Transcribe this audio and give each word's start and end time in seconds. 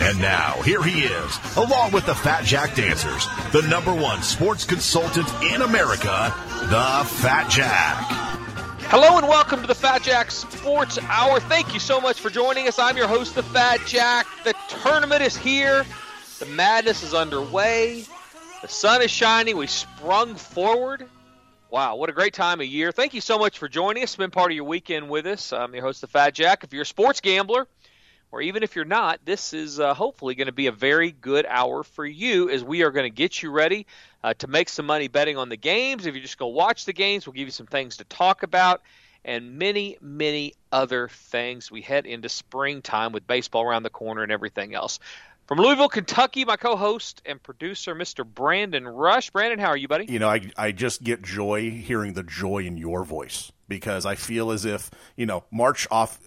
And 0.00 0.20
now, 0.20 0.60
here 0.62 0.82
he 0.82 1.04
is, 1.04 1.38
along 1.56 1.92
with 1.92 2.06
the 2.06 2.14
Fat 2.14 2.44
Jack 2.44 2.74
Dancers, 2.74 3.26
the 3.52 3.62
number 3.62 3.94
one 3.94 4.22
sports 4.22 4.64
consultant 4.64 5.26
in 5.42 5.62
America, 5.62 6.34
the 6.68 7.08
Fat 7.20 7.48
Jack. 7.50 7.96
Hello 8.88 9.16
and 9.16 9.26
welcome 9.26 9.62
to 9.62 9.66
the 9.66 9.74
Fat 9.74 10.02
Jack 10.02 10.30
Sports 10.30 10.98
Hour. 11.08 11.40
Thank 11.40 11.74
you 11.74 11.80
so 11.80 12.00
much 12.00 12.20
for 12.20 12.30
joining 12.30 12.68
us. 12.68 12.78
I'm 12.78 12.96
your 12.96 13.08
host, 13.08 13.34
the 13.34 13.42
Fat 13.42 13.80
Jack. 13.86 14.26
The 14.44 14.54
tournament 14.68 15.22
is 15.22 15.36
here. 15.36 15.84
The 16.38 16.46
madness 16.46 17.02
is 17.02 17.14
underway. 17.14 18.04
The 18.62 18.68
sun 18.68 19.02
is 19.02 19.10
shining. 19.10 19.56
We 19.56 19.66
sprung 19.66 20.34
forward. 20.34 21.08
Wow, 21.70 21.96
what 21.96 22.08
a 22.08 22.12
great 22.12 22.32
time 22.32 22.60
of 22.60 22.66
year. 22.66 22.92
Thank 22.92 23.12
you 23.12 23.20
so 23.20 23.38
much 23.38 23.58
for 23.58 23.68
joining 23.68 24.04
us. 24.04 24.12
Spend 24.12 24.32
part 24.32 24.52
of 24.52 24.56
your 24.56 24.64
weekend 24.64 25.08
with 25.08 25.26
us. 25.26 25.52
I'm 25.52 25.74
your 25.74 25.82
host, 25.82 26.00
the 26.00 26.06
Fat 26.06 26.34
Jack. 26.34 26.62
If 26.62 26.72
you're 26.72 26.82
a 26.82 26.86
sports 26.86 27.20
gambler, 27.20 27.66
or 28.32 28.42
even 28.42 28.62
if 28.62 28.76
you're 28.76 28.84
not, 28.84 29.20
this 29.24 29.52
is 29.52 29.80
uh, 29.80 29.94
hopefully 29.94 30.34
going 30.34 30.46
to 30.46 30.52
be 30.52 30.66
a 30.66 30.72
very 30.72 31.10
good 31.12 31.46
hour 31.48 31.82
for 31.82 32.04
you 32.04 32.50
as 32.50 32.62
we 32.64 32.82
are 32.82 32.90
going 32.90 33.04
to 33.04 33.14
get 33.14 33.42
you 33.42 33.50
ready 33.50 33.86
uh, 34.24 34.34
to 34.34 34.46
make 34.46 34.68
some 34.68 34.86
money 34.86 35.08
betting 35.08 35.36
on 35.36 35.48
the 35.48 35.56
games. 35.56 36.06
If 36.06 36.14
you're 36.14 36.22
just 36.22 36.38
going 36.38 36.52
to 36.52 36.56
watch 36.56 36.84
the 36.84 36.92
games, 36.92 37.26
we'll 37.26 37.34
give 37.34 37.46
you 37.46 37.52
some 37.52 37.66
things 37.66 37.98
to 37.98 38.04
talk 38.04 38.42
about 38.42 38.82
and 39.24 39.58
many, 39.58 39.98
many 40.00 40.54
other 40.72 41.08
things. 41.08 41.70
We 41.70 41.82
head 41.82 42.06
into 42.06 42.28
springtime 42.28 43.12
with 43.12 43.26
baseball 43.26 43.62
around 43.62 43.82
the 43.82 43.90
corner 43.90 44.22
and 44.22 44.32
everything 44.32 44.74
else. 44.74 44.98
From 45.46 45.58
Louisville, 45.58 45.88
Kentucky, 45.88 46.44
my 46.44 46.56
co-host 46.56 47.22
and 47.24 47.40
producer, 47.40 47.94
Mr. 47.94 48.26
Brandon 48.26 48.86
Rush. 48.86 49.30
Brandon, 49.30 49.60
how 49.60 49.68
are 49.68 49.76
you, 49.76 49.86
buddy? 49.86 50.06
You 50.06 50.18
know, 50.18 50.28
I 50.28 50.50
I 50.56 50.72
just 50.72 51.04
get 51.04 51.22
joy 51.22 51.70
hearing 51.70 52.14
the 52.14 52.24
joy 52.24 52.64
in 52.64 52.76
your 52.76 53.04
voice 53.04 53.52
because 53.68 54.06
I 54.06 54.14
feel 54.14 54.50
as 54.50 54.64
if 54.64 54.90
you 55.16 55.26
know 55.26 55.44
March 55.50 55.86
off 55.90 56.20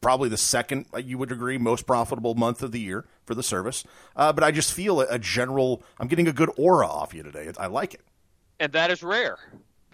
probably 0.00 0.28
the 0.28 0.36
second 0.36 0.86
you 1.02 1.18
would 1.18 1.32
agree 1.32 1.58
most 1.58 1.86
profitable 1.86 2.34
month 2.34 2.62
of 2.62 2.72
the 2.72 2.80
year 2.80 3.04
for 3.24 3.34
the 3.34 3.42
service, 3.42 3.84
uh, 4.16 4.32
but 4.32 4.44
I 4.44 4.50
just 4.50 4.72
feel 4.72 5.00
a, 5.00 5.06
a 5.10 5.18
general. 5.18 5.82
I'm 5.98 6.08
getting 6.08 6.28
a 6.28 6.32
good 6.32 6.50
aura 6.56 6.86
off 6.86 7.14
you 7.14 7.22
today. 7.22 7.50
I 7.58 7.66
like 7.66 7.94
it, 7.94 8.02
and 8.60 8.72
that 8.72 8.90
is 8.90 9.02
rare 9.02 9.38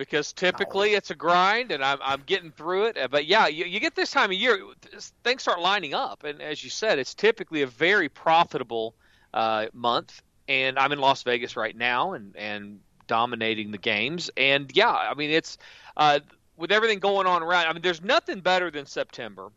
because 0.00 0.32
typically 0.32 0.94
it's 0.94 1.10
a 1.10 1.14
grind 1.14 1.70
and 1.70 1.84
I'm, 1.84 1.98
I'm 2.02 2.22
getting 2.24 2.50
through 2.50 2.86
it. 2.86 2.96
But 3.10 3.26
yeah, 3.26 3.48
you, 3.48 3.66
you 3.66 3.80
get 3.80 3.94
this 3.94 4.10
time 4.10 4.30
of 4.30 4.36
year, 4.38 4.58
things 5.24 5.42
start 5.42 5.60
lining 5.60 5.92
up. 5.92 6.24
And 6.24 6.40
as 6.40 6.64
you 6.64 6.70
said, 6.70 6.98
it's 6.98 7.12
typically 7.12 7.60
a 7.60 7.66
very 7.66 8.08
profitable 8.08 8.94
uh, 9.34 9.66
month. 9.74 10.22
And 10.48 10.78
I'm 10.78 10.92
in 10.92 11.00
Las 11.00 11.22
Vegas 11.24 11.54
right 11.54 11.76
now 11.76 12.14
and, 12.14 12.34
and 12.34 12.80
dominating 13.08 13.72
the 13.72 13.78
games. 13.78 14.30
And 14.38 14.70
yeah, 14.74 14.90
I 14.90 15.12
mean, 15.12 15.28
it's 15.28 15.58
uh, 15.98 16.20
with 16.60 16.70
everything 16.70 17.00
going 17.00 17.26
on 17.26 17.42
around, 17.42 17.66
I 17.66 17.72
mean, 17.72 17.82
there's 17.82 18.02
nothing 18.02 18.40
better 18.40 18.70
than 18.70 18.86
September. 18.86 19.50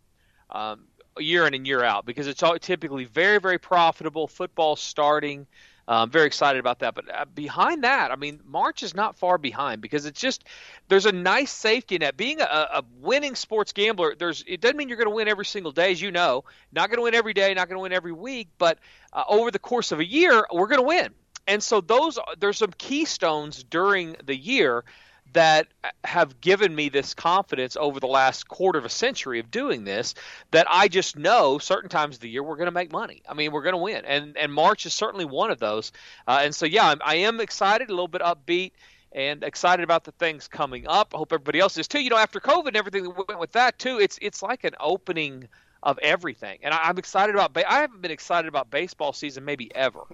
Um, 0.50 0.86
year 1.20 1.46
in 1.46 1.54
and 1.54 1.68
year 1.68 1.84
out 1.84 2.08
because 2.08 2.26
it's 2.26 2.42
all 2.42 2.58
typically 2.58 3.06
very 3.06 3.40
very 3.40 3.60
profitable 3.60 4.28
football 4.28 4.76
starting 4.76 5.46
I'm 5.88 6.10
very 6.10 6.28
excited 6.28 6.60
about 6.60 6.80
that. 6.80 6.96
But 6.96 7.14
uh, 7.14 7.26
behind 7.26 7.84
that, 7.84 8.12
I 8.12 8.16
mean, 8.16 8.40
March 8.46 8.84
is 8.84 8.96
not 8.96 9.18
far 9.18 9.38
behind 9.38 9.82
because 9.82 10.06
it's 10.06 10.20
just 10.20 10.46
there's 10.88 11.06
a 11.06 11.12
nice 11.12 11.52
safety 11.52 11.98
net. 11.98 12.16
Being 12.16 12.42
a, 12.42 12.46
a 12.46 12.84
winning 13.02 13.36
sports 13.36 13.74
gambler, 13.74 14.16
there's 14.18 14.44
it 14.48 14.62
doesn't 14.62 14.78
mean 14.78 14.88
you're 14.88 14.98
going 14.98 15.10
to 15.10 15.16
win 15.16 15.28
every 15.28 15.46
single 15.46 15.72
day, 15.72 15.92
as 15.92 16.02
you 16.02 16.12
know. 16.12 16.46
Not 16.72 16.90
going 16.90 16.98
to 16.98 17.04
win 17.04 17.16
every 17.16 17.34
day, 17.34 17.54
not 17.54 17.68
going 17.68 17.78
to 17.78 17.82
win 17.82 17.92
every 17.92 18.14
week, 18.14 18.50
but 18.58 18.80
uh, 19.12 19.24
over 19.28 19.52
the 19.52 19.60
course 19.60 19.92
of 19.92 20.00
a 20.00 20.06
year, 20.06 20.46
we're 20.54 20.68
going 20.68 20.82
to 20.82 20.88
win. 20.88 21.10
And 21.48 21.62
so 21.62 21.82
those 21.82 22.18
there's 22.40 22.58
some 22.58 22.72
keystones 22.78 23.64
during 23.64 24.16
the 24.24 24.36
year 24.36 24.86
that 25.34 25.68
have 26.04 26.40
given 26.42 26.74
me 26.74 26.90
this 26.90 27.14
confidence 27.14 27.76
over 27.76 28.00
the 28.00 28.08
last 28.08 28.48
quarter 28.48 28.80
of 28.80 28.86
a 28.86 28.90
century 28.90 29.40
of 29.40 29.52
doing 29.52 29.84
this 29.84 30.16
that 30.52 30.68
I 30.70 30.88
just 30.88 31.18
know 31.18 31.58
certain 31.58 31.90
times 31.90 32.16
of 32.16 32.22
the 32.22 32.30
year 32.30 32.44
we're 32.44 32.56
going 32.56 32.68
to 32.68 32.72
make 32.72 32.92
money. 32.92 33.24
I 33.28 33.34
mean, 33.34 33.52
we're 33.52 33.64
going 33.64 33.74
to 33.74 33.78
win, 33.82 34.06
and 34.06 34.38
and 34.38 34.54
March 34.54 34.86
is 34.86 34.94
certainly 34.94 35.26
one 35.26 35.52
of 35.52 35.60
those. 35.60 35.92
Uh, 36.28 36.42
and 36.44 36.56
so 36.56 36.66
yeah, 36.66 36.88
I'm, 36.88 37.02
I 37.04 37.16
am 37.16 37.40
excited, 37.40 37.90
a 37.90 37.92
little 37.92 38.08
bit 38.08 38.22
upbeat. 38.22 38.72
And 39.16 39.44
excited 39.44 39.84
about 39.84 40.06
the 40.06 40.12
things 40.14 40.48
coming 40.48 40.88
up. 40.88 41.14
I 41.14 41.20
hope 41.20 41.32
everybody 41.32 41.60
else 41.60 41.78
is 41.78 41.88
too. 41.88 42.02
You 42.02 42.10
know, 42.10 42.18
after 42.18 42.40
COVID 42.40 42.70
and 42.70 42.76
everything 42.76 43.04
that 43.04 43.28
went 43.28 43.40
with 43.40 43.52
that 43.52 43.78
too, 43.78 44.00
it's 44.00 44.18
it's 44.24 44.42
like 44.42 44.64
an 44.64 44.74
opening 44.80 45.48
of 45.84 46.00
everything. 46.02 46.60
And 46.64 46.74
I, 46.74 46.90
am 46.90 46.98
excited 46.98 47.36
about. 47.36 47.54
Ba- 47.54 47.70
I 47.72 47.82
haven't 47.82 48.02
been 48.02 48.12
excited 48.12 48.48
about 48.48 48.72
baseball 48.72 49.14
season 49.14 49.46
maybe 49.46 49.74
ever. 49.76 50.02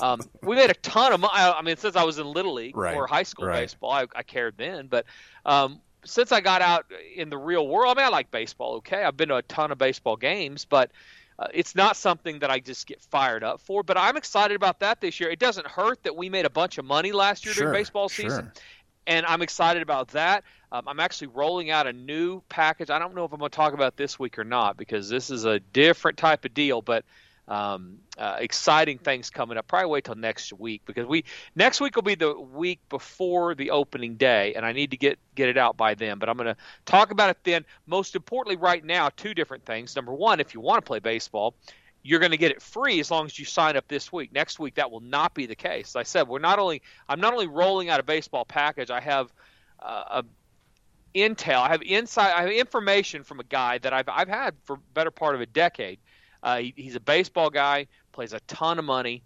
Um, 0.00 0.20
we 0.42 0.56
made 0.56 0.68
a 0.68 0.74
ton 0.74 1.12
of 1.12 1.20
money. 1.20 1.32
I 1.34 1.62
mean, 1.62 1.76
since 1.78 1.96
I 1.96 2.04
was 2.04 2.18
in 2.18 2.26
little 2.26 2.52
league 2.52 2.76
right. 2.76 2.94
or 2.94 3.06
high 3.06 3.22
school 3.22 3.46
right. 3.46 3.60
baseball, 3.60 3.90
I, 3.90 4.06
I, 4.14 4.22
cared 4.22 4.58
then. 4.58 4.88
But 4.88 5.06
um, 5.46 5.80
since 6.04 6.32
I 6.32 6.42
got 6.42 6.60
out 6.60 6.84
in 7.14 7.30
the 7.30 7.38
real 7.38 7.66
world, 7.66 7.96
I 7.96 8.00
mean, 8.00 8.06
I 8.06 8.10
like 8.10 8.30
baseball. 8.30 8.76
Okay, 8.76 9.02
I've 9.02 9.16
been 9.16 9.28
to 9.28 9.36
a 9.36 9.42
ton 9.42 9.72
of 9.72 9.78
baseball 9.78 10.16
games, 10.16 10.64
but. 10.64 10.90
Uh, 11.38 11.48
it's 11.52 11.74
not 11.74 11.98
something 11.98 12.38
that 12.38 12.50
I 12.50 12.60
just 12.60 12.86
get 12.86 13.02
fired 13.02 13.44
up 13.44 13.60
for, 13.60 13.82
but 13.82 13.98
I'm 13.98 14.16
excited 14.16 14.54
about 14.54 14.80
that 14.80 15.02
this 15.02 15.20
year. 15.20 15.28
It 15.28 15.38
doesn't 15.38 15.66
hurt 15.66 16.02
that 16.04 16.16
we 16.16 16.30
made 16.30 16.46
a 16.46 16.50
bunch 16.50 16.78
of 16.78 16.86
money 16.86 17.12
last 17.12 17.44
year 17.44 17.52
sure, 17.52 17.66
during 17.66 17.78
baseball 17.78 18.08
season. 18.08 18.44
Sure 18.54 18.62
and 19.06 19.24
I'm 19.26 19.42
excited 19.42 19.82
about 19.82 20.08
that. 20.08 20.44
Um, 20.72 20.88
I'm 20.88 21.00
actually 21.00 21.28
rolling 21.28 21.70
out 21.70 21.86
a 21.86 21.92
new 21.92 22.42
package. 22.48 22.90
I 22.90 22.98
don't 22.98 23.14
know 23.14 23.24
if 23.24 23.32
I'm 23.32 23.38
going 23.38 23.50
to 23.50 23.56
talk 23.56 23.72
about 23.72 23.96
this 23.96 24.18
week 24.18 24.38
or 24.38 24.44
not 24.44 24.76
because 24.76 25.08
this 25.08 25.30
is 25.30 25.44
a 25.44 25.60
different 25.60 26.18
type 26.18 26.44
of 26.44 26.54
deal, 26.54 26.82
but 26.82 27.04
um, 27.48 27.98
uh, 28.18 28.36
exciting 28.40 28.98
things 28.98 29.30
coming 29.30 29.56
up. 29.56 29.68
Probably 29.68 29.88
wait 29.88 30.04
till 30.04 30.16
next 30.16 30.52
week 30.52 30.82
because 30.84 31.06
we 31.06 31.24
next 31.54 31.80
week 31.80 31.94
will 31.94 32.02
be 32.02 32.16
the 32.16 32.38
week 32.38 32.80
before 32.88 33.54
the 33.54 33.70
opening 33.70 34.16
day, 34.16 34.54
and 34.54 34.66
I 34.66 34.72
need 34.72 34.90
to 34.90 34.96
get 34.96 35.18
get 35.34 35.48
it 35.48 35.56
out 35.56 35.76
by 35.76 35.94
then. 35.94 36.18
But 36.18 36.28
I'm 36.28 36.36
going 36.36 36.48
to 36.48 36.56
talk 36.84 37.12
about 37.12 37.30
it 37.30 37.38
then. 37.44 37.64
Most 37.86 38.16
importantly, 38.16 38.56
right 38.56 38.84
now, 38.84 39.10
two 39.16 39.34
different 39.34 39.64
things. 39.64 39.94
Number 39.94 40.12
one, 40.12 40.40
if 40.40 40.54
you 40.54 40.60
want 40.60 40.78
to 40.78 40.86
play 40.86 40.98
baseball, 40.98 41.54
you're 42.02 42.20
going 42.20 42.32
to 42.32 42.36
get 42.36 42.50
it 42.50 42.60
free 42.60 42.98
as 42.98 43.10
long 43.10 43.26
as 43.26 43.38
you 43.38 43.44
sign 43.44 43.76
up 43.76 43.86
this 43.86 44.12
week. 44.12 44.32
Next 44.32 44.58
week, 44.58 44.74
that 44.74 44.90
will 44.90 45.00
not 45.00 45.32
be 45.32 45.46
the 45.46 45.54
case. 45.54 45.90
As 45.90 45.96
I 45.96 46.02
said, 46.02 46.26
we're 46.26 46.40
not 46.40 46.58
only 46.58 46.82
I'm 47.08 47.20
not 47.20 47.32
only 47.32 47.46
rolling 47.46 47.90
out 47.90 48.00
a 48.00 48.04
baseball 48.04 48.44
package. 48.44 48.90
I 48.90 49.00
have 49.00 49.32
uh, 49.80 50.22
a 50.22 50.24
intel. 51.16 51.60
I 51.60 51.68
have 51.68 51.82
inside. 51.82 52.32
I 52.32 52.42
have 52.42 52.50
information 52.50 53.24
from 53.24 53.40
a 53.40 53.44
guy 53.44 53.78
that 53.78 53.92
I've 53.92 54.08
I've 54.08 54.28
had 54.28 54.54
for 54.64 54.76
better 54.94 55.10
part 55.10 55.34
of 55.34 55.40
a 55.40 55.46
decade. 55.46 55.98
Uh, 56.42 56.58
he, 56.58 56.74
he's 56.76 56.94
a 56.94 57.00
baseball 57.00 57.50
guy, 57.50 57.86
plays 58.12 58.32
a 58.32 58.40
ton 58.40 58.78
of 58.78 58.84
money, 58.84 59.22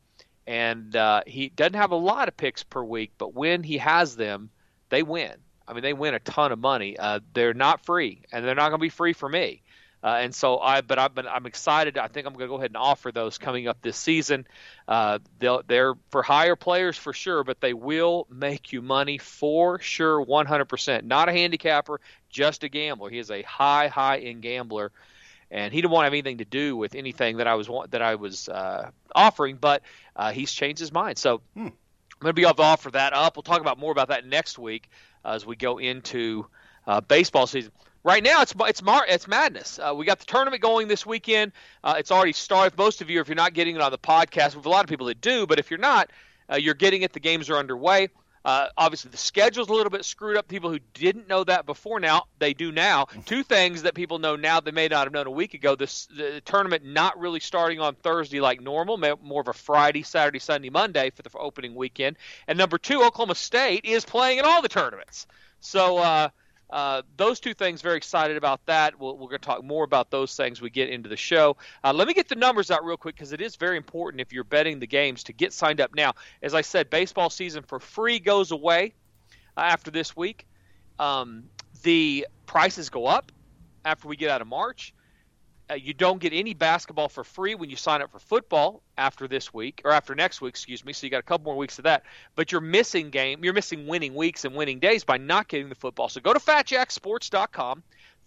and 0.46 0.94
uh, 0.96 1.22
he 1.26 1.48
doesn't 1.50 1.74
have 1.74 1.90
a 1.90 1.96
lot 1.96 2.28
of 2.28 2.36
picks 2.36 2.62
per 2.62 2.82
week. 2.82 3.12
But 3.18 3.34
when 3.34 3.62
he 3.62 3.78
has 3.78 4.16
them, 4.16 4.50
they 4.88 5.02
win. 5.02 5.34
I 5.66 5.72
mean, 5.72 5.82
they 5.82 5.92
win 5.92 6.14
a 6.14 6.18
ton 6.20 6.52
of 6.52 6.58
money. 6.58 6.98
Uh, 6.98 7.20
they're 7.34 7.54
not 7.54 7.84
free, 7.84 8.22
and 8.32 8.44
they're 8.44 8.54
not 8.54 8.70
going 8.70 8.80
to 8.80 8.82
be 8.82 8.88
free 8.88 9.12
for 9.12 9.28
me. 9.28 9.62
Uh, 10.02 10.18
and 10.20 10.34
so 10.34 10.58
I, 10.58 10.80
but 10.80 10.98
I've 10.98 11.14
been, 11.14 11.26
I'm 11.26 11.44
excited. 11.46 11.98
I 11.98 12.08
think 12.08 12.26
I'm 12.26 12.32
going 12.32 12.46
to 12.46 12.48
go 12.48 12.56
ahead 12.56 12.70
and 12.70 12.76
offer 12.76 13.12
those 13.12 13.36
coming 13.36 13.68
up 13.68 13.82
this 13.82 13.96
season. 13.96 14.46
Uh, 14.88 15.18
they'll, 15.38 15.62
they're 15.66 15.94
for 16.10 16.22
higher 16.22 16.56
players 16.56 16.96
for 16.96 17.12
sure, 17.12 17.44
but 17.44 17.60
they 17.60 17.74
will 17.74 18.26
make 18.30 18.72
you 18.72 18.80
money 18.80 19.18
for 19.18 19.78
sure, 19.80 20.24
100%. 20.24 21.04
Not 21.04 21.28
a 21.28 21.32
handicapper, 21.32 22.00
just 22.30 22.64
a 22.64 22.68
gambler. 22.68 23.10
He 23.10 23.18
is 23.18 23.30
a 23.30 23.42
high, 23.42 23.88
high 23.88 24.18
end 24.18 24.40
gambler, 24.40 24.90
and 25.50 25.72
he 25.72 25.82
didn't 25.82 25.92
want 25.92 26.02
to 26.02 26.06
have 26.06 26.14
anything 26.14 26.38
to 26.38 26.46
do 26.46 26.76
with 26.76 26.94
anything 26.94 27.36
that 27.38 27.46
I 27.46 27.56
was 27.56 27.68
that 27.90 28.00
I 28.00 28.14
was 28.14 28.48
uh, 28.48 28.90
offering. 29.14 29.56
But 29.56 29.82
uh, 30.16 30.32
he's 30.32 30.52
changed 30.52 30.80
his 30.80 30.92
mind, 30.92 31.18
so 31.18 31.42
hmm. 31.54 31.66
I'm 31.66 31.72
going 32.20 32.30
to 32.30 32.32
be 32.34 32.42
able 32.42 32.54
to 32.54 32.62
offer 32.62 32.90
that 32.92 33.12
up. 33.12 33.36
We'll 33.36 33.42
talk 33.42 33.60
about 33.60 33.78
more 33.78 33.92
about 33.92 34.08
that 34.08 34.26
next 34.26 34.58
week 34.58 34.88
as 35.24 35.44
we 35.44 35.56
go 35.56 35.78
into 35.78 36.46
uh, 36.86 37.00
baseball 37.00 37.46
season 37.46 37.72
right 38.04 38.22
now 38.22 38.42
it's 38.42 38.54
it's 38.60 38.82
mar- 38.82 39.06
it's 39.08 39.28
madness. 39.28 39.78
Uh, 39.78 39.94
we 39.94 40.04
got 40.04 40.18
the 40.18 40.26
tournament 40.26 40.62
going 40.62 40.88
this 40.88 41.04
weekend. 41.04 41.52
Uh, 41.84 41.94
it's 41.98 42.10
already 42.10 42.32
started. 42.32 42.76
Most 42.78 43.00
of 43.00 43.10
you, 43.10 43.20
if 43.20 43.28
you're 43.28 43.34
not 43.34 43.54
getting 43.54 43.76
it 43.76 43.82
on 43.82 43.90
the 43.90 43.98
podcast, 43.98 44.56
with 44.56 44.66
a 44.66 44.70
lot 44.70 44.84
of 44.84 44.88
people 44.88 45.06
that 45.06 45.20
do, 45.20 45.46
but 45.46 45.58
if 45.58 45.70
you're 45.70 45.78
not, 45.78 46.10
uh, 46.50 46.56
you're 46.56 46.74
getting 46.74 47.02
it. 47.02 47.12
The 47.12 47.20
games 47.20 47.50
are 47.50 47.56
underway. 47.56 48.08
Uh, 48.42 48.68
obviously, 48.78 49.10
the 49.10 49.18
schedule's 49.18 49.68
a 49.68 49.72
little 49.72 49.90
bit 49.90 50.02
screwed 50.02 50.38
up. 50.38 50.48
People 50.48 50.70
who 50.70 50.78
didn't 50.94 51.28
know 51.28 51.44
that 51.44 51.66
before 51.66 52.00
now, 52.00 52.24
they 52.38 52.54
do 52.54 52.72
now. 52.72 53.04
Two 53.26 53.42
things 53.42 53.82
that 53.82 53.92
people 53.92 54.18
know 54.18 54.34
now 54.34 54.60
they 54.60 54.70
may 54.70 54.88
not 54.88 55.04
have 55.04 55.12
known 55.12 55.26
a 55.26 55.30
week 55.30 55.52
ago: 55.52 55.74
this, 55.74 56.06
the 56.06 56.40
tournament 56.46 56.82
not 56.82 57.18
really 57.18 57.40
starting 57.40 57.80
on 57.80 57.94
Thursday 57.96 58.40
like 58.40 58.62
normal, 58.62 58.96
more 58.96 59.42
of 59.42 59.48
a 59.48 59.52
Friday, 59.52 60.02
Saturday, 60.02 60.38
Sunday, 60.38 60.70
Monday 60.70 61.10
for 61.10 61.20
the 61.20 61.30
opening 61.36 61.74
weekend. 61.74 62.16
And 62.48 62.56
number 62.56 62.78
two, 62.78 63.02
Oklahoma 63.02 63.34
State 63.34 63.84
is 63.84 64.06
playing 64.06 64.38
in 64.38 64.46
all 64.46 64.62
the 64.62 64.70
tournaments. 64.70 65.26
So 65.60 66.30
uh, 66.72 67.02
those 67.16 67.40
two 67.40 67.54
things, 67.54 67.82
very 67.82 67.96
excited 67.96 68.36
about 68.36 68.64
that. 68.66 68.98
we 68.98 69.08
are 69.08 69.14
going 69.14 69.30
to 69.30 69.38
talk 69.38 69.64
more 69.64 69.84
about 69.84 70.10
those 70.10 70.36
things 70.36 70.60
we 70.60 70.70
get 70.70 70.88
into 70.88 71.08
the 71.08 71.16
show. 71.16 71.56
Uh, 71.82 71.92
let 71.92 72.06
me 72.06 72.14
get 72.14 72.28
the 72.28 72.36
numbers 72.36 72.70
out 72.70 72.84
real 72.84 72.96
quick 72.96 73.16
because 73.16 73.32
it 73.32 73.40
is 73.40 73.56
very 73.56 73.76
important 73.76 74.20
if 74.20 74.32
you're 74.32 74.44
betting 74.44 74.78
the 74.78 74.86
games 74.86 75.24
to 75.24 75.32
get 75.32 75.52
signed 75.52 75.80
up 75.80 75.94
now. 75.94 76.12
As 76.42 76.54
I 76.54 76.60
said, 76.60 76.88
baseball 76.90 77.30
season 77.30 77.62
for 77.62 77.80
free 77.80 78.18
goes 78.18 78.52
away 78.52 78.94
uh, 79.56 79.60
after 79.60 79.90
this 79.90 80.16
week. 80.16 80.46
Um, 80.98 81.44
the 81.82 82.26
prices 82.46 82.90
go 82.90 83.06
up 83.06 83.32
after 83.84 84.08
we 84.08 84.16
get 84.16 84.30
out 84.30 84.40
of 84.40 84.46
March. 84.46 84.94
Uh, 85.70 85.74
you 85.74 85.94
don't 85.94 86.20
get 86.20 86.32
any 86.32 86.52
basketball 86.52 87.08
for 87.08 87.22
free 87.22 87.54
when 87.54 87.70
you 87.70 87.76
sign 87.76 88.02
up 88.02 88.10
for 88.10 88.18
football 88.18 88.82
after 88.98 89.28
this 89.28 89.54
week 89.54 89.82
or 89.84 89.92
after 89.92 90.14
next 90.14 90.40
week, 90.40 90.50
excuse 90.50 90.84
me. 90.84 90.92
So 90.92 91.06
you 91.06 91.10
got 91.10 91.20
a 91.20 91.22
couple 91.22 91.44
more 91.44 91.56
weeks 91.56 91.78
of 91.78 91.84
that. 91.84 92.02
But 92.34 92.50
you're 92.50 92.60
missing 92.60 93.10
game, 93.10 93.44
you're 93.44 93.52
missing 93.52 93.86
winning 93.86 94.14
weeks 94.14 94.44
and 94.44 94.54
winning 94.54 94.80
days 94.80 95.04
by 95.04 95.18
not 95.18 95.46
getting 95.46 95.68
the 95.68 95.74
football. 95.74 96.08
So 96.08 96.20
go 96.20 96.32
to 96.32 96.40
fatjacksports.com 96.40 97.82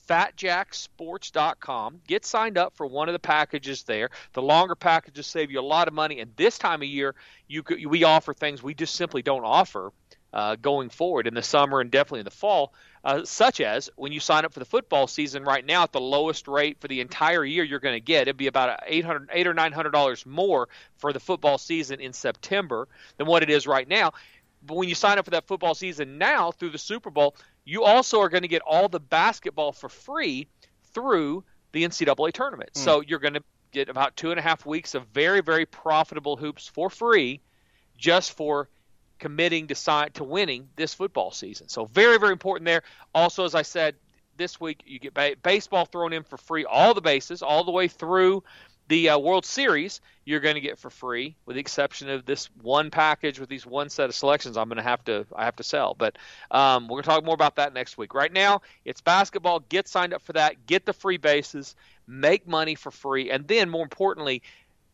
fatjacksports.com. 0.08 2.02
Get 2.08 2.26
signed 2.26 2.58
up 2.58 2.76
for 2.76 2.86
one 2.86 3.08
of 3.10 3.14
the 3.14 3.20
packages 3.20 3.84
there. 3.84 4.10
The 4.34 4.42
longer 4.42 4.76
packages 4.76 5.28
save 5.28 5.50
you 5.52 5.60
a 5.60 5.62
lot 5.62 5.88
of 5.88 5.94
money, 5.94 6.20
and 6.20 6.32
this 6.36 6.58
time 6.58 6.82
of 6.82 6.88
year, 6.88 7.16
you 7.48 7.64
could, 7.64 7.86
we 7.86 8.04
offer 8.04 8.34
things 8.34 8.62
we 8.62 8.74
just 8.74 8.96
simply 8.96 9.22
don't 9.22 9.46
offer 9.46 9.94
uh, 10.34 10.56
going 10.56 10.90
forward 10.90 11.28
in 11.28 11.34
the 11.34 11.44
summer 11.44 11.80
and 11.80 11.92
definitely 11.92 12.20
in 12.20 12.26
the 12.26 12.32
fall, 12.32 12.74
uh, 13.04 13.26
such 13.26 13.60
as 13.60 13.90
when 13.96 14.12
you 14.12 14.20
sign 14.20 14.46
up 14.46 14.54
for 14.54 14.60
the 14.60 14.66
football 14.66 15.08
season 15.08 15.44
right 15.44 15.66
now 15.66 15.84
at 15.84 15.92
the 15.92 16.00
lowest 16.00 16.48
rate 16.48 16.80
for 16.80 16.88
the 16.88 17.02
entire 17.02 17.44
year 17.44 17.64
you're 17.64 17.80
going 17.80 17.96
to 17.96 18.00
get. 18.00 18.24
It'd 18.24 18.38
be 18.38 18.48
about 18.48 18.80
eight 18.86 19.04
hundred, 19.04 19.30
eight 19.34 19.48
or 19.48 19.54
nine 19.54 19.74
hundred 19.74 19.92
dollars 19.92 20.26
more 20.26 20.70
for 20.98 21.12
the 21.12 21.20
football 21.20 21.58
season 21.58 22.00
in 22.00 22.14
September 22.14 22.88
than 23.18 23.28
what 23.28 23.44
it 23.44 23.50
is 23.50 23.68
right 23.68 23.88
now. 23.88 24.14
But 24.66 24.78
when 24.78 24.88
you 24.88 24.96
sign 24.96 25.18
up 25.18 25.26
for 25.26 25.32
that 25.32 25.48
football 25.48 25.76
season 25.76 26.18
now 26.18 26.52
through 26.52 26.70
the 26.70 26.78
Super 26.78 27.10
Bowl, 27.10 27.36
you 27.66 27.84
also 27.84 28.22
are 28.22 28.30
going 28.30 28.44
to 28.44 28.48
get 28.48 28.62
all 28.66 28.88
the 28.88 29.00
basketball 29.00 29.74
for 29.74 29.90
free 29.90 30.48
through 30.94 31.44
the 31.74 31.84
NCAA 31.84 32.32
tournament. 32.32 32.72
Mm. 32.74 32.78
So 32.78 33.02
you're 33.02 33.20
going 33.20 33.34
to 33.34 33.44
get 33.72 33.90
about 33.90 34.16
two 34.16 34.32
and 34.32 34.40
a 34.40 34.44
half 34.44 34.66
weeks 34.66 34.96
of 34.96 35.08
very, 35.08 35.42
very 35.42 35.66
profitable 35.66 36.38
hoops 36.38 36.68
for 36.68 36.90
free 36.90 37.42
just 37.98 38.32
for 38.32 38.70
committing 39.20 39.68
to 39.68 39.76
sign 39.76 40.12
to 40.12 40.24
winning 40.24 40.70
this 40.76 40.94
football 40.94 41.32
season. 41.32 41.70
So 41.70 41.86
very 41.86 42.18
very 42.18 42.32
important 42.32 42.66
there. 42.66 42.84
Also, 43.14 43.46
as 43.46 43.56
I 43.56 43.62
said 43.62 43.96
this 44.38 44.60
week, 44.60 44.84
you 44.86 45.00
get 45.00 45.14
ba- 45.14 45.36
baseball 45.42 45.86
thrown 45.86 46.14
in 46.14 46.24
for 46.24 46.38
free, 46.38 46.66
all 46.66 46.94
the 46.94 47.02
bases, 47.02 47.42
all 47.42 47.64
the 47.64 47.72
way 47.72 47.88
through 47.88 48.44
the 48.88 49.10
uh, 49.10 49.18
World 49.18 49.46
Series. 49.46 50.02
You're 50.26 50.40
going 50.40 50.56
to 50.56 50.62
get 50.62 50.80
for 50.80 50.90
free, 50.90 51.36
with 51.46 51.56
the 51.56 51.60
exception 51.60 52.10
of 52.10 52.26
this 52.26 52.50
one 52.62 52.92
package 52.92 53.40
with 53.40 53.50
these 53.50 53.66
one 53.66 53.90
set 53.90 54.10
of 54.10 54.16
selections. 54.16 54.58
I'm 54.58 54.68
going 54.70 54.78
to 54.78 54.84
have 54.84 55.04
to 55.06 55.26
I 55.36 55.46
have 55.46 55.56
to 55.58 55.64
sell, 55.64 55.96
but 55.98 56.18
um, 56.52 56.88
we're 56.88 56.96
going 56.96 57.04
to 57.04 57.10
talk 57.10 57.26
more 57.26 57.36
about 57.36 57.58
that 57.58 57.74
next 57.74 57.98
week. 57.98 58.14
Right 58.14 58.32
now, 58.32 58.62
it's 58.86 59.02
basketball. 59.02 59.60
Get 59.62 59.88
signed 59.88 60.14
up 60.14 60.22
for 60.22 60.34
that. 60.34 60.66
Get 60.66 60.86
the 60.86 60.94
free 60.94 61.18
bases. 61.18 61.76
Make 62.08 62.48
money 62.48 62.76
for 62.76 62.92
free, 62.92 63.32
and 63.32 63.48
then 63.48 63.70
more 63.70 63.84
importantly, 63.84 64.44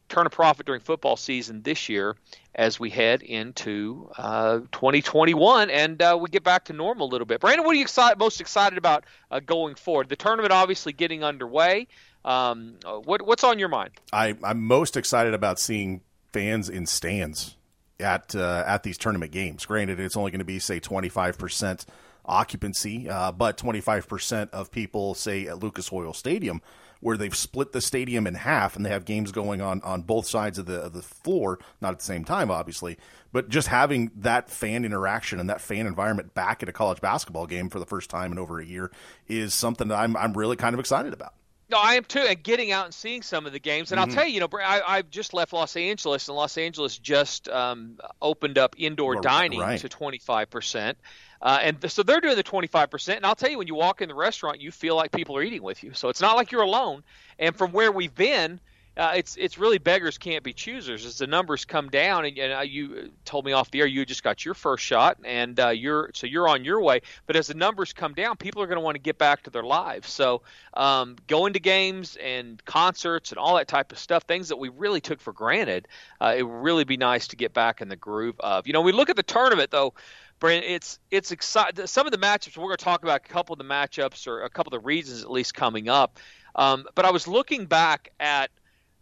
turn 0.09 0.25
a 0.25 0.29
profit 0.29 0.65
during 0.65 0.81
football 0.81 1.15
season 1.15 1.61
this 1.61 1.87
year 1.87 2.15
as 2.55 2.79
we 2.79 2.89
head 2.89 3.21
into 3.21 4.09
uh, 4.17 4.59
2021 4.71 5.69
and 5.69 6.01
uh, 6.01 6.17
we 6.19 6.29
get 6.29 6.43
back 6.43 6.65
to 6.65 6.73
normal 6.73 7.07
a 7.07 7.09
little 7.09 7.25
bit. 7.25 7.39
Brandon, 7.39 7.65
what 7.65 7.71
are 7.71 7.75
you 7.75 7.83
excited, 7.83 8.19
most 8.19 8.41
excited 8.41 8.77
about 8.77 9.05
uh, 9.31 9.39
going 9.39 9.75
forward? 9.75 10.09
The 10.09 10.15
tournament 10.15 10.51
obviously 10.51 10.91
getting 10.91 11.23
underway. 11.23 11.87
Um, 12.25 12.75
what, 13.05 13.21
what's 13.21 13.43
on 13.43 13.59
your 13.59 13.69
mind? 13.69 13.91
I, 14.11 14.35
I'm 14.43 14.61
most 14.61 14.97
excited 14.97 15.33
about 15.33 15.59
seeing 15.59 16.01
fans 16.33 16.69
in 16.69 16.85
stands 16.85 17.55
at 17.99 18.35
uh, 18.35 18.63
at 18.65 18.83
these 18.83 18.97
tournament 18.97 19.31
games. 19.31 19.65
Granted, 19.65 19.99
it's 19.99 20.17
only 20.17 20.31
going 20.31 20.39
to 20.39 20.45
be 20.45 20.59
say 20.59 20.79
25 20.79 21.37
percent 21.37 21.85
occupancy, 22.25 23.09
uh, 23.09 23.31
but 23.31 23.57
25 23.57 24.07
percent 24.07 24.49
of 24.51 24.71
people 24.71 25.13
say 25.13 25.47
at 25.47 25.59
Lucas 25.59 25.91
Oil 25.91 26.13
Stadium 26.13 26.61
where 26.99 27.17
they've 27.17 27.35
split 27.35 27.71
the 27.71 27.81
stadium 27.81 28.27
in 28.27 28.35
half 28.35 28.75
and 28.75 28.85
they 28.85 28.89
have 28.89 29.05
games 29.05 29.31
going 29.31 29.61
on 29.61 29.81
on 29.83 30.01
both 30.01 30.27
sides 30.27 30.57
of 30.57 30.65
the 30.65 30.79
of 30.81 30.93
the 30.93 31.01
floor, 31.01 31.59
not 31.81 31.91
at 31.91 31.99
the 31.99 32.05
same 32.05 32.25
time, 32.25 32.51
obviously, 32.51 32.97
but 33.31 33.49
just 33.49 33.67
having 33.67 34.11
that 34.15 34.49
fan 34.49 34.85
interaction 34.85 35.39
and 35.39 35.49
that 35.49 35.61
fan 35.61 35.87
environment 35.87 36.33
back 36.33 36.61
at 36.63 36.69
a 36.69 36.73
college 36.73 37.01
basketball 37.01 37.47
game 37.47 37.69
for 37.69 37.79
the 37.79 37.85
first 37.85 38.09
time 38.09 38.31
in 38.31 38.39
over 38.39 38.59
a 38.59 38.65
year 38.65 38.91
is 39.27 39.53
something 39.53 39.87
that 39.87 39.97
I'm 39.97 40.15
I'm 40.17 40.33
really 40.33 40.55
kind 40.55 40.73
of 40.73 40.79
excited 40.79 41.13
about. 41.13 41.33
No, 41.69 41.77
I 41.77 41.93
am 41.93 42.03
too, 42.03 42.21
and 42.21 42.41
getting 42.41 42.71
out 42.71 42.85
and 42.85 42.93
seeing 42.93 43.21
some 43.21 43.45
of 43.45 43.51
the 43.53 43.59
games. 43.59 43.91
And 43.91 44.01
mm-hmm. 44.01 44.09
I'll 44.09 44.15
tell 44.15 44.27
you, 44.27 44.33
you 44.33 44.39
know, 44.39 44.49
I, 44.53 44.81
I've 44.85 45.11
just 45.11 45.35
left 45.35 45.53
Los 45.53 45.75
Angeles, 45.75 46.27
and 46.27 46.35
Los 46.35 46.57
Angeles 46.57 46.97
just 46.97 47.47
um, 47.47 47.99
opened 48.19 48.57
up 48.57 48.75
indoor 48.77 49.21
dining 49.21 49.59
right. 49.59 49.79
to 49.79 49.87
25 49.87 50.49
percent. 50.49 50.97
Uh, 51.41 51.59
and 51.61 51.91
so 51.91 52.03
they're 52.03 52.21
doing 52.21 52.35
the 52.35 52.43
25%. 52.43 53.15
And 53.15 53.25
I'll 53.25 53.35
tell 53.35 53.49
you, 53.49 53.57
when 53.57 53.67
you 53.67 53.75
walk 53.75 54.01
in 54.01 54.09
the 54.09 54.15
restaurant, 54.15 54.59
you 54.59 54.71
feel 54.71 54.95
like 54.95 55.11
people 55.11 55.37
are 55.37 55.41
eating 55.41 55.63
with 55.63 55.83
you. 55.83 55.93
So 55.93 56.09
it's 56.09 56.21
not 56.21 56.35
like 56.35 56.51
you're 56.51 56.61
alone. 56.61 57.03
And 57.37 57.55
from 57.55 57.71
where 57.71 57.91
we've 57.91 58.13
been, 58.13 58.59
uh, 58.99 59.13
it's 59.15 59.37
it's 59.37 59.57
really 59.57 59.77
beggars 59.77 60.17
can't 60.17 60.43
be 60.43 60.51
choosers. 60.51 61.05
As 61.05 61.17
the 61.17 61.27
numbers 61.27 61.63
come 61.63 61.89
down, 61.89 62.25
and, 62.25 62.37
and 62.37 62.53
uh, 62.53 62.59
you 62.59 63.11
told 63.23 63.45
me 63.45 63.53
off 63.53 63.71
the 63.71 63.79
air 63.79 63.85
you 63.85 64.05
just 64.05 64.23
got 64.23 64.43
your 64.43 64.53
first 64.53 64.83
shot, 64.83 65.17
and 65.23 65.57
uh, 65.57 65.69
you're 65.69 66.11
so 66.13 66.27
you're 66.27 66.49
on 66.49 66.65
your 66.65 66.81
way. 66.81 67.01
But 67.25 67.37
as 67.37 67.47
the 67.47 67.53
numbers 67.53 67.93
come 67.93 68.13
down, 68.13 68.35
people 68.35 68.61
are 68.61 68.67
going 68.67 68.75
to 68.75 68.81
want 68.81 68.95
to 68.95 69.01
get 69.01 69.17
back 69.17 69.43
to 69.43 69.51
their 69.51 69.63
lives. 69.63 70.09
So 70.09 70.41
um, 70.73 71.15
going 71.27 71.53
to 71.53 71.61
games 71.61 72.17
and 72.21 72.63
concerts 72.65 73.31
and 73.31 73.39
all 73.39 73.55
that 73.55 73.69
type 73.69 73.93
of 73.93 73.99
stuff, 73.99 74.23
things 74.23 74.49
that 74.49 74.57
we 74.57 74.67
really 74.67 74.99
took 74.99 75.21
for 75.21 75.31
granted, 75.31 75.87
uh, 76.19 76.35
it 76.37 76.43
would 76.43 76.61
really 76.61 76.83
be 76.83 76.97
nice 76.97 77.27
to 77.29 77.37
get 77.37 77.53
back 77.53 77.79
in 77.79 77.87
the 77.87 77.95
groove 77.95 78.35
of. 78.41 78.67
You 78.67 78.73
know, 78.73 78.81
we 78.81 78.91
look 78.91 79.09
at 79.09 79.15
the 79.15 79.23
tournament 79.23 79.71
though. 79.71 79.93
Brandon, 80.39 80.69
it's 80.69 80.99
it's 81.11 81.31
exciting. 81.31 81.85
Some 81.87 82.07
of 82.07 82.11
the 82.11 82.17
matchups 82.17 82.57
we're 82.57 82.65
going 82.65 82.77
to 82.77 82.83
talk 82.83 83.03
about 83.03 83.17
a 83.17 83.27
couple 83.27 83.53
of 83.53 83.59
the 83.59 83.65
matchups 83.65 84.27
or 84.27 84.43
a 84.43 84.49
couple 84.49 84.73
of 84.73 84.81
the 84.81 84.85
reasons 84.85 85.21
at 85.21 85.31
least 85.31 85.53
coming 85.53 85.89
up. 85.89 86.19
Um, 86.55 86.85
but 86.95 87.05
I 87.05 87.11
was 87.11 87.27
looking 87.27 87.65
back 87.65 88.11
at 88.19 88.49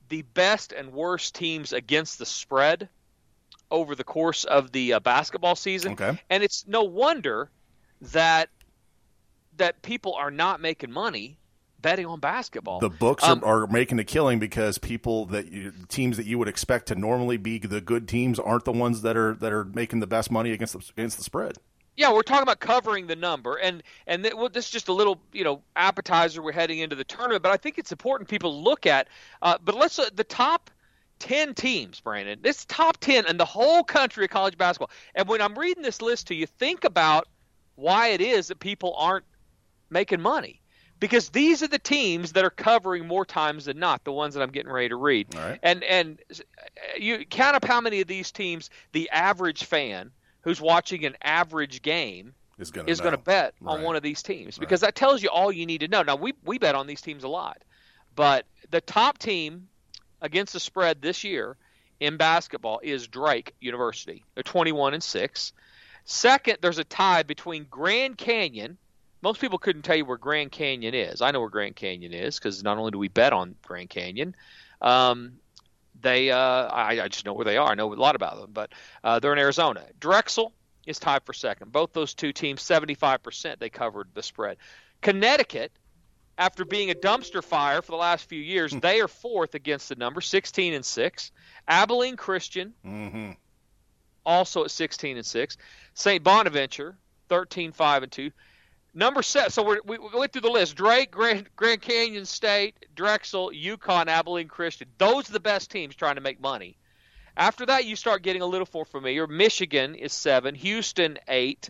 the 0.09 0.21
best 0.21 0.71
and 0.71 0.91
worst 0.91 1.35
teams 1.35 1.73
against 1.73 2.19
the 2.19 2.25
spread 2.25 2.89
over 3.69 3.95
the 3.95 4.03
course 4.03 4.45
of 4.45 4.71
the 4.71 4.93
uh, 4.93 4.99
basketball 4.99 5.55
season, 5.55 5.93
okay. 5.93 6.19
and 6.29 6.43
it's 6.43 6.65
no 6.67 6.83
wonder 6.83 7.49
that 8.01 8.49
that 9.57 9.81
people 9.81 10.13
are 10.13 10.31
not 10.31 10.61
making 10.61 10.91
money 10.91 11.37
betting 11.81 12.05
on 12.05 12.19
basketball. 12.19 12.79
The 12.79 12.89
books 12.89 13.23
um, 13.23 13.41
are, 13.43 13.63
are, 13.63 13.67
making 13.67 13.99
a 13.99 14.03
killing 14.03 14.39
because 14.39 14.77
people 14.77 15.25
that 15.27 15.51
you, 15.51 15.73
teams 15.87 16.17
that 16.17 16.25
you 16.25 16.37
would 16.37 16.47
expect 16.47 16.87
to 16.87 16.95
normally 16.95 17.37
be 17.37 17.59
the 17.59 17.81
good 17.81 18.07
teams 18.07 18.39
aren't 18.39 18.65
the 18.65 18.71
ones 18.71 19.01
that 19.01 19.15
are 19.15 19.35
that 19.35 19.51
are 19.51 19.65
making 19.65 19.99
the 19.99 20.07
best 20.07 20.31
money 20.31 20.51
against 20.51 20.73
the, 20.73 20.91
against 20.97 21.17
the 21.17 21.23
spread. 21.23 21.57
Yeah, 21.95 22.13
we're 22.13 22.21
talking 22.21 22.43
about 22.43 22.59
covering 22.59 23.07
the 23.07 23.15
number, 23.15 23.55
and 23.55 23.81
and 24.05 24.23
th- 24.23 24.35
well, 24.35 24.49
this 24.49 24.65
is 24.65 24.71
just 24.71 24.87
a 24.87 24.93
little 24.93 25.19
you 25.31 25.43
know 25.43 25.61
appetizer. 25.75 26.41
We're 26.41 26.51
heading 26.51 26.79
into 26.79 26.95
the 26.95 27.03
tournament, 27.03 27.43
but 27.43 27.51
I 27.51 27.57
think 27.57 27.77
it's 27.77 27.91
important 27.91 28.29
people 28.29 28.63
look 28.63 28.85
at. 28.85 29.07
Uh, 29.41 29.57
but 29.63 29.75
let's 29.75 29.97
uh, 29.99 30.09
the 30.13 30.23
top. 30.23 30.69
10 31.19 31.55
teams, 31.55 31.99
Brandon. 31.99 32.37
This 32.43 32.63
top 32.65 32.97
10 32.99 33.25
in 33.25 33.37
the 33.37 33.43
whole 33.43 33.83
country 33.83 34.23
of 34.23 34.29
college 34.29 34.55
basketball. 34.55 34.91
And 35.15 35.27
when 35.27 35.41
I'm 35.41 35.57
reading 35.57 35.81
this 35.81 35.99
list 35.99 36.27
to 36.27 36.35
you, 36.35 36.45
think 36.45 36.83
about 36.83 37.27
why 37.73 38.09
it 38.09 38.21
is 38.21 38.49
that 38.49 38.59
people 38.59 38.93
aren't 38.95 39.25
making 39.89 40.21
money 40.21 40.61
because 40.99 41.29
these 41.29 41.61
are 41.63 41.67
the 41.67 41.79
teams 41.79 42.33
that 42.33 42.43
are 42.43 42.49
covering 42.49 43.07
more 43.07 43.25
times 43.25 43.65
than 43.65 43.79
not 43.79 44.03
the 44.03 44.11
ones 44.11 44.33
that 44.33 44.41
I'm 44.41 44.51
getting 44.51 44.71
ready 44.71 44.89
to 44.89 44.95
read. 44.95 45.33
Right. 45.35 45.59
And 45.61 45.83
and 45.83 46.19
you 46.97 47.25
count 47.25 47.55
up 47.55 47.65
how 47.65 47.81
many 47.81 48.01
of 48.01 48.07
these 48.07 48.31
teams 48.31 48.69
the 48.91 49.09
average 49.09 49.65
fan 49.65 50.11
who's 50.41 50.61
watching 50.61 51.05
an 51.05 51.15
average 51.21 51.81
game 51.81 52.33
is 52.57 52.71
going 52.71 53.11
to 53.11 53.17
bet 53.17 53.53
right. 53.61 53.73
on 53.73 53.83
one 53.83 53.95
of 53.95 54.01
these 54.01 54.23
teams 54.23 54.57
because 54.57 54.81
right. 54.81 54.87
that 54.87 54.95
tells 54.95 55.21
you 55.21 55.29
all 55.29 55.51
you 55.51 55.65
need 55.65 55.81
to 55.81 55.87
know. 55.87 56.01
Now 56.03 56.15
we 56.15 56.33
we 56.43 56.57
bet 56.57 56.75
on 56.75 56.87
these 56.87 57.01
teams 57.01 57.23
a 57.23 57.27
lot, 57.27 57.61
but 58.15 58.45
the 58.71 58.81
top 58.81 59.17
team 59.17 59.67
against 60.21 60.53
the 60.53 60.59
spread 60.59 61.01
this 61.01 61.23
year 61.23 61.57
in 61.99 62.17
basketball 62.17 62.79
is 62.81 63.07
Drake 63.07 63.53
University. 63.59 64.23
They're 64.33 64.43
21 64.43 64.93
and 64.93 65.03
six. 65.03 65.53
Second, 66.05 66.59
there's 66.61 66.77
a 66.77 66.83
tie 66.83 67.23
between 67.23 67.65
Grand 67.69 68.17
Canyon 68.17 68.77
most 69.21 69.41
people 69.41 69.57
couldn't 69.57 69.81
tell 69.81 69.95
you 69.95 70.05
where 70.05 70.17
Grand 70.17 70.51
Canyon 70.51 70.93
is. 70.93 71.21
I 71.21 71.31
know 71.31 71.39
where 71.39 71.49
Grand 71.49 71.75
Canyon 71.75 72.13
is 72.13 72.37
because 72.37 72.63
not 72.63 72.77
only 72.77 72.91
do 72.91 72.97
we 72.97 73.07
bet 73.07 73.33
on 73.33 73.55
Grand 73.63 73.89
Canyon, 73.89 74.35
um, 74.81 75.33
they 76.01 76.31
uh, 76.31 76.37
I, 76.37 77.01
I, 77.01 77.07
just 77.07 77.25
know 77.25 77.33
where 77.33 77.45
they 77.45 77.57
are. 77.57 77.71
I 77.71 77.75
know 77.75 77.91
a 77.91 77.95
lot 77.95 78.15
about 78.15 78.39
them, 78.39 78.51
but 78.53 78.71
uh, 79.03 79.19
they're 79.19 79.33
in 79.33 79.39
Arizona. 79.39 79.83
Drexel 79.99 80.53
is 80.85 80.99
tied 80.99 81.23
for 81.23 81.33
second. 81.33 81.71
Both 81.71 81.93
those 81.93 82.13
two 82.13 82.31
teams, 82.31 82.61
75%, 82.61 83.59
they 83.59 83.69
covered 83.69 84.07
the 84.13 84.23
spread. 84.23 84.57
Connecticut, 85.01 85.71
after 86.37 86.65
being 86.65 86.91
a 86.91 86.95
dumpster 86.95 87.43
fire 87.43 87.81
for 87.81 87.91
the 87.91 87.97
last 87.97 88.29
few 88.29 88.39
years, 88.39 88.71
hmm. 88.71 88.79
they 88.79 89.01
are 89.01 89.07
fourth 89.07 89.55
against 89.55 89.89
the 89.89 89.95
number, 89.95 90.21
16 90.21 90.73
and 90.73 90.85
six. 90.85 91.31
Abilene 91.67 92.15
Christian, 92.15 92.73
mm-hmm. 92.85 93.31
also 94.25 94.63
at 94.63 94.71
16 94.71 95.17
and 95.17 95.25
six. 95.25 95.57
St. 95.93 96.23
Bonaventure, 96.23 96.97
13 97.29 97.71
5 97.71 98.03
and 98.03 98.11
2. 98.11 98.31
Number 98.93 99.21
seven. 99.21 99.51
So 99.51 99.63
we're, 99.63 99.79
we 99.85 99.97
went 99.99 100.33
through 100.33 100.41
the 100.41 100.49
list: 100.49 100.75
Drake, 100.75 101.11
Grand, 101.11 101.47
Grand 101.55 101.81
Canyon 101.81 102.25
State, 102.25 102.75
Drexel, 102.95 103.51
UConn, 103.51 104.07
Abilene 104.07 104.47
Christian. 104.47 104.87
Those 104.97 105.29
are 105.29 105.33
the 105.33 105.39
best 105.39 105.69
teams 105.69 105.95
trying 105.95 106.15
to 106.15 106.21
make 106.21 106.41
money. 106.41 106.77
After 107.35 107.67
that, 107.67 107.85
you 107.85 107.95
start 107.95 108.23
getting 108.23 108.41
a 108.41 108.47
little 108.47 108.67
more 108.73 108.85
familiar. 108.85 109.27
Michigan 109.27 109.93
is 109.93 110.11
seven, 110.13 110.55
Houston 110.55 111.19
eight, 111.27 111.69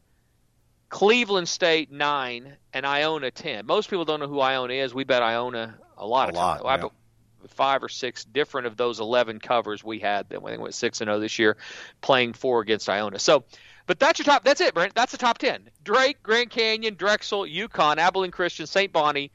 Cleveland 0.88 1.50
State 1.50 1.92
nine, 1.92 2.56
and 2.72 2.86
Iona 2.86 3.32
ten. 3.32 3.66
Most 3.66 3.90
people 3.90 4.06
don't 4.06 4.22
know 4.22 4.28
who 4.28 4.40
Iona 4.40 4.74
is. 4.74 4.94
We 4.94 5.04
bet 5.04 5.22
Iona 5.22 5.78
a 5.98 6.08
lot. 6.08 6.28
A 6.28 6.30
of 6.30 6.36
lot, 6.36 6.62
yeah. 6.64 6.88
Five 7.50 7.84
or 7.84 7.90
six 7.90 8.26
different 8.26 8.68
of 8.68 8.78
those 8.78 9.00
eleven 9.00 9.40
covers 9.40 9.84
we 9.84 10.00
had. 10.00 10.30
Then 10.30 10.42
we 10.42 10.58
went 10.58 10.74
six 10.74 11.02
and 11.02 11.08
zero 11.08 11.20
this 11.20 11.40
year, 11.40 11.58
playing 12.02 12.34
four 12.34 12.62
against 12.62 12.90
Iona. 12.90 13.20
So, 13.20 13.44
but 13.88 14.00
that's 14.00 14.20
your 14.20 14.26
top. 14.26 14.44
That's 14.44 14.62
it, 14.62 14.74
Brent. 14.74 14.94
That's 14.94 15.14
the 15.14 15.18
top 15.18 15.40
ten. 15.40 15.70
Drake, 15.84 16.22
Grand 16.22 16.52
Canyon, 16.52 16.96
Drexel, 16.96 17.44
UConn, 17.44 17.98
Abilene 17.98 18.32
Christian, 18.32 18.68
St. 18.68 18.92
Bonnie, 18.92 19.32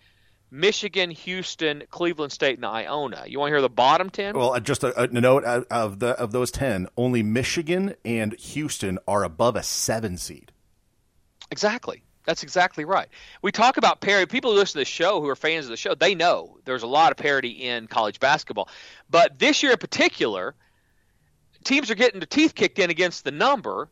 Michigan, 0.50 1.11
Houston, 1.11 1.82
Cleveland 1.90 2.30
State, 2.30 2.59
and 2.59 2.66
Iona. 2.66 3.25
You 3.26 3.40
want 3.40 3.49
to 3.49 3.54
hear 3.54 3.62
the 3.62 3.71
bottom 3.71 4.11
ten? 4.11 4.37
Well, 4.37 4.52
uh, 4.52 4.61
just 4.61 4.85
a, 4.85 4.97
a 5.00 5.06
note 5.09 5.44
of 5.44 5.99
the 5.99 6.11
of 6.11 6.32
those 6.32 6.50
ten, 6.50 6.87
only 6.97 7.23
Michigan 7.23 7.94
and 8.04 8.35
Houston 8.35 8.99
are 9.09 9.25
above 9.25 9.56
a 9.56 9.62
seven 9.62 10.18
seed. 10.18 10.52
Exactly. 11.50 12.02
That's 12.25 12.44
exactly 12.44 12.85
right. 12.85 13.09
We 13.40 13.50
talk 13.50 13.78
about 13.78 14.00
parity. 14.00 14.26
People 14.26 14.52
who 14.52 14.59
listen 14.59 14.75
to 14.75 14.78
the 14.78 14.85
show 14.85 15.21
who 15.21 15.28
are 15.28 15.35
fans 15.35 15.64
of 15.64 15.71
the 15.71 15.76
show, 15.76 15.94
they 15.94 16.14
know 16.14 16.59
there's 16.64 16.85
a 16.85 16.87
lot 16.87 17.11
of 17.11 17.16
parity 17.16 17.50
in 17.50 17.88
college 17.88 18.21
basketball. 18.21 18.68
But 19.11 19.38
this 19.40 19.62
year 19.62 19.73
in 19.73 19.78
particular, 19.78 20.54
teams 21.64 21.90
are 21.90 21.97
getting 21.97 22.21
their 22.21 22.26
teeth 22.26 22.54
kicked 22.54 22.78
in 22.78 22.90
against 22.90 23.25
the 23.25 23.32
number 23.32 23.88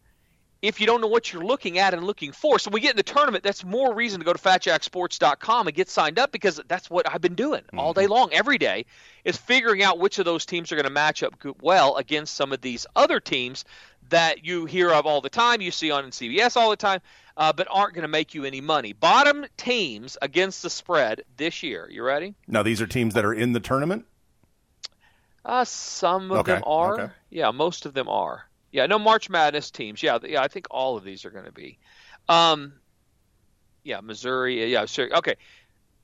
if 0.62 0.78
you 0.80 0.86
don't 0.86 1.00
know 1.00 1.06
what 1.06 1.32
you're 1.32 1.44
looking 1.44 1.78
at 1.78 1.94
and 1.94 2.04
looking 2.04 2.32
for. 2.32 2.58
So 2.58 2.70
we 2.70 2.80
get 2.80 2.90
in 2.90 2.96
the 2.96 3.02
tournament, 3.02 3.42
that's 3.42 3.64
more 3.64 3.94
reason 3.94 4.20
to 4.20 4.26
go 4.26 4.32
to 4.32 4.38
fatjacksports.com 4.38 5.66
and 5.66 5.74
get 5.76 5.88
signed 5.88 6.18
up 6.18 6.32
because 6.32 6.60
that's 6.68 6.90
what 6.90 7.10
I've 7.10 7.20
been 7.22 7.34
doing 7.34 7.62
all 7.76 7.94
day 7.94 8.06
long, 8.06 8.32
every 8.32 8.58
day, 8.58 8.84
is 9.24 9.36
figuring 9.36 9.82
out 9.82 9.98
which 9.98 10.18
of 10.18 10.24
those 10.24 10.44
teams 10.44 10.70
are 10.70 10.76
going 10.76 10.84
to 10.84 10.90
match 10.90 11.22
up 11.22 11.34
well 11.62 11.96
against 11.96 12.34
some 12.34 12.52
of 12.52 12.60
these 12.60 12.86
other 12.94 13.20
teams 13.20 13.64
that 14.10 14.44
you 14.44 14.66
hear 14.66 14.90
of 14.90 15.06
all 15.06 15.20
the 15.20 15.30
time, 15.30 15.60
you 15.60 15.70
see 15.70 15.90
on 15.90 16.04
CBS 16.10 16.56
all 16.56 16.70
the 16.70 16.76
time, 16.76 17.00
uh, 17.36 17.52
but 17.52 17.66
aren't 17.70 17.94
going 17.94 18.02
to 18.02 18.08
make 18.08 18.34
you 18.34 18.44
any 18.44 18.60
money. 18.60 18.92
Bottom 18.92 19.46
teams 19.56 20.18
against 20.20 20.62
the 20.62 20.68
spread 20.70 21.22
this 21.36 21.62
year. 21.62 21.88
You 21.90 22.02
ready? 22.02 22.34
Now, 22.48 22.62
these 22.62 22.82
are 22.82 22.86
teams 22.86 23.14
that 23.14 23.24
are 23.24 23.32
in 23.32 23.52
the 23.52 23.60
tournament. 23.60 24.04
Uh, 25.44 25.64
some 25.64 26.30
of 26.32 26.38
Okay, 26.38 26.54
them 26.54 26.64
are. 26.66 27.00
okay. 27.00 27.12
Yeah, 27.30 27.50
most 27.52 27.86
of 27.86 27.94
them 27.94 28.08
are. 28.08 28.46
Yeah, 28.72 28.86
no 28.86 28.98
March 28.98 29.28
Madness 29.28 29.70
teams. 29.70 30.02
Yeah, 30.02 30.18
yeah, 30.22 30.42
I 30.42 30.48
think 30.48 30.66
all 30.70 30.96
of 30.96 31.04
these 31.04 31.24
are 31.24 31.30
going 31.30 31.46
to 31.46 31.52
be. 31.52 31.78
Um, 32.28 32.72
yeah, 33.82 34.00
Missouri. 34.00 34.70
Yeah, 34.70 34.84
sure. 34.86 35.08
Okay, 35.18 35.34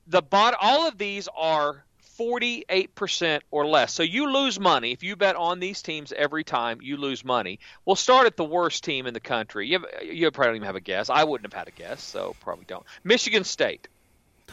the 0.07 0.21
bot. 0.21 0.55
All 0.59 0.87
of 0.87 0.97
these 0.97 1.29
are 1.37 1.83
forty-eight 2.17 2.95
percent 2.95 3.43
or 3.51 3.65
less. 3.67 3.93
So 3.93 4.03
you 4.03 4.33
lose 4.33 4.59
money 4.59 4.91
if 4.91 5.03
you 5.03 5.15
bet 5.15 5.35
on 5.35 5.59
these 5.59 5.81
teams 5.81 6.11
every 6.11 6.43
time. 6.43 6.79
You 6.81 6.97
lose 6.97 7.23
money. 7.23 7.59
We'll 7.85 7.95
start 7.95 8.25
at 8.25 8.35
the 8.35 8.43
worst 8.43 8.83
team 8.83 9.05
in 9.05 9.13
the 9.13 9.19
country. 9.19 9.67
You 9.67 9.79
have, 9.79 10.03
you 10.03 10.29
probably 10.31 10.47
don't 10.49 10.55
even 10.57 10.65
have 10.65 10.75
a 10.75 10.81
guess. 10.81 11.09
I 11.09 11.23
wouldn't 11.23 11.53
have 11.53 11.57
had 11.57 11.67
a 11.67 11.77
guess, 11.77 12.03
so 12.03 12.35
probably 12.41 12.65
don't. 12.67 12.83
Michigan 13.03 13.43
State, 13.43 13.87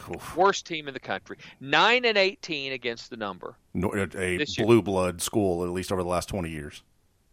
Oof. 0.09 0.37
worst 0.37 0.65
team 0.67 0.87
in 0.87 0.93
the 0.93 0.99
country. 0.99 1.37
Nine 1.59 2.05
and 2.05 2.17
eighteen 2.17 2.71
against 2.71 3.09
the 3.09 3.17
number. 3.17 3.55
No- 3.73 3.91
A 4.15 4.45
blue 4.63 4.81
blood 4.83 5.21
school, 5.21 5.63
at 5.65 5.71
least 5.71 5.91
over 5.91 6.03
the 6.03 6.07
last 6.09 6.29
twenty 6.29 6.51
years, 6.51 6.83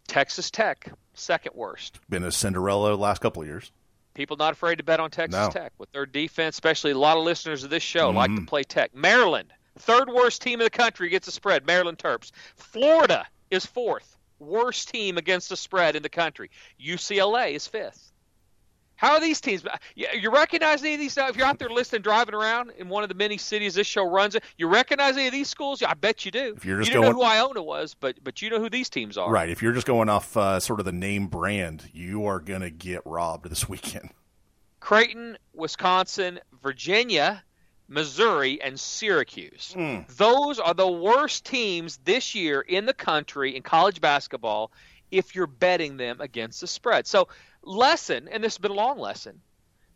Texas 0.07 0.51
Tech, 0.51 0.91
second 1.13 1.53
worst. 1.55 1.99
been 2.09 2.23
a 2.23 2.31
Cinderella 2.31 2.89
the 2.89 2.97
last 2.97 3.21
couple 3.21 3.41
of 3.41 3.47
years. 3.47 3.71
People 4.13 4.37
not 4.37 4.53
afraid 4.53 4.77
to 4.77 4.83
bet 4.83 4.99
on 4.99 5.09
Texas 5.09 5.47
No. 5.47 5.49
Tech 5.49 5.73
with 5.77 5.91
their 5.91 6.05
defense, 6.05 6.55
especially 6.55 6.91
a 6.91 6.97
lot 6.97 7.17
of 7.17 7.23
listeners 7.23 7.63
of 7.63 7.69
this 7.69 7.83
show 7.83 8.11
like 8.11 8.29
to 8.29 8.35
mm-hmm. 8.35 8.45
play 8.45 8.63
Tech. 8.63 8.93
Maryland, 8.93 9.51
third 9.79 10.09
worst 10.09 10.41
team 10.41 10.59
in 10.59 10.65
the 10.65 10.69
country, 10.69 11.09
gets 11.09 11.27
a 11.27 11.31
spread. 11.31 11.65
Maryland 11.65 11.97
Terps. 11.97 12.31
Florida 12.55 13.25
is 13.49 13.65
fourth, 13.65 14.15
worst 14.39 14.89
team 14.89 15.17
against 15.17 15.49
the 15.49 15.57
spread 15.57 15.95
in 15.95 16.03
the 16.03 16.09
country. 16.09 16.51
UCLA 16.79 17.53
is 17.53 17.65
fifth. 17.65 18.12
How 19.03 19.15
are 19.15 19.19
these 19.19 19.41
teams? 19.41 19.65
You 19.95 20.07
you 20.17 20.31
recognize 20.31 20.81
any 20.81 20.93
of 20.93 20.99
these 21.01 21.17
now? 21.17 21.27
If 21.27 21.35
you're 21.35 21.45
out 21.45 21.59
there 21.59 21.69
listening, 21.69 22.03
driving 22.03 22.33
around 22.33 22.71
in 22.77 22.87
one 22.87 23.03
of 23.03 23.09
the 23.09 23.15
many 23.15 23.37
cities 23.37 23.75
this 23.75 23.85
show 23.85 24.09
runs, 24.09 24.37
you 24.57 24.67
recognize 24.69 25.17
any 25.17 25.27
of 25.27 25.33
these 25.33 25.49
schools? 25.49 25.83
I 25.83 25.93
bet 25.93 26.23
you 26.23 26.31
do. 26.31 26.53
If 26.55 26.63
you're 26.63 26.79
just 26.79 26.89
you 26.89 26.93
don't 26.93 27.11
know 27.11 27.11
who 27.11 27.21
Iona 27.21 27.61
was, 27.61 27.95
but 27.99 28.23
but 28.23 28.41
you 28.41 28.49
know 28.49 28.59
who 28.59 28.69
these 28.69 28.89
teams 28.89 29.17
are. 29.17 29.29
Right. 29.29 29.49
If 29.49 29.61
you're 29.61 29.73
just 29.73 29.85
going 29.85 30.07
off 30.07 30.37
uh, 30.37 30.61
sort 30.61 30.79
of 30.79 30.85
the 30.85 30.93
name 30.93 31.27
brand, 31.27 31.89
you 31.91 32.25
are 32.27 32.39
going 32.39 32.61
to 32.61 32.69
get 32.69 33.01
robbed 33.05 33.49
this 33.49 33.67
weekend. 33.67 34.11
Creighton, 34.79 35.37
Wisconsin, 35.53 36.39
Virginia, 36.61 37.43
Missouri, 37.89 38.61
and 38.61 38.79
Syracuse. 38.79 39.75
Those 40.15 40.59
are 40.59 40.73
the 40.73 40.89
worst 40.89 41.43
teams 41.43 41.97
this 42.05 42.35
year 42.35 42.61
in 42.61 42.85
the 42.85 42.93
country 42.93 43.57
in 43.57 43.63
college 43.63 43.99
basketball 43.99 44.71
if 45.11 45.35
you're 45.35 45.45
betting 45.45 45.97
them 45.97 46.21
against 46.21 46.61
the 46.61 46.67
spread. 46.67 47.05
So, 47.05 47.27
lesson, 47.63 48.27
and 48.31 48.43
this 48.43 48.53
has 48.53 48.59
been 48.59 48.71
a 48.71 48.75
long 48.75 48.99
lesson, 48.99 49.41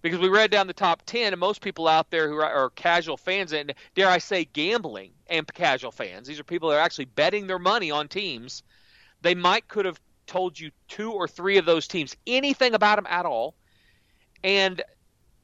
because 0.01 0.19
we 0.19 0.29
read 0.29 0.51
down 0.51 0.67
the 0.67 0.73
top 0.73 1.03
10, 1.05 1.33
and 1.33 1.39
most 1.39 1.61
people 1.61 1.87
out 1.87 2.09
there 2.09 2.29
who 2.29 2.35
are, 2.35 2.51
are 2.51 2.69
casual 2.71 3.17
fans, 3.17 3.53
and 3.53 3.73
dare 3.95 4.09
I 4.09 4.19
say, 4.19 4.45
gambling 4.45 5.11
and 5.27 5.51
casual 5.53 5.91
fans, 5.91 6.27
these 6.27 6.39
are 6.39 6.43
people 6.43 6.69
that 6.69 6.77
are 6.77 6.81
actually 6.81 7.05
betting 7.05 7.47
their 7.47 7.59
money 7.59 7.91
on 7.91 8.07
teams. 8.07 8.63
They 9.21 9.35
might 9.35 9.67
could 9.67 9.85
have 9.85 9.99
told 10.27 10.59
you 10.59 10.71
two 10.87 11.11
or 11.11 11.27
three 11.27 11.57
of 11.57 11.65
those 11.65 11.87
teams 11.87 12.15
anything 12.27 12.73
about 12.73 12.97
them 12.97 13.07
at 13.09 13.25
all. 13.25 13.55
And 14.43 14.81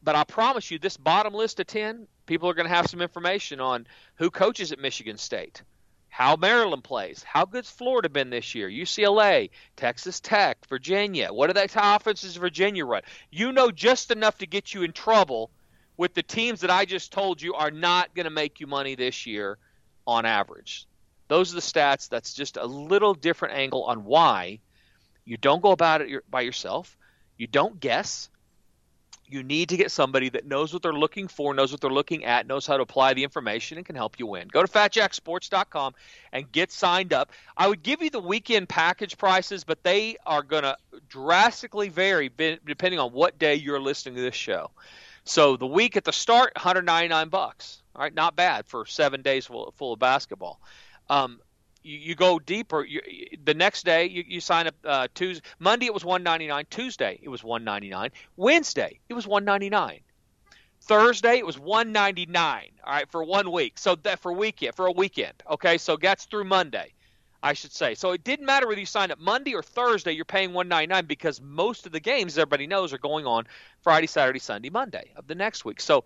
but 0.04 0.16
I 0.16 0.26
promise 0.26 0.70
you, 0.70 0.80
this 0.80 0.98
bottom 0.98 1.34
list 1.34 1.60
of 1.62 1.68
ten, 1.68 2.08
people 2.26 2.50
are 2.50 2.54
going 2.54 2.68
to 2.68 2.76
have 2.76 2.88
some 2.88 3.02
information 3.02 3.62
on 3.62 3.88
who 4.16 4.30
coaches 4.30 4.72
at 4.72 4.80
Michigan 4.80 5.18
State, 5.18 5.64
how 6.14 6.36
Maryland 6.36 6.84
plays, 6.84 7.24
how 7.24 7.44
good's 7.44 7.72
Florida 7.72 8.08
been 8.08 8.30
this 8.30 8.54
year, 8.54 8.70
UCLA, 8.70 9.50
Texas 9.76 10.20
Tech, 10.20 10.64
Virginia. 10.70 11.34
What 11.34 11.50
are 11.50 11.54
that 11.54 11.74
offenses 11.76 12.36
Virginia 12.36 12.86
run? 12.86 13.02
You 13.32 13.52
know 13.52 13.72
just 13.72 14.12
enough 14.12 14.38
to 14.38 14.46
get 14.46 14.76
you 14.76 14.84
in 14.84 14.92
trouble 14.92 15.50
with 15.98 16.14
the 16.14 16.22
teams 16.22 16.62
that 16.62 16.70
I 16.70 16.86
just 16.86 17.12
told 17.12 17.42
you 17.42 17.56
are 17.56 17.72
not 17.72 18.14
going 18.14 18.26
to 18.26 18.30
make 18.30 18.60
you 18.60 18.68
money 18.68 18.94
this 18.94 19.26
year 19.26 19.58
on 20.06 20.28
average. 20.28 20.86
Those 21.30 21.52
are 21.52 21.56
the 21.56 21.62
stats. 21.62 22.10
That's 22.10 22.36
just 22.36 22.58
a 22.58 22.66
little 22.68 23.16
different 23.16 23.56
angle 23.56 23.86
on 23.86 24.06
why 24.06 24.60
you 25.26 25.38
don't 25.38 25.64
go 25.64 25.72
about 25.72 26.02
it 26.02 26.30
by 26.30 26.42
yourself. 26.42 26.96
You 27.40 27.48
don't 27.48 27.80
guess. 27.80 28.30
You 29.34 29.42
need 29.42 29.70
to 29.70 29.78
get 29.78 29.90
somebody 29.90 30.30
that 30.30 30.46
knows 30.46 30.74
what 30.74 30.84
they're 30.84 30.94
looking 30.94 31.28
for, 31.28 31.56
knows 31.56 31.72
what 31.72 31.82
they're 31.82 31.90
looking 31.90 32.24
at, 32.24 32.46
knows 32.46 32.68
how 32.68 32.78
to 32.78 32.84
apply 32.84 33.16
the 33.16 33.24
information, 33.24 33.78
and 33.78 33.86
can 33.86 33.96
help 33.96 34.20
you 34.20 34.28
win. 34.28 34.48
Go 34.48 34.62
to 34.62 34.72
fatjacksports.com 34.72 35.96
and 36.32 36.52
get 36.52 36.72
signed 36.72 37.14
up. 37.14 37.32
I 37.58 37.68
would 37.68 37.82
give 37.82 38.04
you 38.04 38.12
the 38.12 38.20
weekend 38.20 38.70
package 38.70 39.18
prices, 39.18 39.64
but 39.64 39.82
they 39.82 40.18
are 40.26 40.44
going 40.44 40.62
to 40.62 40.78
drastically 41.10 41.90
vary 41.90 42.30
depending 42.64 43.00
on 43.00 43.12
what 43.12 43.40
day 43.40 43.56
you're 43.56 43.82
listening 43.82 44.16
to 44.16 44.22
this 44.22 44.36
show. 44.36 44.70
So 45.24 45.58
the 45.58 45.66
week 45.66 45.98
at 45.98 46.04
the 46.04 46.14
start, 46.14 46.52
199 46.56 47.30
bucks. 47.30 47.82
All 47.96 48.04
right, 48.04 48.14
not 48.14 48.36
bad 48.36 48.68
for 48.68 48.86
seven 48.86 49.24
days 49.24 49.48
full, 49.48 49.94
of 49.94 50.00
basketball. 50.00 50.60
Um, 51.10 51.40
you, 51.84 51.98
you 51.98 52.16
go 52.16 52.40
deeper. 52.40 52.84
You, 52.84 53.02
the 53.44 53.54
next 53.54 53.86
day, 53.86 54.06
you, 54.06 54.24
you 54.28 54.40
sign 54.40 54.68
up. 54.68 54.76
Uh, 54.84 55.08
Tuesday, 55.14 55.46
Monday 55.60 55.86
it 55.86 55.94
was 55.94 56.04
199. 56.04 56.66
Tuesday 56.70 57.20
it 57.22 57.30
was 57.30 57.44
199. 57.44 58.12
Wednesday 58.38 59.00
it 59.10 59.14
was 59.14 59.28
199. 59.28 60.00
Thursday 60.82 61.38
it 61.38 61.46
was 61.46 61.60
199. 61.60 62.72
All 62.84 62.94
right, 62.94 63.10
for 63.10 63.24
one 63.24 63.52
week. 63.52 63.78
So 63.78 63.96
that 63.96 64.20
for 64.20 64.34
weekend 64.34 64.76
for 64.76 64.88
a 64.88 64.92
weekend. 64.92 65.34
Okay, 65.50 65.78
so 65.78 65.98
that's 65.98 66.26
through 66.26 66.46
Monday. 66.46 66.94
I 67.44 67.52
should 67.52 67.74
say. 67.74 67.94
So 67.94 68.12
it 68.12 68.24
didn't 68.24 68.46
matter 68.46 68.68
whether 68.68 68.80
you 68.80 68.86
signed 68.86 69.12
up 69.12 69.20
Monday 69.20 69.54
or 69.54 69.62
Thursday, 69.62 70.14
you're 70.14 70.24
paying 70.24 70.54
199 70.54 71.06
because 71.06 71.42
most 71.42 71.86
of 71.86 71.92
the 71.92 72.00
games 72.00 72.38
everybody 72.38 72.68
knows 72.68 72.94
are 72.94 72.98
going 72.98 73.26
on 73.26 73.46
Friday, 73.82 74.08
Saturday, 74.08 74.40
Sunday, 74.40 74.70
Monday 74.70 75.12
of 75.18 75.28
the 75.28 75.36
next 75.36 75.66
week. 75.66 75.82
So 75.82 76.06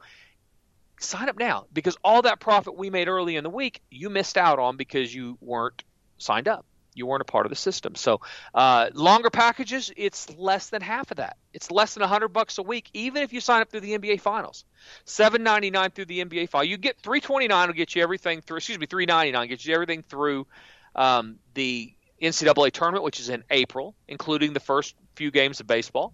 sign 1.00 1.30
up 1.30 1.38
now 1.38 1.66
because 1.74 1.98
all 2.04 2.24
that 2.24 2.40
profit 2.40 2.78
we 2.78 2.90
made 2.90 3.08
early 3.08 3.36
in 3.36 3.44
the 3.44 3.50
week, 3.50 3.82
you 3.90 4.10
missed 4.10 4.38
out 4.38 4.60
on 4.60 4.78
because 4.78 5.14
you 5.14 5.38
weren't 5.42 5.84
signed 6.18 6.48
up. 6.48 6.66
You 6.94 7.06
weren't 7.06 7.22
a 7.22 7.26
part 7.26 7.46
of 7.46 7.52
the 7.52 7.56
system. 7.56 7.94
So 7.94 8.22
uh, 8.56 8.90
longer 8.94 9.30
packages, 9.30 9.92
it's 9.96 10.36
less 10.36 10.70
than 10.70 10.82
half 10.82 11.12
of 11.12 11.18
that. 11.18 11.38
It's 11.54 11.70
less 11.70 11.94
than 11.94 12.02
100 12.02 12.30
bucks 12.30 12.58
a 12.58 12.64
week, 12.64 12.90
even 12.94 13.22
if 13.22 13.34
you 13.34 13.40
sign 13.40 13.62
up 13.62 13.70
through 13.70 13.82
the 13.82 13.98
NBA 13.98 14.20
Finals. 14.20 14.66
7.99 15.06 15.94
through 15.94 16.06
the 16.06 16.26
NBA 16.26 16.50
Final. 16.50 16.68
You 16.68 16.78
get 16.78 17.00
3.29 17.02 17.68
will 17.68 17.74
get 17.74 17.94
you 17.96 18.02
everything 18.02 18.42
through. 18.42 18.58
Excuse 18.58 18.80
me, 18.80 18.88
3.99 18.88 19.48
gets 19.48 19.66
you 19.66 19.76
everything 19.76 20.02
through 20.02 20.48
um, 20.96 21.38
the 21.54 21.94
NCAA 22.20 22.72
tournament, 22.72 23.04
which 23.04 23.20
is 23.20 23.30
in 23.30 23.44
April, 23.52 23.94
including 24.08 24.54
the 24.54 24.60
first 24.60 24.96
few 25.16 25.30
games 25.30 25.60
of 25.60 25.68
baseball. 25.68 26.14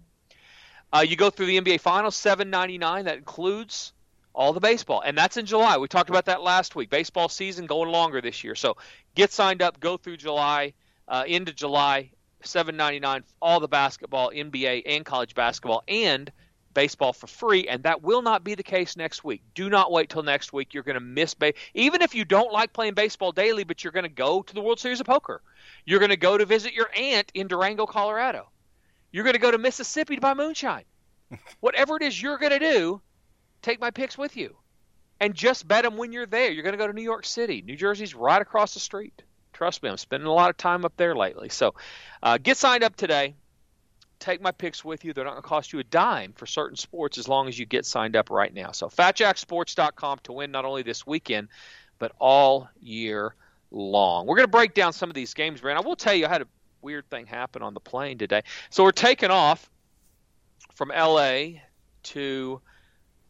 Uh, 0.92 1.00
you 1.00 1.16
go 1.16 1.30
through 1.30 1.46
the 1.46 1.58
NBA 1.58 1.80
Finals, 1.80 2.14
7.99. 2.14 3.04
That 3.04 3.16
includes 3.16 3.93
all 4.34 4.52
the 4.52 4.60
baseball, 4.60 5.00
and 5.04 5.16
that's 5.16 5.36
in 5.36 5.46
July. 5.46 5.78
We 5.78 5.88
talked 5.88 6.10
about 6.10 6.26
that 6.26 6.42
last 6.42 6.74
week. 6.74 6.90
Baseball 6.90 7.28
season 7.28 7.66
going 7.66 7.90
longer 7.90 8.20
this 8.20 8.42
year, 8.44 8.54
so 8.54 8.76
get 9.14 9.32
signed 9.32 9.62
up. 9.62 9.80
Go 9.80 9.96
through 9.96 10.16
July 10.16 10.74
uh, 11.06 11.24
into 11.26 11.52
July. 11.52 12.10
seven 12.42 12.76
ninety 12.76 13.00
nine. 13.00 13.24
All 13.40 13.60
the 13.60 13.68
basketball, 13.68 14.30
NBA, 14.30 14.82
and 14.86 15.04
college 15.04 15.34
basketball, 15.34 15.84
and 15.86 16.30
baseball 16.74 17.12
for 17.12 17.28
free, 17.28 17.68
and 17.68 17.84
that 17.84 18.02
will 18.02 18.20
not 18.20 18.42
be 18.42 18.56
the 18.56 18.62
case 18.64 18.96
next 18.96 19.22
week. 19.22 19.42
Do 19.54 19.70
not 19.70 19.92
wait 19.92 20.10
till 20.10 20.24
next 20.24 20.52
week. 20.52 20.74
You're 20.74 20.82
going 20.82 20.94
to 20.94 21.00
miss 21.00 21.34
ba- 21.34 21.54
even 21.72 22.02
if 22.02 22.14
you 22.14 22.24
don't 22.24 22.52
like 22.52 22.72
playing 22.72 22.94
baseball 22.94 23.30
daily, 23.32 23.62
but 23.64 23.82
you're 23.84 23.92
going 23.92 24.02
to 24.02 24.08
go 24.08 24.42
to 24.42 24.54
the 24.54 24.60
World 24.60 24.80
Series 24.80 25.00
of 25.00 25.06
Poker. 25.06 25.40
You're 25.86 26.00
going 26.00 26.10
to 26.10 26.16
go 26.16 26.36
to 26.36 26.44
visit 26.44 26.72
your 26.74 26.90
aunt 26.96 27.30
in 27.34 27.46
Durango, 27.46 27.86
Colorado. 27.86 28.48
You're 29.12 29.24
going 29.24 29.34
to 29.34 29.40
go 29.40 29.52
to 29.52 29.58
Mississippi 29.58 30.16
to 30.16 30.20
buy 30.20 30.34
moonshine. 30.34 30.84
Whatever 31.60 31.96
it 31.96 32.02
is 32.02 32.20
you're 32.20 32.38
going 32.38 32.52
to 32.52 32.58
do, 32.58 33.00
take 33.64 33.80
my 33.80 33.90
picks 33.90 34.16
with 34.16 34.36
you, 34.36 34.56
and 35.20 35.34
just 35.34 35.66
bet 35.66 35.84
them 35.84 35.96
when 35.96 36.12
you're 36.12 36.26
there. 36.26 36.50
You're 36.50 36.62
going 36.62 36.74
to 36.74 36.78
go 36.78 36.86
to 36.86 36.92
New 36.92 37.02
York 37.02 37.26
City. 37.26 37.62
New 37.62 37.76
Jersey's 37.76 38.14
right 38.14 38.40
across 38.40 38.74
the 38.74 38.80
street. 38.80 39.22
Trust 39.52 39.82
me, 39.82 39.88
I'm 39.88 39.96
spending 39.96 40.26
a 40.26 40.32
lot 40.32 40.50
of 40.50 40.56
time 40.56 40.84
up 40.84 40.96
there 40.96 41.14
lately. 41.14 41.48
So, 41.48 41.74
uh, 42.22 42.38
get 42.38 42.56
signed 42.56 42.84
up 42.84 42.96
today 42.96 43.34
take 44.24 44.40
my 44.40 44.52
picks 44.52 44.84
with 44.84 45.04
you. 45.04 45.12
They're 45.12 45.24
not 45.24 45.32
going 45.32 45.42
to 45.42 45.48
cost 45.48 45.72
you 45.72 45.78
a 45.80 45.84
dime 45.84 46.32
for 46.32 46.46
certain 46.46 46.76
sports 46.76 47.18
as 47.18 47.28
long 47.28 47.48
as 47.48 47.58
you 47.58 47.66
get 47.66 47.84
signed 47.84 48.16
up 48.16 48.30
right 48.30 48.52
now. 48.52 48.72
So 48.72 48.88
fatjacksports.com 48.88 50.20
to 50.24 50.32
win 50.32 50.50
not 50.50 50.64
only 50.64 50.82
this 50.82 51.06
weekend, 51.06 51.48
but 51.98 52.12
all 52.18 52.68
year 52.80 53.34
long. 53.70 54.26
We're 54.26 54.36
going 54.36 54.46
to 54.46 54.50
break 54.50 54.74
down 54.74 54.92
some 54.92 55.10
of 55.10 55.14
these 55.14 55.34
games, 55.34 55.60
Brand. 55.60 55.78
I 55.78 55.82
will 55.82 55.96
tell 55.96 56.14
you, 56.14 56.26
I 56.26 56.28
had 56.28 56.42
a 56.42 56.46
weird 56.80 57.08
thing 57.10 57.26
happen 57.26 57.62
on 57.62 57.74
the 57.74 57.80
plane 57.80 58.18
today. 58.18 58.42
So 58.70 58.82
we're 58.82 58.92
taking 58.92 59.30
off 59.30 59.68
from 60.74 60.90
L.A. 60.90 61.62
to 62.04 62.60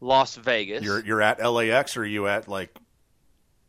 Las 0.01 0.35
Vegas. 0.35 0.83
You're 0.83 1.03
you're 1.05 1.21
at 1.21 1.43
LAX 1.43 1.97
or 1.97 2.01
are 2.01 2.05
you 2.05 2.27
at 2.27 2.47
like 2.47 2.75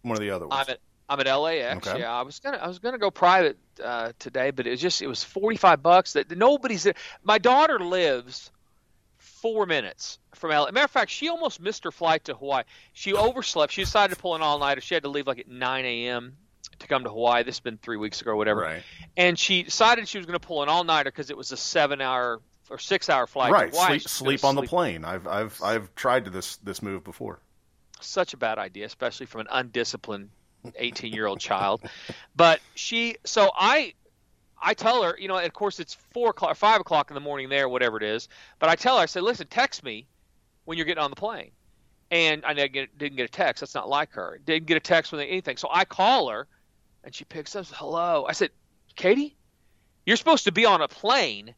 one 0.02 0.16
of 0.16 0.20
the 0.20 0.30
other 0.30 0.46
ones? 0.46 0.64
I'm 0.66 0.72
at 0.72 0.80
I'm 1.08 1.20
at 1.20 1.38
LAX. 1.38 1.86
Okay. 1.86 2.00
Yeah, 2.00 2.12
I 2.12 2.22
was 2.22 2.40
gonna 2.40 2.58
I 2.58 2.66
was 2.66 2.78
gonna 2.78 2.98
go 2.98 3.10
private 3.10 3.56
uh, 3.82 4.12
today, 4.18 4.50
but 4.50 4.66
it 4.66 4.70
was 4.70 4.80
just 4.80 5.02
it 5.02 5.06
was 5.06 5.22
forty 5.22 5.56
five 5.56 5.82
bucks. 5.82 6.14
That 6.14 6.36
nobody's 6.36 6.82
there. 6.82 6.94
My 7.22 7.38
daughter 7.38 7.78
lives 7.78 8.50
four 9.18 9.66
minutes 9.66 10.18
from 10.34 10.50
LA. 10.50 10.70
Matter 10.70 10.84
of 10.84 10.90
fact, 10.90 11.10
she 11.10 11.28
almost 11.28 11.60
missed 11.60 11.84
her 11.84 11.92
flight 11.92 12.24
to 12.24 12.34
Hawaii. 12.34 12.64
She 12.92 13.14
overslept. 13.14 13.72
She 13.72 13.82
decided 13.82 14.14
to 14.14 14.20
pull 14.20 14.34
an 14.34 14.42
all 14.42 14.58
nighter. 14.58 14.80
She 14.80 14.94
had 14.94 15.04
to 15.04 15.08
leave 15.08 15.26
like 15.26 15.38
at 15.38 15.48
nine 15.48 15.84
a.m. 15.84 16.36
to 16.80 16.86
come 16.88 17.04
to 17.04 17.10
Hawaii. 17.10 17.44
This 17.44 17.56
has 17.56 17.60
been 17.60 17.78
three 17.78 17.96
weeks 17.96 18.20
ago 18.20 18.32
or 18.32 18.36
whatever. 18.36 18.62
Right. 18.62 18.82
And 19.16 19.38
she 19.38 19.62
decided 19.62 20.08
she 20.08 20.18
was 20.18 20.26
going 20.26 20.38
to 20.38 20.44
pull 20.44 20.62
an 20.62 20.68
all 20.68 20.84
nighter 20.84 21.10
because 21.10 21.30
it 21.30 21.36
was 21.36 21.52
a 21.52 21.56
seven 21.56 22.00
hour 22.00 22.40
or 22.70 22.78
six 22.78 23.08
hour 23.08 23.26
flight. 23.26 23.52
right. 23.52 23.74
Sleep 23.74 24.02
sleep 24.02 24.44
on 24.44 24.54
the 24.56 24.62
plane. 24.62 25.04
I've 25.04 25.26
I've 25.26 25.62
I've 25.62 25.94
tried 25.94 26.26
this 26.26 26.56
this 26.58 26.82
move 26.82 27.04
before. 27.04 27.40
such 28.00 28.34
a 28.34 28.36
bad 28.36 28.58
idea, 28.58 28.86
especially 28.86 29.26
from 29.26 29.42
an 29.42 29.48
undisciplined 29.50 30.30
18 30.76 31.12
year 31.12 31.26
old 31.26 31.40
child. 31.40 31.82
But 32.34 32.60
she, 32.74 33.16
so 33.24 33.50
I, 33.56 33.94
I 34.60 34.74
tell 34.74 35.02
her, 35.02 35.16
you 35.18 35.28
know, 35.28 35.38
of 35.38 35.52
course 35.52 35.80
it's 35.80 35.94
four 36.12 36.30
o'clock, 36.30 36.56
five 36.56 36.80
o'clock 36.80 37.10
in 37.10 37.14
the 37.14 37.20
morning 37.20 37.48
there, 37.48 37.68
whatever 37.68 37.96
it 37.96 38.02
is. 38.02 38.28
But 38.58 38.68
I 38.68 38.74
tell 38.74 38.96
her, 38.96 39.02
I 39.02 39.06
said, 39.06 39.22
listen, 39.22 39.46
text 39.48 39.84
me 39.84 40.06
when 40.64 40.76
you're 40.76 40.86
getting 40.86 41.02
on 41.02 41.10
the 41.10 41.16
plane. 41.16 41.50
And 42.10 42.44
I 42.44 42.54
didn't 42.54 42.72
get, 42.72 42.98
didn't 42.98 43.16
get 43.16 43.24
a 43.24 43.32
text. 43.32 43.60
That's 43.60 43.74
not 43.74 43.88
like 43.88 44.12
her. 44.12 44.38
Didn't 44.44 44.66
get 44.66 44.76
a 44.76 44.80
text 44.80 45.10
with 45.10 45.20
anything. 45.20 45.56
So 45.56 45.68
I 45.72 45.84
call 45.84 46.28
her, 46.28 46.46
and 47.02 47.12
she 47.14 47.24
picks 47.24 47.56
up. 47.56 47.66
Hello. 47.66 48.26
I 48.28 48.32
said, 48.32 48.50
Katie, 48.94 49.36
you're 50.04 50.16
supposed 50.16 50.44
to 50.44 50.52
be 50.52 50.64
on 50.64 50.80
a 50.80 50.88
plane 50.88 51.54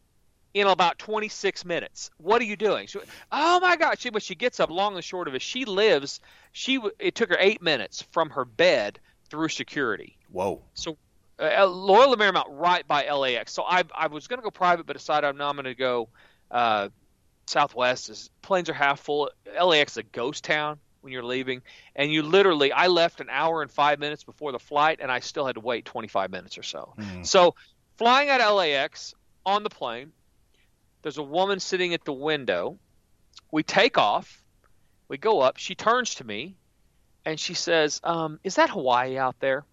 in 0.61 0.67
about 0.67 0.99
26 0.99 1.65
minutes. 1.65 2.11
What 2.19 2.41
are 2.41 2.45
you 2.45 2.57
doing? 2.57 2.87
She, 2.87 2.99
oh 3.33 3.61
my 3.61 3.77
God! 3.77 3.99
She, 3.99 4.11
but 4.11 4.23
she 4.23 4.35
gets 4.35 4.61
up. 4.61 4.71
Long 4.71 4.95
and 4.95 5.05
short 5.05 5.29
of 5.29 5.35
it, 5.35 5.43
she 5.43 5.65
lives. 5.65 6.21
She 6.53 6.81
it 6.99 7.15
took 7.15 7.31
her 7.31 7.37
eight 7.38 7.62
minutes 7.62 8.03
from 8.03 8.31
her 8.31 8.45
bed 8.45 8.99
through 9.31 9.49
security. 9.49 10.17
Whoa. 10.31 10.62
So 10.75 10.97
uh, 11.38 11.67
Loyola 11.67 12.17
Marymount 12.17 12.47
right 12.49 12.87
by 12.87 13.09
LAX. 13.11 13.53
So 13.53 13.62
I 13.62 13.85
I 13.95 14.09
was 14.09 14.27
going 14.27 14.38
to 14.38 14.45
go 14.45 14.50
private, 14.50 14.87
but 14.87 14.97
decided 14.97 15.37
now 15.37 15.49
I'm 15.49 15.57
going 15.57 15.65
to 15.65 15.75
go 15.75 16.09
uh, 16.50 16.88
Southwest. 17.47 18.09
Is 18.09 18.31
planes 18.43 18.69
are 18.69 18.75
half 18.75 19.00
full. 19.00 19.31
LAX 19.62 19.93
is 19.93 19.99
a 19.99 20.03
ghost 20.03 20.45
town 20.45 20.79
when 21.00 21.13
you're 21.13 21.23
leaving, 21.25 21.63
and 21.95 22.13
you 22.13 22.23
literally 22.23 22.73
I 22.73 22.89
left 22.89 23.21
an 23.21 23.28
hour 23.30 23.63
and 23.63 23.71
five 23.71 23.99
minutes 23.99 24.25
before 24.25 24.52
the 24.52 24.59
flight, 24.59 24.99
and 25.00 25.11
I 25.13 25.21
still 25.21 25.47
had 25.47 25.54
to 25.54 25.61
wait 25.61 25.85
25 25.85 26.30
minutes 26.30 26.59
or 26.59 26.63
so. 26.63 26.95
So 27.23 27.54
flying 27.97 28.28
out 28.30 28.41
of 28.41 28.56
LAX 28.56 29.15
on 29.47 29.63
the 29.63 29.71
plane, 29.71 30.13
there's 31.02 31.19
a 31.19 31.23
woman 31.23 31.61
sitting 31.61 31.95
at 31.95 32.04
the 32.04 32.13
window. 32.13 32.78
We 33.50 33.63
take 33.63 33.99
off. 33.99 34.43
We 35.08 35.17
go 35.19 35.41
up. 35.41 35.56
She 35.56 35.75
turns 35.75 36.17
to 36.17 36.25
me, 36.25 36.56
and 37.25 37.39
she 37.41 37.54
says, 37.54 38.00
um, 38.04 38.41
"Is 38.45 38.56
that 38.56 38.71
Hawaii 38.71 39.17
out 39.17 39.39
there?" 39.41 39.65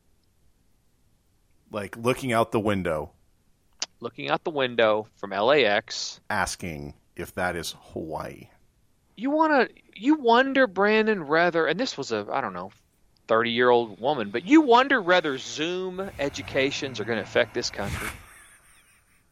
Like 1.71 1.97
looking 1.97 2.31
out 2.31 2.51
the 2.51 2.59
window, 2.59 3.11
looking 3.99 4.29
out 4.29 4.43
the 4.43 4.51
window 4.51 5.07
from 5.15 5.31
LAX. 5.31 6.19
asking 6.29 6.93
if 7.15 7.33
that 7.35 7.55
is 7.55 7.75
Hawaii. 7.93 8.49
You 9.17 9.31
want 9.31 9.69
to, 9.69 9.75
you 9.95 10.15
wonder, 10.15 10.67
Brandon, 10.67 11.27
whether, 11.27 11.65
and 11.65 11.79
this 11.79 11.97
was 11.97 12.11
a, 12.11 12.27
I 12.31 12.41
don't 12.41 12.53
know, 12.53 12.71
30 13.27 13.51
year 13.51 13.69
old 13.69 13.99
woman, 13.99 14.29
but 14.29 14.45
you 14.45 14.61
wonder 14.61 15.01
whether 15.01 15.37
Zoom 15.37 16.11
educations 16.19 16.99
are 16.99 17.05
going 17.05 17.17
to 17.17 17.23
affect 17.23 17.53
this 17.53 17.69
country. 17.69 18.09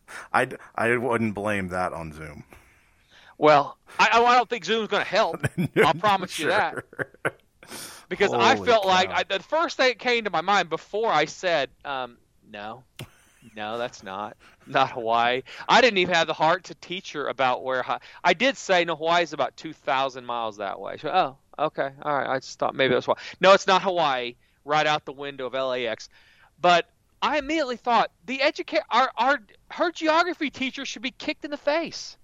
I 0.34 0.50
I 0.76 0.98
wouldn't 0.98 1.34
blame 1.34 1.70
that 1.70 1.94
on 1.94 2.14
Zoom. 2.14 2.44
Well, 3.38 3.78
I, 4.00 4.10
I 4.12 4.36
don't 4.36 4.50
think 4.50 4.64
Zoom's 4.64 4.88
going 4.88 5.04
to 5.04 5.10
help. 5.10 5.46
I'll 5.84 5.94
promise 5.96 6.38
you 6.40 6.48
that. 6.48 6.84
Because 8.10 8.32
I 8.32 8.56
Holy 8.56 8.68
felt 8.68 8.86
like. 8.86 9.10
I, 9.10 9.24
the 9.24 9.40
first 9.40 9.78
thing 9.78 9.88
that 9.88 9.98
came 9.98 10.26
to 10.26 10.30
my 10.30 10.42
mind 10.42 10.70
before 10.70 11.10
I 11.12 11.26
said, 11.26 11.70
um, 11.84 12.18
no, 12.52 12.84
no, 13.56 13.78
that's 13.78 14.04
not 14.04 14.38
not 14.66 14.92
Hawaii. 14.92 15.42
I 15.68 15.82
didn't 15.82 15.98
even 15.98 16.14
have 16.14 16.28
the 16.28 16.34
heart 16.34 16.66
to 16.66 16.76
teach 16.76 17.14
her 17.14 17.28
about 17.28 17.64
where 17.64 17.84
I 18.24 18.34
did 18.34 18.58
say 18.58 18.86
no. 18.86 18.96
Hawaii's 18.96 19.34
about 19.34 19.56
two 19.58 19.74
thousand 19.74 20.26
miles 20.26 20.58
that 20.58 20.80
way. 20.80 20.98
She 20.98 21.08
went, 21.08 21.18
oh, 21.18 21.38
okay, 21.58 21.90
all 22.02 22.16
right. 22.16 22.30
I 22.30 22.40
just 22.40 22.60
thought 22.60 22.76
maybe 22.76 22.94
that's 22.94 23.08
why. 23.08 23.16
No, 23.40 23.54
it's 23.54 23.68
not 23.68 23.82
Hawaii. 23.82 24.36
Right 24.66 24.88
out 24.88 25.06
the 25.06 25.12
window 25.12 25.48
of 25.48 25.54
LAX. 25.54 26.10
But 26.62 26.88
I 27.22 27.38
immediately 27.38 27.78
thought 27.78 28.12
the 28.26 28.42
educate 28.42 28.82
our 28.90 29.12
our 29.18 29.40
her 29.74 29.92
geography 29.92 30.50
teacher 30.50 30.86
should 30.86 31.02
be 31.02 31.12
kicked 31.12 31.46
in 31.46 31.52
the 31.52 31.58
face. 31.58 32.18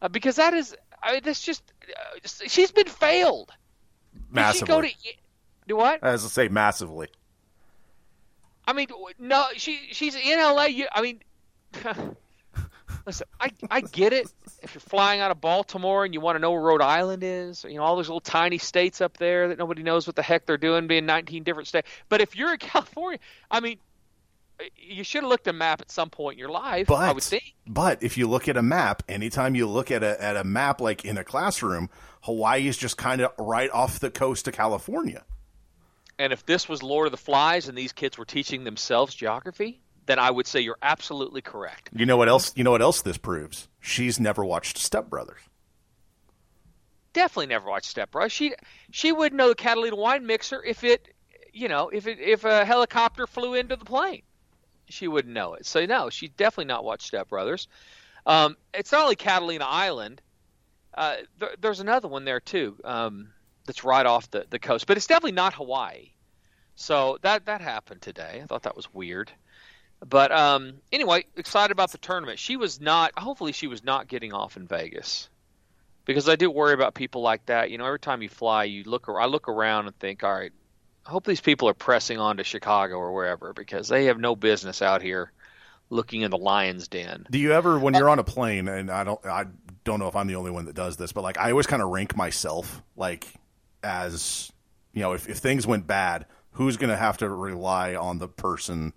Uh, 0.00 0.08
because 0.08 0.36
that 0.36 0.54
is, 0.54 0.76
I 1.02 1.12
mean, 1.12 1.20
that's 1.24 1.42
just, 1.42 1.62
uh, 1.88 2.28
she's 2.46 2.70
been 2.70 2.86
failed. 2.86 3.48
Did 4.12 4.20
she 4.20 4.34
Massively. 4.34 4.66
go 4.66 4.80
to 4.82 4.94
do 5.66 5.76
what? 5.76 6.02
As 6.02 6.24
I 6.24 6.28
say, 6.28 6.48
massively. 6.48 7.08
I 8.66 8.72
mean, 8.72 8.86
no, 9.18 9.44
she 9.56 9.78
she's 9.92 10.14
in 10.14 10.38
LA. 10.38 10.66
You, 10.66 10.86
I 10.92 11.02
mean, 11.02 11.20
listen, 13.06 13.26
I 13.40 13.50
I 13.70 13.80
get 13.80 14.12
it. 14.12 14.26
If 14.62 14.74
you're 14.74 14.80
flying 14.80 15.20
out 15.20 15.30
of 15.30 15.40
Baltimore 15.40 16.04
and 16.04 16.14
you 16.14 16.20
want 16.20 16.36
to 16.36 16.40
know 16.40 16.52
where 16.52 16.62
Rhode 16.62 16.80
Island 16.80 17.22
is, 17.22 17.64
you 17.68 17.76
know 17.76 17.82
all 17.82 17.96
those 17.96 18.08
little 18.08 18.20
tiny 18.20 18.58
states 18.58 19.00
up 19.00 19.18
there 19.18 19.48
that 19.48 19.58
nobody 19.58 19.82
knows 19.82 20.06
what 20.06 20.16
the 20.16 20.22
heck 20.22 20.46
they're 20.46 20.56
doing, 20.56 20.86
being 20.86 21.04
19 21.04 21.42
different 21.42 21.68
states. 21.68 21.88
But 22.08 22.20
if 22.22 22.36
you're 22.36 22.52
in 22.52 22.58
California, 22.58 23.18
I 23.50 23.60
mean, 23.60 23.78
you 24.76 25.04
should 25.04 25.22
have 25.22 25.30
looked 25.30 25.46
at 25.48 25.54
a 25.54 25.56
map 25.58 25.80
at 25.80 25.90
some 25.90 26.10
point 26.10 26.34
in 26.34 26.38
your 26.38 26.50
life. 26.50 26.86
But 26.86 26.96
I 26.96 27.12
would 27.12 27.22
think. 27.22 27.54
but 27.66 28.02
if 28.02 28.16
you 28.16 28.28
look 28.28 28.48
at 28.48 28.56
a 28.56 28.62
map, 28.62 29.02
anytime 29.08 29.54
you 29.54 29.66
look 29.68 29.90
at 29.90 30.02
a 30.02 30.22
at 30.22 30.36
a 30.36 30.44
map 30.44 30.80
like 30.80 31.04
in 31.04 31.18
a 31.18 31.24
classroom, 31.24 31.90
Hawaii 32.22 32.66
is 32.68 32.76
just 32.76 32.96
kind 32.96 33.20
of 33.20 33.32
right 33.38 33.70
off 33.70 33.98
the 34.00 34.10
coast 34.10 34.46
of 34.48 34.54
California. 34.54 35.24
And 36.18 36.32
if 36.32 36.46
this 36.46 36.68
was 36.68 36.82
Lord 36.82 37.06
of 37.06 37.10
the 37.10 37.16
Flies 37.18 37.68
and 37.68 37.76
these 37.76 37.92
kids 37.92 38.16
were 38.16 38.24
teaching 38.24 38.62
themselves 38.64 39.14
geography, 39.14 39.80
then 40.06 40.18
I 40.20 40.30
would 40.30 40.46
say 40.46 40.60
you're 40.60 40.78
absolutely 40.80 41.42
correct. 41.42 41.90
You 41.92 42.06
know 42.06 42.16
what 42.16 42.28
else? 42.28 42.52
You 42.54 42.62
know 42.62 42.70
what 42.70 42.82
else 42.82 43.02
this 43.02 43.18
proves? 43.18 43.68
She's 43.80 44.20
never 44.20 44.44
watched 44.44 44.78
Step 44.78 45.10
Brothers. 45.10 45.40
definitely 47.12 47.46
never 47.46 47.68
watched 47.68 47.86
Step 47.86 48.10
Brothers. 48.10 48.32
She 48.32 48.54
she 48.90 49.10
would 49.12 49.32
know 49.32 49.48
the 49.48 49.54
Catalina 49.54 49.96
wine 49.96 50.26
mixer 50.26 50.62
if 50.62 50.84
it, 50.84 51.08
you 51.52 51.68
know, 51.68 51.88
if 51.88 52.06
it 52.06 52.18
if 52.20 52.44
a 52.44 52.64
helicopter 52.64 53.26
flew 53.26 53.54
into 53.54 53.76
the 53.76 53.84
plane, 53.84 54.22
she 54.88 55.08
wouldn't 55.08 55.34
know 55.34 55.54
it. 55.54 55.66
So 55.66 55.84
no, 55.86 56.10
she 56.10 56.28
definitely 56.28 56.66
not 56.66 56.84
watched 56.84 57.06
Step 57.06 57.28
Brothers. 57.28 57.68
Um, 58.26 58.56
it's 58.72 58.92
not 58.92 59.02
only 59.02 59.16
Catalina 59.16 59.64
Island. 59.64 60.22
Uh, 60.92 61.16
there, 61.38 61.50
there's 61.60 61.80
another 61.80 62.08
one 62.08 62.24
there 62.24 62.40
too. 62.40 62.76
Um, 62.84 63.30
that's 63.66 63.84
right 63.84 64.06
off 64.06 64.30
the, 64.30 64.46
the 64.50 64.58
coast, 64.58 64.86
but 64.86 64.96
it's 64.96 65.06
definitely 65.06 65.32
not 65.32 65.54
Hawaii. 65.54 66.10
So 66.76 67.18
that 67.22 67.46
that 67.46 67.60
happened 67.60 68.02
today. 68.02 68.40
I 68.42 68.46
thought 68.46 68.64
that 68.64 68.76
was 68.76 68.92
weird. 68.92 69.30
But 70.06 70.32
um, 70.32 70.74
anyway, 70.92 71.24
excited 71.36 71.72
about 71.72 71.92
the 71.92 71.98
tournament. 71.98 72.38
She 72.38 72.56
was 72.56 72.80
not. 72.80 73.18
Hopefully, 73.18 73.52
she 73.52 73.68
was 73.68 73.84
not 73.84 74.08
getting 74.08 74.32
off 74.32 74.56
in 74.56 74.66
Vegas 74.66 75.28
because 76.04 76.28
I 76.28 76.36
do 76.36 76.50
worry 76.50 76.74
about 76.74 76.94
people 76.94 77.22
like 77.22 77.46
that. 77.46 77.70
You 77.70 77.78
know, 77.78 77.86
every 77.86 78.00
time 78.00 78.22
you 78.22 78.28
fly, 78.28 78.64
you 78.64 78.84
look. 78.84 79.08
I 79.08 79.26
look 79.26 79.48
around 79.48 79.86
and 79.86 79.98
think, 79.98 80.22
all 80.24 80.32
right, 80.32 80.52
I 81.06 81.10
hope 81.10 81.26
these 81.26 81.40
people 81.40 81.68
are 81.68 81.74
pressing 81.74 82.18
on 82.18 82.38
to 82.38 82.44
Chicago 82.44 82.96
or 82.96 83.12
wherever 83.12 83.52
because 83.52 83.88
they 83.88 84.06
have 84.06 84.18
no 84.18 84.34
business 84.34 84.80
out 84.80 85.02
here 85.02 85.32
looking 85.90 86.22
in 86.22 86.30
the 86.30 86.38
lion's 86.38 86.88
den. 86.88 87.26
Do 87.30 87.38
you 87.38 87.52
ever, 87.52 87.78
when 87.78 87.94
you're 87.94 88.08
on 88.08 88.18
a 88.18 88.24
plane, 88.24 88.68
and 88.68 88.90
I 88.90 89.04
don't, 89.04 89.24
I 89.26 89.44
don't 89.84 90.00
know 90.00 90.08
if 90.08 90.16
I'm 90.16 90.26
the 90.26 90.36
only 90.36 90.50
one 90.50 90.64
that 90.64 90.74
does 90.74 90.96
this, 90.96 91.12
but 91.12 91.22
like 91.22 91.38
I 91.38 91.50
always 91.50 91.66
kind 91.66 91.82
of 91.82 91.90
rank 91.90 92.16
myself, 92.16 92.82
like 92.96 93.26
as 93.82 94.50
you 94.92 95.02
know, 95.02 95.12
if 95.12 95.28
if 95.28 95.38
things 95.38 95.66
went 95.66 95.86
bad, 95.86 96.26
who's 96.52 96.76
going 96.76 96.90
to 96.90 96.96
have 96.96 97.18
to 97.18 97.28
rely 97.28 97.94
on 97.94 98.18
the 98.18 98.28
person 98.28 98.94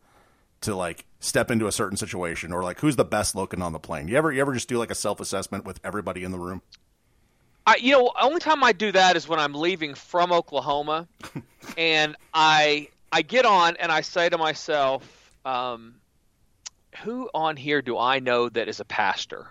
to 0.62 0.76
like 0.76 1.06
step 1.20 1.52
into 1.52 1.68
a 1.68 1.72
certain 1.72 1.98
situation 1.98 2.52
or 2.54 2.64
like 2.64 2.80
who's 2.80 2.96
the 2.96 3.06
best 3.06 3.36
looking 3.36 3.62
on 3.62 3.74
the 3.74 3.80
plane? 3.80 4.08
You 4.08 4.16
ever 4.16 4.32
you 4.32 4.40
ever 4.40 4.54
just 4.54 4.70
do 4.70 4.78
like 4.78 4.92
a 4.92 4.96
self 4.96 5.20
assessment 5.20 5.66
with 5.66 5.80
everybody 5.84 6.24
in 6.24 6.32
the 6.32 6.40
room? 6.40 6.62
I, 7.68 7.76
you 7.76 7.92
know, 7.92 8.12
only 8.20 8.40
time 8.40 8.64
I 8.64 8.72
do 8.72 8.94
that 8.94 9.18
is 9.18 9.28
when 9.28 9.40
I'm 9.40 9.54
leaving 9.54 9.94
from 9.94 10.32
Oklahoma, 10.32 11.06
and 11.78 12.16
I 12.34 12.88
I 13.12 13.22
get 13.22 13.46
on 13.46 13.76
and 13.76 13.92
I 13.92 14.02
say 14.02 14.30
to 14.30 14.38
myself, 14.38 15.32
um, 15.44 15.96
who 17.04 17.30
on 17.34 17.58
here 17.58 17.82
do 17.82 17.98
I 17.98 18.20
know 18.20 18.48
that 18.48 18.70
is 18.70 18.80
a 18.80 18.86
pastor? 18.86 19.48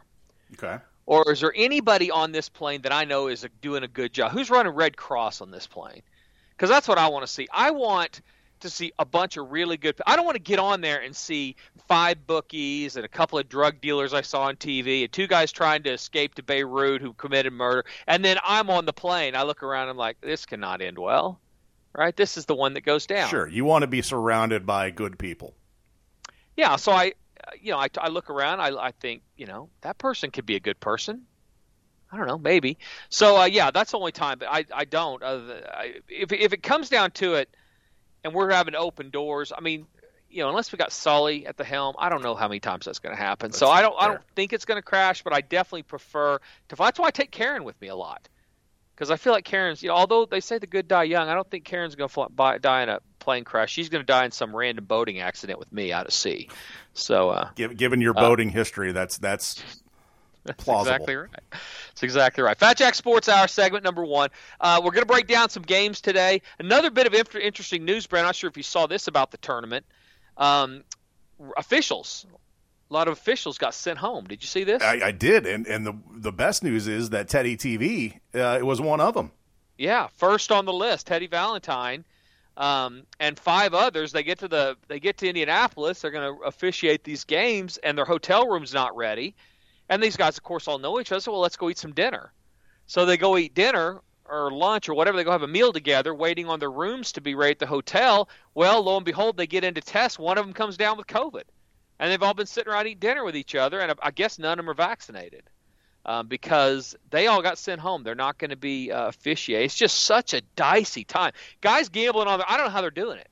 Okay. 0.54 0.78
Or 1.04 1.30
is 1.30 1.40
there 1.40 1.52
anybody 1.54 2.10
on 2.10 2.32
this 2.32 2.48
plane 2.48 2.82
that 2.82 2.92
I 2.92 3.04
know 3.04 3.28
is 3.28 3.46
doing 3.60 3.84
a 3.84 3.88
good 3.88 4.14
job? 4.14 4.32
Who's 4.32 4.48
running 4.48 4.72
Red 4.72 4.96
Cross 4.96 5.42
on 5.42 5.50
this 5.50 5.66
plane? 5.66 6.02
Because 6.50 6.70
that's 6.70 6.88
what 6.88 6.98
I 6.98 7.08
want 7.08 7.26
to 7.26 7.32
see. 7.32 7.46
I 7.52 7.70
want 7.70 8.22
to 8.66 8.70
see 8.70 8.92
a 8.98 9.04
bunch 9.04 9.36
of 9.36 9.50
really 9.50 9.76
good. 9.76 10.00
I 10.06 10.16
don't 10.16 10.24
want 10.24 10.36
to 10.36 10.42
get 10.42 10.58
on 10.58 10.80
there 10.80 11.00
and 11.00 11.14
see 11.14 11.56
five 11.88 12.26
bookies 12.26 12.96
and 12.96 13.04
a 13.04 13.08
couple 13.08 13.38
of 13.38 13.48
drug 13.48 13.80
dealers 13.80 14.12
I 14.12 14.22
saw 14.22 14.42
on 14.42 14.56
TV 14.56 15.02
and 15.02 15.12
two 15.12 15.26
guys 15.26 15.52
trying 15.52 15.82
to 15.84 15.90
escape 15.90 16.34
to 16.34 16.42
Beirut 16.42 17.00
who 17.00 17.12
committed 17.14 17.52
murder. 17.52 17.84
And 18.06 18.24
then 18.24 18.38
I'm 18.44 18.70
on 18.70 18.84
the 18.84 18.92
plane. 18.92 19.34
I 19.34 19.44
look 19.44 19.62
around. 19.62 19.88
I'm 19.88 19.96
like, 19.96 20.20
this 20.20 20.46
cannot 20.46 20.82
end 20.82 20.98
well, 20.98 21.40
right? 21.94 22.16
This 22.16 22.36
is 22.36 22.46
the 22.46 22.54
one 22.54 22.74
that 22.74 22.82
goes 22.82 23.06
down. 23.06 23.28
Sure, 23.28 23.48
you 23.48 23.64
want 23.64 23.82
to 23.82 23.86
be 23.86 24.02
surrounded 24.02 24.66
by 24.66 24.90
good 24.90 25.18
people. 25.18 25.54
Yeah. 26.56 26.76
So 26.76 26.92
I, 26.92 27.12
you 27.60 27.72
know, 27.72 27.78
I, 27.78 27.88
I 27.98 28.08
look 28.08 28.30
around. 28.30 28.60
I, 28.60 28.68
I 28.76 28.90
think, 28.92 29.22
you 29.36 29.46
know, 29.46 29.68
that 29.82 29.98
person 29.98 30.30
could 30.30 30.46
be 30.46 30.56
a 30.56 30.60
good 30.60 30.80
person. 30.80 31.22
I 32.10 32.16
don't 32.16 32.28
know, 32.28 32.38
maybe. 32.38 32.78
So 33.08 33.36
uh, 33.36 33.44
yeah, 33.44 33.70
that's 33.70 33.90
the 33.90 33.98
only 33.98 34.12
time. 34.12 34.38
But 34.38 34.48
I, 34.48 34.64
I 34.72 34.84
don't. 34.84 35.22
Uh, 35.22 35.40
I, 35.72 35.94
if 36.08 36.32
if 36.32 36.52
it 36.52 36.62
comes 36.62 36.88
down 36.88 37.10
to 37.12 37.34
it 37.34 37.54
and 38.26 38.34
we're 38.34 38.50
having 38.50 38.74
open 38.74 39.10
doors. 39.10 39.52
I 39.56 39.60
mean, 39.60 39.86
you 40.28 40.42
know, 40.42 40.48
unless 40.48 40.72
we 40.72 40.78
got 40.78 40.92
Sully 40.92 41.46
at 41.46 41.56
the 41.56 41.64
helm, 41.64 41.94
I 41.98 42.08
don't 42.08 42.22
know 42.22 42.34
how 42.34 42.48
many 42.48 42.60
times 42.60 42.84
that's 42.84 42.98
going 42.98 43.14
to 43.14 43.22
happen. 43.22 43.50
That's 43.50 43.58
so 43.58 43.68
I 43.68 43.80
don't, 43.80 43.98
fair. 43.98 44.02
I 44.02 44.12
don't 44.12 44.22
think 44.34 44.52
it's 44.52 44.64
going 44.64 44.76
to 44.76 44.82
crash, 44.82 45.22
but 45.22 45.32
I 45.32 45.40
definitely 45.40 45.84
prefer 45.84 46.38
to. 46.68 46.76
That's 46.76 46.98
why 46.98 47.06
I 47.06 47.10
take 47.10 47.30
Karen 47.30 47.64
with 47.64 47.80
me 47.80 47.88
a 47.88 47.94
lot, 47.94 48.28
because 48.94 49.10
I 49.10 49.16
feel 49.16 49.32
like 49.32 49.44
Karen's. 49.44 49.82
You 49.82 49.90
know, 49.90 49.94
although 49.94 50.26
they 50.26 50.40
say 50.40 50.58
the 50.58 50.66
good 50.66 50.88
die 50.88 51.04
young, 51.04 51.28
I 51.28 51.34
don't 51.34 51.48
think 51.48 51.64
Karen's 51.64 51.94
going 51.94 52.10
to 52.10 52.58
die 52.60 52.82
in 52.82 52.88
a 52.88 53.00
plane 53.20 53.44
crash. 53.44 53.72
She's 53.72 53.88
going 53.88 54.02
to 54.02 54.06
die 54.06 54.24
in 54.24 54.32
some 54.32 54.54
random 54.54 54.84
boating 54.84 55.20
accident 55.20 55.60
with 55.60 55.72
me 55.72 55.92
out 55.92 56.06
at 56.06 56.12
sea. 56.12 56.48
So, 56.94 57.30
uh, 57.30 57.50
given 57.54 58.00
your 58.00 58.18
uh, 58.18 58.20
boating 58.20 58.50
uh, 58.50 58.54
history, 58.54 58.90
that's 58.90 59.18
that's 59.18 59.62
that's 60.46 60.62
Plausible. 60.62 60.94
exactly 60.94 61.16
right. 61.16 61.30
That's 61.50 62.02
exactly 62.02 62.42
right. 62.42 62.56
Fat 62.56 62.76
Jack 62.76 62.94
Sports 62.94 63.28
Hour 63.28 63.48
segment 63.48 63.84
number 63.84 64.04
one. 64.04 64.30
Uh, 64.60 64.80
we're 64.82 64.90
going 64.92 65.06
to 65.06 65.12
break 65.12 65.26
down 65.26 65.48
some 65.48 65.62
games 65.62 66.00
today. 66.00 66.42
Another 66.58 66.90
bit 66.90 67.06
of 67.06 67.14
interesting 67.36 67.84
news, 67.84 68.06
Brad. 68.06 68.20
I'm 68.20 68.28
not 68.28 68.36
sure 68.36 68.48
if 68.48 68.56
you 68.56 68.62
saw 68.62 68.86
this 68.86 69.08
about 69.08 69.30
the 69.30 69.38
tournament. 69.38 69.84
Um, 70.36 70.84
officials, 71.56 72.26
a 72.90 72.94
lot 72.94 73.08
of 73.08 73.12
officials 73.12 73.58
got 73.58 73.74
sent 73.74 73.98
home. 73.98 74.26
Did 74.26 74.42
you 74.42 74.46
see 74.48 74.64
this? 74.64 74.82
I, 74.82 75.00
I 75.06 75.10
did, 75.10 75.46
and 75.46 75.66
and 75.66 75.86
the 75.86 75.94
the 76.10 76.32
best 76.32 76.62
news 76.62 76.86
is 76.86 77.10
that 77.10 77.28
Teddy 77.28 77.56
TV 77.56 78.20
uh, 78.34 78.64
was 78.64 78.80
one 78.80 79.00
of 79.00 79.14
them. 79.14 79.32
Yeah, 79.78 80.08
first 80.16 80.52
on 80.52 80.64
the 80.64 80.72
list, 80.72 81.06
Teddy 81.06 81.26
Valentine. 81.26 82.04
Um, 82.58 83.02
and 83.20 83.38
five 83.38 83.74
others. 83.74 84.12
They 84.12 84.22
get 84.22 84.38
to 84.38 84.48
the 84.48 84.78
they 84.88 84.98
get 84.98 85.18
to 85.18 85.28
Indianapolis. 85.28 86.00
They're 86.00 86.10
going 86.10 86.38
to 86.38 86.42
officiate 86.42 87.04
these 87.04 87.24
games, 87.24 87.76
and 87.76 87.98
their 87.98 88.06
hotel 88.06 88.48
room's 88.48 88.72
not 88.72 88.96
ready. 88.96 89.34
And 89.88 90.02
these 90.02 90.16
guys, 90.16 90.36
of 90.36 90.42
course, 90.42 90.68
all 90.68 90.78
know 90.78 91.00
each 91.00 91.12
other. 91.12 91.20
So, 91.20 91.32
well, 91.32 91.40
let's 91.40 91.56
go 91.56 91.70
eat 91.70 91.78
some 91.78 91.92
dinner. 91.92 92.32
So 92.86 93.06
they 93.06 93.16
go 93.16 93.36
eat 93.36 93.54
dinner 93.54 94.00
or 94.28 94.50
lunch 94.50 94.88
or 94.88 94.94
whatever. 94.94 95.16
They 95.16 95.24
go 95.24 95.30
have 95.30 95.42
a 95.42 95.48
meal 95.48 95.72
together, 95.72 96.14
waiting 96.14 96.48
on 96.48 96.58
their 96.58 96.70
rooms 96.70 97.12
to 97.12 97.20
be 97.20 97.34
ready 97.34 97.52
at 97.52 97.58
the 97.58 97.66
hotel. 97.66 98.28
Well, 98.54 98.82
lo 98.82 98.96
and 98.96 99.04
behold, 99.04 99.36
they 99.36 99.46
get 99.46 99.64
into 99.64 99.80
tests. 99.80 100.18
One 100.18 100.38
of 100.38 100.44
them 100.44 100.54
comes 100.54 100.76
down 100.76 100.96
with 100.96 101.06
COVID, 101.06 101.44
and 101.98 102.10
they've 102.10 102.22
all 102.22 102.34
been 102.34 102.46
sitting 102.46 102.72
around 102.72 102.86
eating 102.86 102.98
dinner 102.98 103.24
with 103.24 103.36
each 103.36 103.54
other. 103.54 103.80
And 103.80 103.92
I 104.02 104.10
guess 104.10 104.38
none 104.38 104.58
of 104.58 104.64
them 104.64 104.70
are 104.70 104.74
vaccinated 104.74 105.44
um, 106.04 106.28
because 106.28 106.96
they 107.10 107.26
all 107.26 107.42
got 107.42 107.58
sent 107.58 107.80
home. 107.80 108.02
They're 108.02 108.14
not 108.14 108.38
going 108.38 108.50
to 108.50 108.56
be 108.56 108.92
uh, 108.92 109.08
officiated. 109.08 109.66
It's 109.66 109.74
just 109.74 110.04
such 110.04 110.34
a 110.34 110.40
dicey 110.54 111.04
time. 111.04 111.32
Guys 111.60 111.88
gambling 111.88 112.28
on. 112.28 112.38
Their, 112.38 112.50
I 112.50 112.56
don't 112.56 112.66
know 112.66 112.72
how 112.72 112.80
they're 112.80 112.90
doing 112.90 113.18
it. 113.18 113.28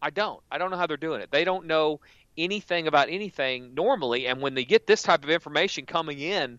I 0.00 0.10
don't. 0.10 0.40
I 0.50 0.58
don't 0.58 0.70
know 0.70 0.76
how 0.76 0.86
they're 0.86 0.96
doing 0.96 1.20
it. 1.22 1.30
They 1.30 1.44
don't 1.44 1.66
know 1.66 2.00
anything 2.38 2.86
about 2.86 3.08
anything 3.10 3.74
normally, 3.74 4.26
and 4.26 4.40
when 4.40 4.54
they 4.54 4.64
get 4.64 4.86
this 4.86 5.02
type 5.02 5.24
of 5.24 5.30
information 5.30 5.84
coming 5.84 6.18
in, 6.20 6.58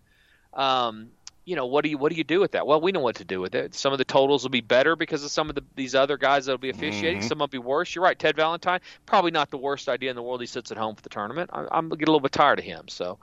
um, 0.54 1.10
you 1.46 1.56
know, 1.56 1.65
what 1.65 1.84
do 1.84 1.89
you 1.89 1.98
what 1.98 2.12
do 2.12 2.18
you 2.18 2.24
do 2.24 2.39
with 2.39 2.52
that? 2.52 2.68
Well, 2.68 2.80
we 2.80 2.92
know 2.92 3.00
what 3.00 3.15
to 3.15 3.26
do 3.26 3.39
with 3.42 3.56
it. 3.56 3.74
Some 3.74 3.92
of 3.92 3.98
the 3.98 4.06
totals 4.06 4.44
will 4.44 4.52
be 4.52 4.62
better 4.62 4.96
because 4.96 5.24
of 5.24 5.32
some 5.32 5.50
of 5.50 5.56
the, 5.56 5.63
these 5.76 5.96
other 5.96 6.18
guys 6.18 6.46
that'll 6.46 6.60
be 6.60 6.70
officiating. 6.70 7.20
Mm-hmm. 7.22 7.28
Some 7.28 7.39
will 7.39 7.48
be 7.48 7.58
worse. 7.58 7.96
You're 7.96 8.04
right, 8.04 8.20
Ted 8.20 8.36
Valentine, 8.36 8.82
probably 9.08 9.32
not 9.32 9.50
the 9.50 9.58
worst 9.58 9.89
idea 9.89 10.12
in 10.12 10.15
the 10.15 10.22
world. 10.22 10.42
He 10.42 10.48
sits 10.48 10.72
at 10.72 10.78
home 10.78 10.96
for 10.96 11.02
the 11.02 11.10
tournament. 11.10 11.50
I, 11.52 11.65
I'm 11.72 11.89
get 11.89 12.08
a 12.08 12.12
little 12.12 12.20
bit 12.20 12.34
tired 12.34 12.60
of 12.60 12.65
him. 12.65 12.88
So, 12.88 13.18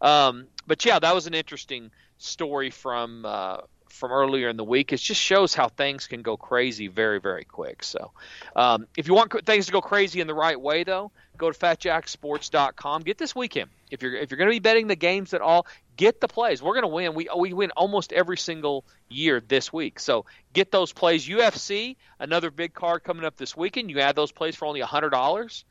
um, 0.00 0.48
but 0.66 0.84
yeah, 0.84 0.98
that 0.98 1.14
was 1.14 1.28
an 1.28 1.34
interesting 1.34 1.92
story 2.16 2.70
from 2.70 3.24
uh, 3.24 3.58
from 3.90 4.12
earlier 4.12 4.48
in 4.48 4.56
the 4.56 4.64
week. 4.64 4.92
It 4.92 4.98
just 4.98 5.20
shows 5.20 5.54
how 5.54 5.68
things 5.68 6.06
can 6.06 6.22
go 6.22 6.36
crazy 6.36 6.88
very, 6.88 7.20
very 7.20 7.44
quick. 7.44 7.82
So, 7.82 8.12
um, 8.56 8.86
if 8.96 9.08
you 9.08 9.14
want 9.14 9.32
things 9.44 9.66
to 9.66 9.72
go 9.72 9.80
crazy 9.80 10.20
in 10.20 10.26
the 10.26 10.34
right 10.34 10.60
way, 10.60 10.84
though, 10.84 11.10
go 11.36 11.50
to 11.50 11.58
FatJackSports.com. 11.58 13.02
Get 13.02 13.18
this 13.18 13.34
weekend. 13.34 13.70
If 13.90 14.02
you're 14.02 14.14
if 14.14 14.30
you're 14.30 14.38
going 14.38 14.50
to 14.50 14.54
be 14.54 14.60
betting 14.60 14.86
the 14.86 14.96
games 14.96 15.32
at 15.34 15.40
all, 15.40 15.66
get 15.96 16.20
the 16.20 16.28
plays. 16.28 16.62
We're 16.62 16.74
going 16.74 16.82
to 16.82 16.88
win. 16.88 17.14
We 17.14 17.28
we 17.36 17.52
win 17.52 17.70
almost 17.72 18.12
every 18.12 18.36
single 18.36 18.84
year 19.08 19.40
this 19.40 19.72
week. 19.72 20.00
So 20.00 20.26
get 20.52 20.70
those 20.70 20.92
plays. 20.92 21.26
UFC, 21.26 21.96
another 22.18 22.50
big 22.50 22.74
card 22.74 23.04
coming 23.04 23.24
up 23.24 23.36
this 23.36 23.56
weekend. 23.56 23.90
You 23.90 24.00
add 24.00 24.16
those 24.16 24.32
plays 24.32 24.56
for 24.56 24.66
only 24.66 24.80
hundred 24.80 25.10
dollars. 25.10 25.64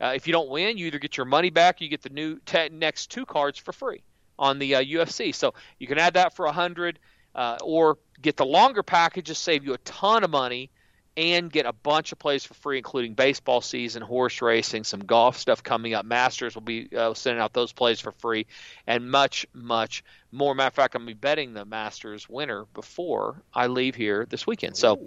Uh, 0.00 0.12
if 0.14 0.26
you 0.26 0.32
don't 0.32 0.48
win, 0.48 0.76
you 0.76 0.86
either 0.86 0.98
get 0.98 1.16
your 1.16 1.26
money 1.26 1.50
back, 1.50 1.80
or 1.80 1.84
you 1.84 1.90
get 1.90 2.02
the 2.02 2.10
new 2.10 2.38
next 2.72 3.10
two 3.10 3.24
cards 3.24 3.58
for 3.58 3.72
free 3.72 4.02
on 4.38 4.58
the 4.58 4.74
uh, 4.74 4.82
UFC. 4.82 5.34
So 5.34 5.54
you 5.78 5.86
can 5.86 5.98
add 5.98 6.14
that 6.14 6.34
for 6.34 6.46
a 6.46 6.52
hundred 6.52 6.98
uh, 7.34 7.58
or 7.62 7.98
get 8.20 8.36
the 8.36 8.46
longer 8.46 8.82
packages, 8.82 9.38
save 9.38 9.64
you 9.64 9.74
a 9.74 9.78
ton 9.78 10.24
of 10.24 10.30
money, 10.30 10.70
and 11.16 11.50
get 11.52 11.64
a 11.64 11.72
bunch 11.72 12.10
of 12.12 12.18
plays 12.18 12.44
for 12.44 12.54
free, 12.54 12.78
including 12.78 13.14
baseball 13.14 13.60
season, 13.60 14.02
horse 14.02 14.42
racing, 14.42 14.82
some 14.84 15.00
golf 15.00 15.38
stuff 15.38 15.62
coming 15.62 15.94
up. 15.94 16.04
Masters 16.04 16.54
will 16.54 16.62
be 16.62 16.88
uh, 16.96 17.14
sending 17.14 17.40
out 17.40 17.52
those 17.52 17.72
plays 17.72 18.00
for 18.00 18.12
free, 18.12 18.46
and 18.86 19.10
much, 19.10 19.46
much 19.52 20.02
more. 20.32 20.54
Matter 20.54 20.68
of 20.68 20.74
fact, 20.74 20.94
I'm 20.94 21.02
going 21.02 21.10
to 21.10 21.14
be 21.14 21.20
betting 21.20 21.54
the 21.54 21.64
Masters 21.64 22.28
winner 22.28 22.66
before 22.74 23.42
I 23.52 23.68
leave 23.68 23.94
here 23.94 24.26
this 24.28 24.46
weekend. 24.46 24.76
So, 24.76 25.06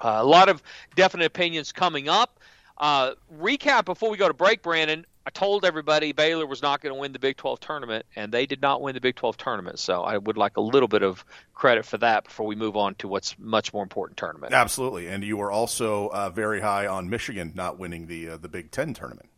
uh, 0.00 0.18
a 0.18 0.24
lot 0.24 0.48
of 0.48 0.62
definite 0.94 1.26
opinions 1.26 1.72
coming 1.72 2.08
up. 2.08 2.38
Uh, 2.78 3.12
recap 3.40 3.84
before 3.84 4.10
we 4.10 4.16
go 4.16 4.28
to 4.28 4.34
break, 4.34 4.62
Brandon. 4.62 5.06
I 5.26 5.30
told 5.30 5.64
everybody 5.64 6.12
Baylor 6.12 6.46
was 6.46 6.62
not 6.62 6.80
going 6.80 6.94
to 6.94 7.00
win 7.00 7.10
the 7.10 7.18
Big 7.18 7.36
12 7.36 7.58
tournament, 7.58 8.06
and 8.14 8.30
they 8.30 8.46
did 8.46 8.62
not 8.62 8.80
win 8.80 8.94
the 8.94 9.00
Big 9.00 9.16
12 9.16 9.36
tournament. 9.36 9.80
So 9.80 10.02
I 10.02 10.16
would 10.16 10.36
like 10.36 10.56
a 10.56 10.60
little 10.60 10.86
bit 10.86 11.02
of 11.02 11.24
credit 11.52 11.84
for 11.84 11.98
that 11.98 12.24
before 12.24 12.46
we 12.46 12.54
move 12.54 12.76
on 12.76 12.94
to 12.96 13.08
what's 13.08 13.36
much 13.36 13.74
more 13.74 13.82
important 13.82 14.16
tournament. 14.18 14.54
Absolutely, 14.54 15.08
and 15.08 15.24
you 15.24 15.36
were 15.36 15.50
also 15.50 16.06
uh, 16.08 16.30
very 16.30 16.60
high 16.60 16.86
on 16.86 17.10
Michigan 17.10 17.52
not 17.56 17.76
winning 17.76 18.06
the 18.06 18.28
uh, 18.28 18.36
the 18.36 18.48
Big 18.48 18.70
10 18.70 18.94
tournament. 18.94 19.28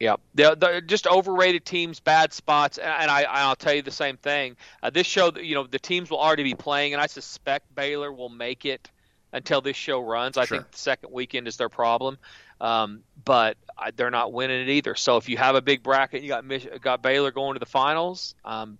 Yeah, 0.00 0.16
they're, 0.34 0.56
they're, 0.56 0.80
just 0.80 1.06
overrated 1.06 1.64
teams, 1.64 2.00
bad 2.00 2.32
spots, 2.32 2.78
and 2.78 3.08
I, 3.08 3.22
I'll 3.22 3.54
tell 3.54 3.74
you 3.74 3.82
the 3.82 3.92
same 3.92 4.16
thing. 4.16 4.56
Uh, 4.82 4.90
this 4.90 5.06
show, 5.06 5.30
you 5.36 5.54
know, 5.54 5.68
the 5.68 5.78
teams 5.78 6.10
will 6.10 6.18
already 6.18 6.42
be 6.42 6.54
playing, 6.54 6.94
and 6.94 7.00
I 7.00 7.06
suspect 7.06 7.72
Baylor 7.72 8.12
will 8.12 8.28
make 8.28 8.64
it 8.64 8.90
until 9.32 9.60
this 9.60 9.76
show 9.76 10.00
runs. 10.00 10.36
I 10.36 10.44
sure. 10.44 10.58
think 10.58 10.72
the 10.72 10.78
second 10.78 11.12
weekend 11.12 11.46
is 11.46 11.56
their 11.56 11.68
problem. 11.68 12.18
Um, 12.62 13.02
but 13.24 13.56
they're 13.96 14.10
not 14.10 14.32
winning 14.32 14.62
it 14.62 14.68
either. 14.70 14.94
So 14.94 15.16
if 15.16 15.28
you 15.28 15.36
have 15.36 15.56
a 15.56 15.60
big 15.60 15.82
bracket, 15.82 16.22
you 16.22 16.28
got 16.28 16.44
got 16.80 17.02
Baylor 17.02 17.32
going 17.32 17.54
to 17.54 17.58
the 17.58 17.66
finals. 17.66 18.34
Um, 18.44 18.78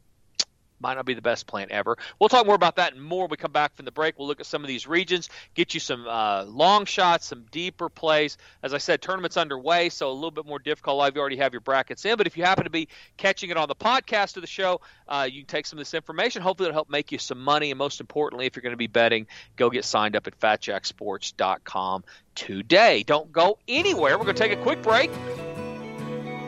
might 0.82 0.94
not 0.94 1.06
be 1.06 1.14
the 1.14 1.22
best 1.22 1.46
plan 1.46 1.68
ever. 1.70 1.96
We'll 2.18 2.28
talk 2.28 2.46
more 2.46 2.54
about 2.54 2.76
that 2.76 2.92
and 2.92 3.02
more 3.02 3.22
when 3.22 3.30
we 3.30 3.36
come 3.36 3.52
back 3.52 3.76
from 3.76 3.84
the 3.84 3.92
break. 3.92 4.18
We'll 4.18 4.28
look 4.28 4.40
at 4.40 4.46
some 4.46 4.62
of 4.62 4.68
these 4.68 4.86
regions, 4.86 5.28
get 5.54 5.74
you 5.74 5.80
some 5.80 6.06
uh, 6.06 6.44
long 6.44 6.84
shots, 6.84 7.26
some 7.26 7.44
deeper 7.50 7.88
plays. 7.88 8.36
As 8.62 8.74
I 8.74 8.78
said, 8.78 9.00
tournament's 9.00 9.36
underway, 9.36 9.88
so 9.88 10.10
a 10.10 10.12
little 10.12 10.30
bit 10.30 10.46
more 10.46 10.58
difficult 10.58 10.98
live. 10.98 11.14
You 11.14 11.20
already 11.20 11.36
have 11.36 11.52
your 11.52 11.60
brackets 11.60 12.04
in, 12.04 12.16
but 12.16 12.26
if 12.26 12.36
you 12.36 12.44
happen 12.44 12.64
to 12.64 12.70
be 12.70 12.88
catching 13.16 13.50
it 13.50 13.56
on 13.56 13.68
the 13.68 13.74
podcast 13.74 14.36
of 14.36 14.42
the 14.42 14.46
show, 14.46 14.80
uh, 15.08 15.28
you 15.30 15.42
can 15.42 15.46
take 15.46 15.66
some 15.66 15.78
of 15.78 15.80
this 15.80 15.94
information. 15.94 16.42
Hopefully, 16.42 16.68
it'll 16.68 16.76
help 16.76 16.90
make 16.90 17.12
you 17.12 17.18
some 17.18 17.40
money. 17.40 17.70
And 17.70 17.78
most 17.78 18.00
importantly, 18.00 18.46
if 18.46 18.56
you're 18.56 18.62
going 18.62 18.72
to 18.72 18.76
be 18.76 18.86
betting, 18.86 19.26
go 19.56 19.70
get 19.70 19.84
signed 19.84 20.16
up 20.16 20.26
at 20.26 20.38
FatJackSports.com 20.38 22.04
today. 22.34 23.02
Don't 23.02 23.30
go 23.32 23.58
anywhere. 23.68 24.18
We're 24.18 24.24
going 24.24 24.36
to 24.36 24.42
take 24.42 24.58
a 24.58 24.62
quick 24.62 24.82
break 24.82 25.10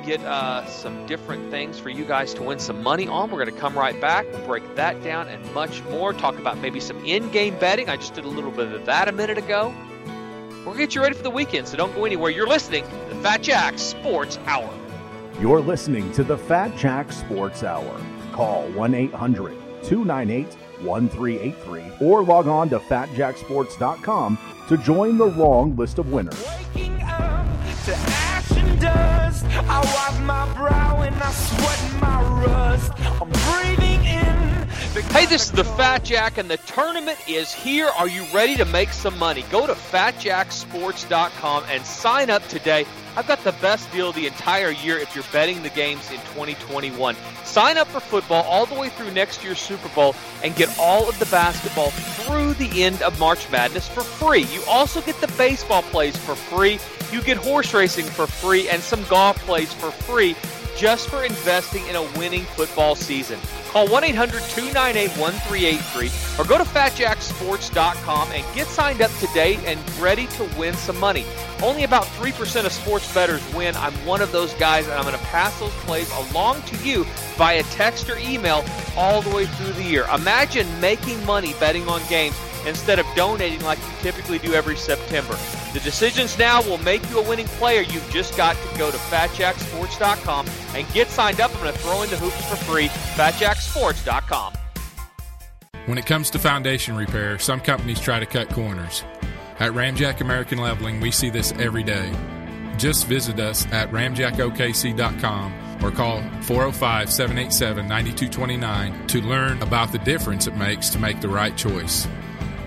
get 0.05 0.21
uh, 0.21 0.67
some 0.67 1.07
different 1.07 1.51
things 1.51 1.79
for 1.79 1.89
you 1.89 2.05
guys 2.05 2.35
to 2.35 2.43
win 2.43 2.59
some 2.59 2.83
money 2.83 3.09
on. 3.09 3.31
We're 3.31 3.43
going 3.43 3.55
to 3.55 3.61
come 3.61 3.77
right 3.77 3.99
back, 4.01 4.27
break 4.47 4.75
that 4.77 5.03
down 5.03 5.29
and 5.29 5.55
much 5.55 5.83
more. 5.85 6.13
Talk 6.13 6.39
about 6.39 6.59
maybe 6.59 6.81
some 6.81 7.05
in 7.05 7.31
game 7.31 7.59
betting. 7.59 7.89
I 7.89 7.97
just 7.97 8.15
did 8.15 8.25
a 8.25 8.29
little 8.29 8.51
bit 8.51 8.73
of 8.73 8.87
that 8.87 9.09
a 9.09 9.13
minute 9.13 9.39
ago. 9.39 9.75
We're 10.59 10.65
going 10.65 10.77
to 10.77 10.83
get 10.83 10.95
you 10.95 11.03
ready 11.03 11.15
for 11.15 11.23
the 11.23 11.31
weekend, 11.31 11.69
so 11.69 11.77
don't 11.77 11.95
go 11.95 12.05
anywhere. 12.05 12.31
You're 12.31 12.47
listening 12.47 12.85
to 12.85 13.15
the 13.15 13.23
Fat 13.23 13.43
Jack 13.43 13.79
Sports 13.79 14.39
Hour. 14.47 14.73
You're 15.41 15.61
listening 15.61 16.13
to 16.13 16.25
the 16.25 16.39
Fat 16.39 16.77
Jack 16.77 17.13
Sports 17.13 17.65
Hour. 17.65 18.01
Call 18.33 18.69
1 18.71 18.95
800 18.95 19.57
298 19.85 20.55
1383 20.85 22.07
or 22.07 22.23
log 22.23 22.47
on 22.49 22.69
to 22.71 22.79
fatjacksports.com 22.79 24.39
to 24.69 24.77
join 24.79 25.19
the 25.19 25.27
long 25.27 25.77
list 25.77 25.99
of 25.99 26.13
winners. 26.13 26.45
Does 29.35 29.45
I 29.45 29.81
wipe 29.81 30.21
my 30.23 30.55
brow 30.55 31.01
and 31.01 31.17
I 31.17 31.33
sweat 31.33 32.01
my 32.01 32.23
rust. 32.45 32.93
I'm 33.21 33.31
breathing 33.31 34.05
in. 34.05 34.69
Hey, 35.11 35.27
this 35.27 35.47
is 35.47 35.53
the 35.53 35.65
Fat 35.65 36.05
Jack, 36.05 36.39
and 36.39 36.49
the 36.49 36.59
tournament 36.59 37.19
is 37.29 37.53
here. 37.53 37.89
Are 37.99 38.07
you 38.07 38.25
ready 38.33 38.55
to 38.57 38.65
make 38.65 38.91
some 38.91 39.19
money? 39.19 39.45
Go 39.51 39.67
to 39.67 39.73
fatjacksports.com 39.73 41.65
and 41.69 41.85
sign 41.85 42.31
up 42.31 42.47
today. 42.47 42.87
I've 43.17 43.27
got 43.27 43.43
the 43.43 43.53
best 43.53 43.91
deal 43.93 44.13
the 44.13 44.27
entire 44.27 44.71
year 44.71 44.99
if 44.99 45.15
you're 45.15 45.25
betting 45.33 45.63
the 45.63 45.71
games 45.71 46.11
in 46.11 46.19
2021. 46.19 47.17
Sign 47.45 47.77
up 47.77 47.89
for 47.89 48.01
football 48.01 48.45
all 48.45 48.67
the 48.67 48.75
way 48.75 48.89
through 48.89 49.13
next 49.13 49.43
year's 49.43 49.59
Super 49.59 49.89
Bowl 49.95 50.15
and 50.43 50.55
get 50.55 50.77
all 50.79 51.09
of 51.09 51.19
the 51.19 51.27
basketball 51.27 51.91
through 51.91 52.55
the 52.55 52.83
end 52.83 53.03
of 53.03 53.19
March 53.19 53.51
Madness 53.51 53.89
for 53.89 54.03
free. 54.03 54.45
You 54.45 54.63
also 54.69 55.01
get 55.01 55.21
the 55.21 55.33
baseball 55.37 55.83
plays 55.83 56.17
for 56.17 56.35
free. 56.35 56.79
You 57.15 57.23
get 57.23 57.37
horse 57.37 57.73
racing 57.73 58.07
for 58.07 58.27
free 58.27 58.69
and 58.69 58.83
some 58.83 59.05
golf 59.05 59.39
plays 59.47 59.73
for 59.73 59.93
free 59.93 60.35
just 60.77 61.09
for 61.09 61.23
investing 61.23 61.87
in 61.87 61.95
a 61.95 62.03
winning 62.19 62.43
football 62.43 62.97
season. 62.97 63.39
Call 63.69 63.87
1 63.87 64.03
800 64.03 64.43
298 64.43 65.11
1383 65.17 66.11
or 66.41 66.49
go 66.49 66.59
to 66.59 66.65
fatjacksports.com 66.65 68.33
and 68.33 68.55
get 68.57 68.67
signed 68.67 69.01
up 69.01 69.13
today 69.21 69.61
and 69.65 69.79
ready 70.01 70.27
to 70.27 70.43
win 70.59 70.75
some 70.75 70.99
money. 70.99 71.25
Only 71.63 71.85
about 71.85 72.03
3% 72.05 72.67
of 72.67 72.73
sports 72.73 73.15
bettors 73.15 73.55
win. 73.55 73.77
I'm 73.77 73.93
one 74.05 74.21
of 74.21 74.33
those 74.33 74.53
guys, 74.55 74.89
and 74.89 74.95
I'm 74.95 75.05
going 75.05 75.17
to 75.17 75.25
pass 75.27 75.57
those 75.61 75.73
plays 75.87 76.11
along 76.31 76.63
to 76.63 76.77
you 76.79 77.05
via 77.37 77.63
text 77.65 78.11
or 78.11 78.19
email 78.19 78.65
all 78.97 79.23
the 79.23 79.31
way 79.31 79.47
through 79.47 79.73
the 79.75 79.85
year. 79.85 80.05
Imagine 80.13 80.67
making 80.81 81.25
money 81.25 81.55
betting 81.61 81.89
on 81.89 82.03
games 82.09 82.35
instead 82.67 82.99
of 82.99 83.07
donating 83.15 83.61
like 83.63 83.79
you 83.79 83.95
typically 84.01 84.39
do 84.39 84.55
every 84.55 84.77
September. 84.77 85.37
The 85.73 85.81
decisions 85.81 86.39
now 86.39 86.63
will 86.63 86.79
make 86.79 87.09
you 87.11 87.19
a 87.21 87.29
winning 87.29 87.47
player. 87.47 87.83
You've 87.83 88.09
just 88.11 88.37
got 88.37 88.57
to 88.57 88.79
go 88.79 88.91
to 88.91 88.97
fatjacksports.com 88.97 90.47
and 90.75 90.93
get 90.93 91.09
signed 91.09 91.41
up. 91.41 91.53
I'm 91.55 91.61
going 91.63 91.73
to 91.73 91.79
throw 91.79 92.03
in 92.03 92.11
the 92.11 92.17
hoops 92.17 92.45
for 92.49 92.57
free. 92.57 92.89
fatjacksports.com. 92.89 94.55
When 95.87 95.99
it 95.99 96.07
comes 96.07 96.31
to 96.31 96.39
foundation 96.39 96.97
repair, 96.97 97.39
some 97.39 97.61
companies 97.61 98.01
try 98.01 98.19
to 98.19 98.27
cut 98.27 98.49
corners. 98.49 99.05
At 99.59 99.73
Ramjack 99.73 100.21
American 100.21 100.59
Leveling, 100.59 101.01
we 101.01 101.11
see 101.11 101.31
this 101.31 101.53
every 101.53 101.83
day. 101.83 102.13
Just 102.79 103.07
visit 103.07 103.39
us 103.39 103.67
at 103.67 103.91
ramjackokc.com 103.91 105.53
or 105.85 105.91
call 105.91 106.23
405 106.43 107.11
787 107.11 107.87
9229 107.87 109.07
to 109.09 109.21
learn 109.21 109.63
about 109.63 109.93
the 109.93 109.99
difference 109.99 110.47
it 110.47 110.57
makes 110.57 110.89
to 110.91 110.99
make 110.99 111.21
the 111.21 111.29
right 111.29 111.57
choice. 111.57 112.09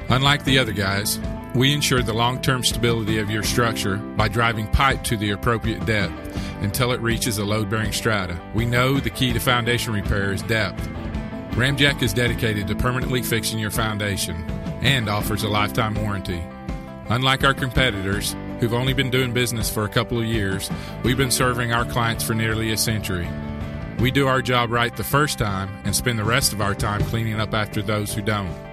Unlike 0.09 0.45
the 0.45 0.57
other 0.57 0.71
guys, 0.71 1.19
we 1.53 1.73
ensure 1.73 2.01
the 2.01 2.13
long 2.13 2.41
term 2.41 2.63
stability 2.63 3.17
of 3.17 3.29
your 3.29 3.43
structure 3.43 3.97
by 3.97 4.27
driving 4.27 4.67
pipe 4.67 5.03
to 5.05 5.17
the 5.17 5.31
appropriate 5.31 5.85
depth 5.85 6.13
until 6.61 6.91
it 6.91 7.01
reaches 7.01 7.37
a 7.37 7.45
load 7.45 7.69
bearing 7.69 7.91
strata. 7.91 8.39
We 8.53 8.65
know 8.65 8.99
the 8.99 9.09
key 9.09 9.33
to 9.33 9.39
foundation 9.39 9.93
repair 9.93 10.31
is 10.31 10.41
depth. 10.43 10.87
Ramjack 11.51 12.01
is 12.01 12.13
dedicated 12.13 12.67
to 12.67 12.75
permanently 12.75 13.21
fixing 13.21 13.59
your 13.59 13.71
foundation 13.71 14.35
and 14.81 15.09
offers 15.09 15.43
a 15.43 15.49
lifetime 15.49 15.95
warranty. 15.95 16.43
Unlike 17.09 17.43
our 17.43 17.53
competitors, 17.53 18.35
who've 18.59 18.73
only 18.73 18.93
been 18.93 19.09
doing 19.09 19.33
business 19.33 19.69
for 19.69 19.85
a 19.85 19.89
couple 19.89 20.19
of 20.19 20.25
years, 20.25 20.69
we've 21.03 21.17
been 21.17 21.31
serving 21.31 21.73
our 21.73 21.85
clients 21.85 22.23
for 22.23 22.33
nearly 22.33 22.71
a 22.71 22.77
century. 22.77 23.27
We 23.99 24.11
do 24.11 24.27
our 24.27 24.41
job 24.41 24.71
right 24.71 24.95
the 24.95 25.03
first 25.03 25.39
time 25.39 25.69
and 25.83 25.95
spend 25.95 26.19
the 26.19 26.23
rest 26.23 26.53
of 26.53 26.61
our 26.61 26.75
time 26.75 27.03
cleaning 27.05 27.39
up 27.39 27.53
after 27.53 27.81
those 27.81 28.13
who 28.13 28.21
don't. 28.21 28.66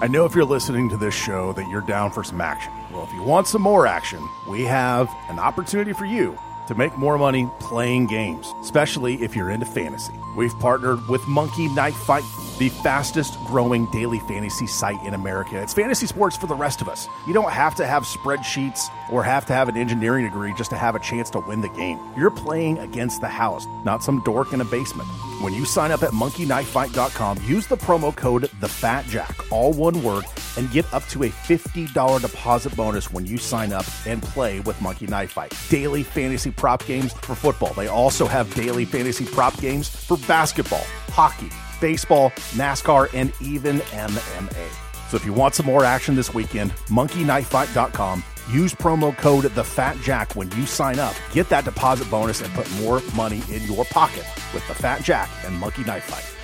I 0.00 0.06
know 0.06 0.24
if 0.24 0.32
you're 0.34 0.44
listening 0.44 0.88
to 0.90 0.96
this 0.96 1.12
show 1.12 1.52
that 1.52 1.68
you're 1.68 1.80
down 1.82 2.12
for 2.12 2.22
some 2.24 2.40
action. 2.40 2.72
Well, 2.90 3.04
if 3.04 3.12
you 3.12 3.22
want 3.22 3.48
some 3.48 3.60
more 3.60 3.86
action, 3.86 4.26
we 4.48 4.62
have 4.62 5.14
an 5.28 5.38
opportunity 5.38 5.92
for 5.92 6.06
you 6.06 6.38
to 6.68 6.74
make 6.74 6.96
more 6.96 7.18
money 7.18 7.50
playing 7.58 8.06
games, 8.06 8.54
especially 8.60 9.22
if 9.22 9.34
you're 9.34 9.50
into 9.50 9.66
fantasy. 9.66 10.12
We've 10.36 10.56
partnered 10.60 11.08
with 11.08 11.26
Monkey 11.26 11.66
Knife 11.68 11.96
Fight, 11.96 12.24
the 12.58 12.68
fastest 12.68 13.38
growing 13.46 13.86
daily 13.90 14.20
fantasy 14.20 14.66
site 14.66 15.02
in 15.04 15.14
America. 15.14 15.60
It's 15.60 15.72
fantasy 15.72 16.06
sports 16.06 16.36
for 16.36 16.46
the 16.46 16.54
rest 16.54 16.82
of 16.82 16.88
us. 16.88 17.08
You 17.26 17.32
don't 17.32 17.50
have 17.50 17.74
to 17.76 17.86
have 17.86 18.04
spreadsheets 18.04 18.90
or 19.10 19.22
have 19.22 19.46
to 19.46 19.54
have 19.54 19.68
an 19.68 19.76
engineering 19.76 20.24
degree 20.24 20.52
just 20.52 20.70
to 20.70 20.76
have 20.76 20.94
a 20.94 21.00
chance 21.00 21.30
to 21.30 21.40
win 21.40 21.62
the 21.62 21.70
game. 21.70 21.98
You're 22.16 22.30
playing 22.30 22.78
against 22.78 23.22
the 23.22 23.28
house, 23.28 23.66
not 23.84 24.02
some 24.04 24.22
dork 24.22 24.52
in 24.52 24.60
a 24.60 24.64
basement. 24.66 25.08
When 25.40 25.52
you 25.52 25.64
sign 25.64 25.92
up 25.92 26.02
at 26.02 26.10
monkeyknifefight.com, 26.10 27.42
use 27.44 27.68
the 27.68 27.76
promo 27.76 28.14
code 28.14 28.42
TheFatJack, 28.60 29.52
all 29.52 29.72
one 29.72 30.02
word, 30.02 30.24
and 30.56 30.68
get 30.72 30.92
up 30.92 31.06
to 31.08 31.22
a 31.22 31.28
$50 31.28 32.20
deposit 32.20 32.74
bonus 32.74 33.12
when 33.12 33.24
you 33.24 33.38
sign 33.38 33.72
up 33.72 33.86
and 34.04 34.20
play 34.20 34.58
with 34.60 34.80
Monkey 34.82 35.06
Knife 35.06 35.30
Fight. 35.30 35.54
Daily 35.68 36.02
fantasy 36.02 36.50
prop 36.50 36.84
games 36.86 37.12
for 37.12 37.36
football. 37.36 37.72
They 37.74 37.86
also 37.86 38.26
have 38.26 38.52
daily 38.54 38.84
fantasy 38.84 39.26
prop 39.26 39.56
games 39.60 39.88
for 39.88 40.16
basketball, 40.26 40.84
hockey, 41.10 41.50
baseball, 41.80 42.30
NASCAR, 42.56 43.08
and 43.14 43.32
even 43.40 43.78
MMA. 43.78 45.08
So 45.08 45.16
if 45.16 45.24
you 45.24 45.32
want 45.32 45.54
some 45.54 45.66
more 45.66 45.84
action 45.84 46.16
this 46.16 46.34
weekend, 46.34 46.72
monkeyknifefight.com. 46.88 48.24
Use 48.50 48.74
promo 48.74 49.14
code 49.14 49.44
TheFatJack 49.44 50.34
when 50.34 50.50
you 50.52 50.64
sign 50.64 50.98
up. 50.98 51.14
Get 51.32 51.50
that 51.50 51.66
deposit 51.66 52.10
bonus 52.10 52.40
and 52.40 52.52
put 52.54 52.70
more 52.80 53.02
money 53.14 53.42
in 53.50 53.62
your 53.64 53.84
pocket 53.84 54.24
with 54.54 54.66
The 54.68 54.74
Fat 54.74 55.02
Jack 55.02 55.28
and 55.44 55.54
Monkey 55.54 55.84
Knife 55.84 56.04
Fight. 56.04 56.37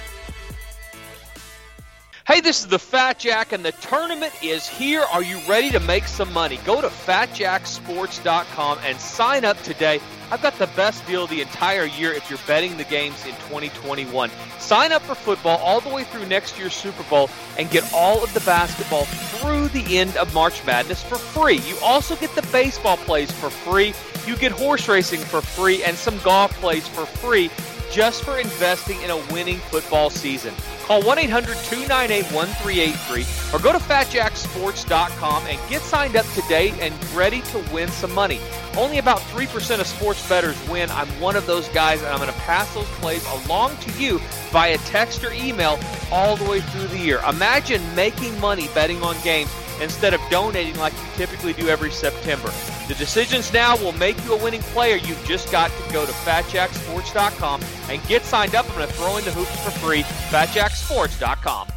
Hey, 2.27 2.41
this 2.41 2.61
is 2.61 2.69
the 2.69 2.79
Fat 2.79 3.19
Jack, 3.19 3.53
and 3.53 3.63
the 3.63 3.73
tournament 3.73 4.33
is 4.43 4.67
here. 4.67 5.03
Are 5.13 5.23
you 5.23 5.39
ready 5.47 5.69
to 5.69 5.79
make 5.81 6.05
some 6.05 6.33
money? 6.33 6.59
Go 6.65 6.81
to 6.81 6.87
fatjacksports.com 6.87 8.79
and 8.83 8.99
sign 8.99 9.45
up 9.45 9.63
today. 9.63 10.01
I've 10.31 10.41
got 10.41 10.59
the 10.59 10.69
best 10.69 11.07
deal 11.07 11.27
the 11.27 11.43
entire 11.43 11.85
year 11.85 12.15
if 12.15 12.31
you're 12.31 12.39
betting 12.47 12.79
the 12.79 12.85
games 12.85 13.27
in 13.27 13.33
2021. 13.33 14.31
Sign 14.59 14.93
up 14.93 15.03
for 15.03 15.15
football 15.15 15.59
all 15.59 15.83
the 15.83 15.91
way 15.91 16.05
through 16.05 16.25
next 16.25 16.59
year's 16.59 16.73
Super 16.73 17.03
Bowl 17.11 17.29
and 17.59 17.69
get 17.69 17.93
all 17.93 18.25
of 18.25 18.33
the 18.33 18.41
basketball 18.41 19.05
through 19.05 19.69
the 19.69 19.99
end 19.99 20.17
of 20.17 20.33
March 20.33 20.65
Madness 20.65 21.03
for 21.03 21.17
free. 21.17 21.59
You 21.59 21.77
also 21.83 22.17
get 22.17 22.35
the 22.35 22.49
baseball 22.51 22.97
plays 22.97 23.31
for 23.33 23.51
free. 23.51 23.93
You 24.27 24.35
get 24.39 24.51
horse 24.51 24.89
racing 24.89 25.21
for 25.21 25.43
free 25.43 25.85
and 25.85 25.95
some 25.95 26.17
golf 26.21 26.53
plays 26.55 26.89
for 26.89 27.05
free 27.05 27.51
just 27.93 28.25
for 28.25 28.39
investing 28.39 29.03
in 29.03 29.11
a 29.11 29.19
winning 29.31 29.59
football 29.59 30.09
season. 30.09 30.55
Call 30.85 31.03
1 31.03 31.19
800 31.19 31.57
298 31.57 32.25
1383 32.31 33.57
or 33.57 33.63
go 33.63 33.73
to 33.73 33.79
fatjacksports.com 33.79 35.47
and 35.47 35.71
get 35.71 35.81
signed 35.81 36.15
up 36.15 36.27
today 36.35 36.75
and 36.79 36.93
ready 37.15 37.41
to 37.41 37.59
win 37.73 37.89
some 37.89 38.13
money. 38.13 38.39
Only 38.77 38.99
about 38.99 39.21
3% 39.21 39.81
of 39.81 39.87
sports 39.87 40.29
bettors 40.29 40.57
win. 40.69 40.91
I'm 40.91 41.09
one 41.19 41.37
of 41.37 41.47
those 41.47 41.69
guys, 41.69 42.03
and 42.03 42.09
I'm 42.09 42.19
going 42.19 42.31
to 42.31 42.39
pass 42.41 42.75
those 42.75 42.85
plays 43.01 43.25
along 43.47 43.79
to 43.79 43.93
you 43.93 44.19
via 44.51 44.77
text 44.79 45.25
or 45.25 45.33
email 45.33 45.79
all 46.13 46.37
the 46.37 46.45
way 46.45 46.61
through 46.61 46.89
the 46.89 46.99
year. 46.99 47.23
Imagine 47.31 47.83
making 47.95 48.39
money 48.39 48.69
betting 48.75 49.03
on 49.03 49.17
games 49.23 49.51
instead 49.81 50.13
of 50.13 50.21
donating 50.31 50.77
like 50.77 50.93
you 50.93 51.09
typically 51.15 51.55
do 51.55 51.69
every 51.69 51.91
September. 51.91 52.53
The 52.89 52.95
decisions 52.95 53.53
now 53.53 53.77
will 53.77 53.93
make 53.93 54.23
you 54.25 54.35
a 54.35 54.45
winning 54.45 54.61
player. 54.61 54.97
You've 54.97 55.25
just 55.25 55.51
got 55.51 55.71
to 55.71 55.93
go 55.93 56.05
to 56.05 56.13
fatjacksports.com 56.13 57.63
and 57.89 58.07
get 58.09 58.23
signed 58.23 58.55
up. 58.55 58.69
I'm 58.69 58.77
going 58.77 58.89
to 58.89 58.95
throw 58.95 59.17
in 59.17 59.25
the 59.25 59.33
hoops 59.33 59.65
for 59.65 59.71
free. 59.71 60.03
fatjacksports.com. 60.03 61.69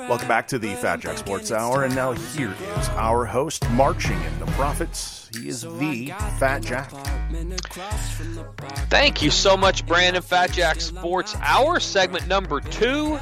Welcome 0.09 0.29
back 0.29 0.49
to 0.49 0.59
the 0.59 0.75
Fat 0.77 1.01
Jack 1.01 1.19
Sports 1.19 1.53
Hour, 1.53 1.85
and 1.85 1.95
now 1.95 2.12
here 2.12 2.55
is 2.79 2.88
our 2.91 3.27
host 3.27 3.69
marching 3.71 4.21
in 4.23 4.38
the 4.38 4.47
profits. 4.53 5.29
He 5.37 5.49
is 5.49 5.62
the 5.62 6.07
Fat 6.38 6.62
Jack. 6.62 6.91
Thank 8.88 9.21
you 9.23 9.31
so 9.31 9.57
much, 9.57 9.87
Brandon. 9.87 10.23
Fat 10.23 10.53
Jack 10.53 10.81
Sports 10.81 11.37
Hour, 11.43 11.81
segment 11.81 12.27
number 12.27 12.61
two. 12.61 13.19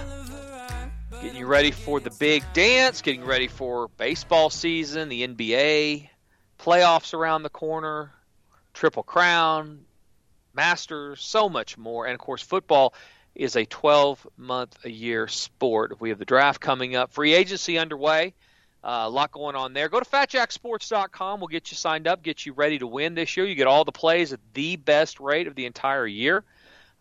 Getting 1.26 1.40
you 1.40 1.46
ready 1.46 1.72
for 1.72 1.98
the 1.98 2.12
big 2.20 2.44
dance, 2.52 3.02
getting 3.02 3.24
ready 3.24 3.48
for 3.48 3.88
baseball 3.96 4.48
season, 4.48 5.08
the 5.08 5.26
NBA, 5.26 6.08
playoffs 6.56 7.14
around 7.14 7.42
the 7.42 7.50
corner, 7.50 8.12
Triple 8.72 9.02
Crown, 9.02 9.80
Masters, 10.54 11.20
so 11.20 11.48
much 11.48 11.76
more. 11.76 12.06
And 12.06 12.14
of 12.14 12.20
course, 12.20 12.42
football 12.42 12.94
is 13.34 13.56
a 13.56 13.64
12 13.64 14.24
month 14.36 14.78
a 14.84 14.88
year 14.88 15.26
sport. 15.26 16.00
We 16.00 16.10
have 16.10 16.20
the 16.20 16.24
draft 16.24 16.60
coming 16.60 16.94
up, 16.94 17.12
free 17.12 17.34
agency 17.34 17.76
underway. 17.76 18.32
Uh, 18.84 19.02
a 19.06 19.10
lot 19.10 19.32
going 19.32 19.56
on 19.56 19.72
there. 19.72 19.88
Go 19.88 19.98
to 19.98 20.08
fatjacksports.com. 20.08 21.40
We'll 21.40 21.48
get 21.48 21.72
you 21.72 21.76
signed 21.76 22.06
up, 22.06 22.22
get 22.22 22.46
you 22.46 22.52
ready 22.52 22.78
to 22.78 22.86
win 22.86 23.16
this 23.16 23.36
year. 23.36 23.46
You 23.46 23.56
get 23.56 23.66
all 23.66 23.84
the 23.84 23.90
plays 23.90 24.32
at 24.32 24.38
the 24.54 24.76
best 24.76 25.18
rate 25.18 25.48
of 25.48 25.56
the 25.56 25.66
entire 25.66 26.06
year, 26.06 26.44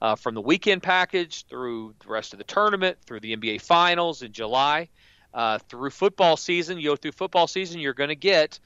uh, 0.02 0.16
from 0.16 0.36
the 0.36 0.42
weekend 0.42 0.84
package 0.84 1.46
through 1.46 1.96
the 2.00 2.10
rest 2.10 2.34
of 2.34 2.38
the 2.38 2.44
tournament, 2.44 2.98
through 3.06 3.20
the 3.20 3.36
NBA 3.36 3.62
Finals 3.62 4.22
in 4.22 4.32
July, 4.32 4.90
uh, 5.34 5.60
through 5.70 5.90
football 5.90 6.38
season. 6.38 6.78
You 6.80 6.90
go 6.92 6.96
through 6.96 7.14
football 7.14 7.48
season, 7.48 7.80
you're 7.80 7.94
going 7.94 8.10
to 8.10 8.16
get 8.16 8.60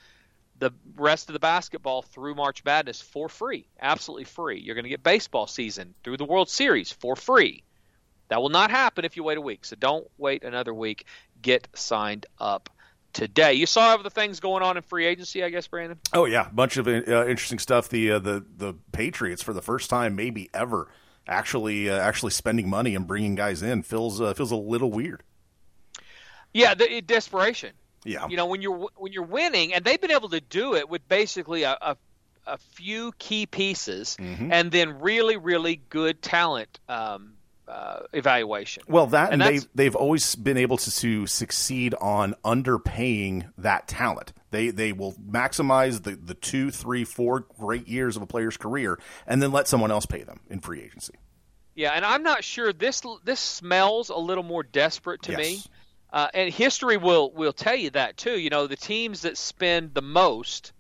the 0.60 0.72
rest 0.96 1.30
of 1.30 1.34
the 1.34 1.40
basketball 1.40 2.02
through 2.02 2.36
March 2.36 2.64
Madness 2.64 3.02
for 3.02 3.30
free, 3.30 3.68
absolutely 3.82 4.26
free. 4.26 4.60
You're 4.60 4.76
going 4.76 4.84
to 4.84 4.90
get 4.90 5.04
baseball 5.04 5.48
season 5.48 5.94
through 6.04 6.18
the 6.18 6.26
World 6.26 6.50
Series 6.50 6.92
for 6.92 7.16
free. 7.16 7.64
That 8.28 8.42
will 8.42 8.50
not 8.50 8.70
happen 8.70 9.06
if 9.06 9.18
you 9.18 9.24
wait 9.24 9.38
a 9.38 9.42
week. 9.42 9.66
So 9.66 9.76
don't 9.76 10.08
wait 10.18 10.44
another 10.44 10.74
week. 10.74 11.06
Get 11.42 11.68
signed 11.74 12.28
up 12.40 12.70
today. 13.14 13.54
You 13.54 13.66
saw 13.66 13.96
other 13.96 14.10
things 14.10 14.40
going 14.40 14.62
on 14.62 14.78
in 14.78 14.84
free 14.84 15.06
agency, 15.06 15.44
I 15.44 15.50
guess, 15.50 15.68
Brandon. 15.68 15.98
Oh 16.14 16.26
yeah, 16.26 16.48
bunch 16.54 16.78
of 16.78 16.88
uh, 16.88 16.92
interesting 16.92 17.60
stuff. 17.60 17.90
The 17.90 18.12
uh, 18.12 18.20
the 18.20 18.46
the 18.58 18.76
Patriots 18.92 19.42
for 19.42 19.54
the 19.54 19.62
first 19.62 19.90
time, 19.90 20.16
maybe 20.16 20.50
ever, 20.54 20.90
actually 21.30 21.90
uh, 21.90 21.98
actually 21.98 22.32
spending 22.32 22.70
money 22.70 22.96
and 22.96 23.08
bringing 23.08 23.36
guys 23.36 23.62
in 23.62 23.84
feels 23.84 24.20
uh, 24.20 24.34
feels 24.34 24.52
a 24.52 24.56
little 24.56 24.92
weird. 24.92 25.24
Yeah, 26.54 26.74
the 26.74 27.02
desperation. 27.02 27.72
Yeah, 28.04 28.28
you 28.28 28.38
know 28.38 28.48
when 28.48 28.62
you're 28.62 28.90
when 28.96 29.14
you're 29.14 29.24
winning, 29.24 29.74
and 29.74 29.86
they've 29.86 30.02
been 30.02 30.12
able 30.12 30.30
to 30.30 30.42
do 30.42 30.76
it 30.76 30.90
with 30.90 31.08
basically 31.08 31.64
a, 31.64 31.78
a, 31.82 31.98
a 32.48 32.58
few 32.58 33.12
key 33.20 33.46
pieces, 33.46 34.18
mm-hmm. 34.20 34.52
and 34.52 34.72
then 34.72 35.00
really 35.00 35.38
really 35.38 35.82
good 35.90 36.22
talent. 36.22 36.80
Um, 36.90 37.34
uh, 37.68 38.00
evaluation. 38.14 38.82
Well, 38.88 39.06
that 39.08 39.32
and, 39.32 39.44
and 39.44 39.54
they've 39.54 39.68
they've 39.76 39.96
always 39.96 40.34
been 40.34 40.58
able 40.58 40.78
to, 40.78 40.92
to 40.92 41.28
succeed 41.28 41.94
on 42.02 42.34
underpaying 42.44 43.52
that 43.60 43.88
talent. 43.88 44.34
They 44.52 44.70
they 44.70 44.94
will 44.94 45.14
maximize 45.14 46.04
the 46.04 46.16
the 46.16 46.34
two, 46.34 46.72
three, 46.72 47.04
four 47.04 47.42
great 47.60 47.88
years 47.88 48.16
of 48.16 48.22
a 48.22 48.28
player's 48.28 48.58
career, 48.58 49.00
and 49.28 49.42
then 49.42 49.52
let 49.52 49.68
someone 49.68 49.92
else 49.92 50.06
pay 50.06 50.24
them 50.24 50.40
in 50.50 50.60
free 50.60 50.82
agency. 50.82 51.14
Yeah, 51.76 51.92
and 51.92 52.04
I'm 52.04 52.24
not 52.24 52.44
sure 52.44 52.74
this 52.74 53.02
this 53.24 53.40
smells 53.40 54.10
a 54.10 54.18
little 54.18 54.44
more 54.44 54.64
desperate 54.64 55.22
to 55.24 55.32
yes. 55.32 55.40
me. 55.40 55.62
Uh, 56.12 56.28
and 56.34 56.54
history 56.54 56.98
will 56.98 57.32
will 57.32 57.54
tell 57.54 57.76
you 57.76 57.92
that 57.92 58.18
too. 58.18 58.40
You 58.40 58.50
know, 58.50 58.68
the 58.68 58.76
teams 58.76 59.22
that 59.22 59.38
spend 59.38 59.94
the 59.94 60.02
most 60.02 60.74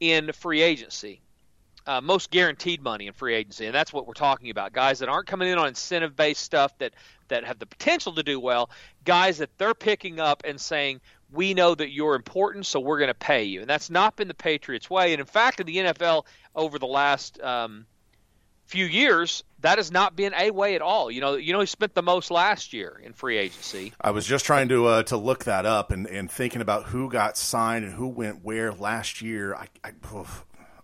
in 0.00 0.32
free 0.32 0.62
agency, 0.62 1.20
uh, 1.86 2.00
most 2.00 2.30
guaranteed 2.30 2.82
money 2.82 3.06
in 3.06 3.12
free 3.12 3.34
agency, 3.34 3.66
and 3.66 3.74
that's 3.74 3.92
what 3.92 4.06
we're 4.06 4.14
talking 4.14 4.50
about. 4.50 4.72
Guys 4.72 5.00
that 5.00 5.08
aren't 5.08 5.26
coming 5.26 5.48
in 5.48 5.58
on 5.58 5.68
incentive 5.68 6.16
based 6.16 6.42
stuff 6.42 6.76
that 6.78 6.94
that 7.28 7.44
have 7.44 7.58
the 7.58 7.66
potential 7.66 8.12
to 8.14 8.22
do 8.22 8.40
well. 8.40 8.70
Guys 9.04 9.38
that 9.38 9.50
they're 9.58 9.74
picking 9.74 10.18
up 10.18 10.42
and 10.44 10.60
saying, 10.60 11.00
"We 11.30 11.54
know 11.54 11.74
that 11.74 11.90
you're 11.90 12.14
important, 12.14 12.66
so 12.66 12.80
we're 12.80 12.98
going 12.98 13.08
to 13.08 13.14
pay 13.14 13.44
you." 13.44 13.60
And 13.60 13.70
that's 13.70 13.90
not 13.90 14.16
been 14.16 14.28
the 14.28 14.34
Patriots' 14.34 14.88
way. 14.88 15.12
And 15.12 15.20
in 15.20 15.26
fact, 15.26 15.60
in 15.60 15.66
the 15.66 15.76
NFL 15.76 16.26
over 16.54 16.78
the 16.78 16.86
last 16.86 17.40
um, 17.40 17.86
few 18.66 18.84
years, 18.84 19.42
that 19.60 19.78
has 19.78 19.90
not 19.90 20.14
been 20.14 20.34
a 20.34 20.50
way 20.50 20.74
at 20.74 20.82
all. 20.82 21.10
You 21.10 21.20
know, 21.20 21.34
you 21.34 21.52
know, 21.52 21.60
he 21.60 21.66
spent 21.66 21.94
the 21.94 22.02
most 22.02 22.30
last 22.30 22.72
year 22.72 23.00
in 23.02 23.12
free 23.12 23.38
agency. 23.38 23.92
I 24.00 24.10
was 24.10 24.26
just 24.26 24.44
trying 24.44 24.68
to 24.68 24.86
uh, 24.86 25.02
to 25.04 25.16
look 25.16 25.44
that 25.44 25.66
up 25.66 25.90
and, 25.90 26.06
and 26.06 26.30
thinking 26.30 26.60
about 26.60 26.84
who 26.84 27.10
got 27.10 27.36
signed 27.36 27.84
and 27.84 27.94
who 27.94 28.08
went 28.08 28.44
where 28.44 28.72
last 28.72 29.22
year. 29.22 29.54
I 29.54 29.66
I, 29.84 29.92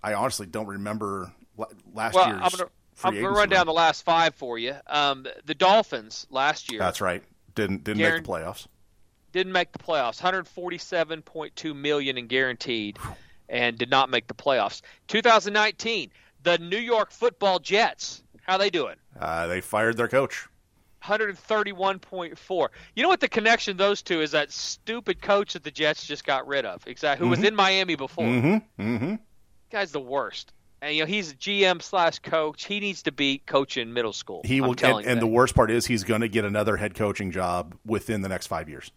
I 0.02 0.14
honestly 0.14 0.46
don't 0.46 0.66
remember 0.66 1.32
last 1.92 2.14
well, 2.14 2.28
year's. 2.28 2.40
I'm 2.42 2.50
gonna, 2.50 2.70
I'm 3.04 3.14
going 3.14 3.24
to 3.24 3.30
run 3.30 3.48
down 3.48 3.66
the 3.66 3.72
last 3.72 4.02
five 4.02 4.34
for 4.34 4.58
you. 4.58 4.74
Um, 4.86 5.26
the 5.44 5.54
Dolphins 5.54 6.26
last 6.30 6.70
year. 6.70 6.78
That's 6.78 7.00
right. 7.00 7.22
Didn't 7.54 7.84
didn't 7.84 8.02
make 8.02 8.22
the 8.22 8.28
playoffs. 8.28 8.66
Didn't 9.34 9.52
make 9.52 9.72
the 9.72 9.80
playoffs. 9.80 10.20
147.2 10.20 11.74
million 11.74 12.16
in 12.16 12.28
guaranteed, 12.28 13.00
and 13.48 13.76
did 13.76 13.90
not 13.90 14.08
make 14.08 14.28
the 14.28 14.34
playoffs. 14.34 14.80
2019, 15.08 16.12
the 16.44 16.56
New 16.58 16.78
York 16.78 17.10
Football 17.10 17.58
Jets. 17.58 18.22
How 18.42 18.58
they 18.58 18.70
doing? 18.70 18.94
Uh, 19.18 19.48
they 19.48 19.60
fired 19.60 19.96
their 19.96 20.06
coach. 20.06 20.46
131.4. 21.02 22.68
You 22.94 23.02
know 23.02 23.08
what 23.08 23.18
the 23.18 23.26
connection 23.26 23.76
those 23.76 24.02
two 24.02 24.22
is? 24.22 24.30
That 24.30 24.52
stupid 24.52 25.20
coach 25.20 25.54
that 25.54 25.64
the 25.64 25.72
Jets 25.72 26.06
just 26.06 26.24
got 26.24 26.46
rid 26.46 26.64
of. 26.64 26.86
Exactly. 26.86 27.26
Who 27.26 27.32
mm-hmm. 27.32 27.40
was 27.42 27.48
in 27.48 27.56
Miami 27.56 27.96
before. 27.96 28.26
Mm-hmm. 28.26 28.82
Mm-hmm. 28.82 29.14
Guy's 29.72 29.90
the 29.90 29.98
worst. 29.98 30.52
And 30.80 30.94
you 30.94 31.02
know 31.02 31.06
he's 31.06 31.34
GM 31.34 31.82
slash 31.82 32.20
coach. 32.20 32.66
He 32.66 32.78
needs 32.78 33.02
to 33.02 33.10
be 33.10 33.42
coaching 33.46 33.92
middle 33.92 34.12
school. 34.12 34.42
He 34.44 34.60
will. 34.60 34.76
And, 34.80 35.04
and 35.04 35.20
the 35.20 35.26
worst 35.26 35.56
part 35.56 35.72
is 35.72 35.86
he's 35.86 36.04
going 36.04 36.20
to 36.20 36.28
get 36.28 36.44
another 36.44 36.76
head 36.76 36.94
coaching 36.94 37.32
job 37.32 37.74
within 37.84 38.20
the 38.22 38.28
next 38.28 38.46
five 38.46 38.68
years. 38.68 38.92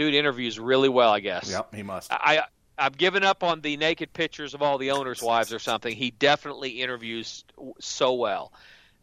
Dude 0.00 0.14
interviews 0.14 0.58
really 0.58 0.88
well, 0.88 1.10
I 1.10 1.20
guess. 1.20 1.50
Yep, 1.50 1.74
he 1.74 1.82
must. 1.82 2.10
I 2.10 2.44
I've 2.78 2.96
given 2.96 3.22
up 3.22 3.44
on 3.44 3.60
the 3.60 3.76
naked 3.76 4.14
pictures 4.14 4.54
of 4.54 4.62
all 4.62 4.78
the 4.78 4.92
owners' 4.92 5.22
wives 5.22 5.52
or 5.52 5.58
something. 5.58 5.94
He 5.94 6.10
definitely 6.10 6.80
interviews 6.80 7.44
so 7.80 8.14
well 8.14 8.50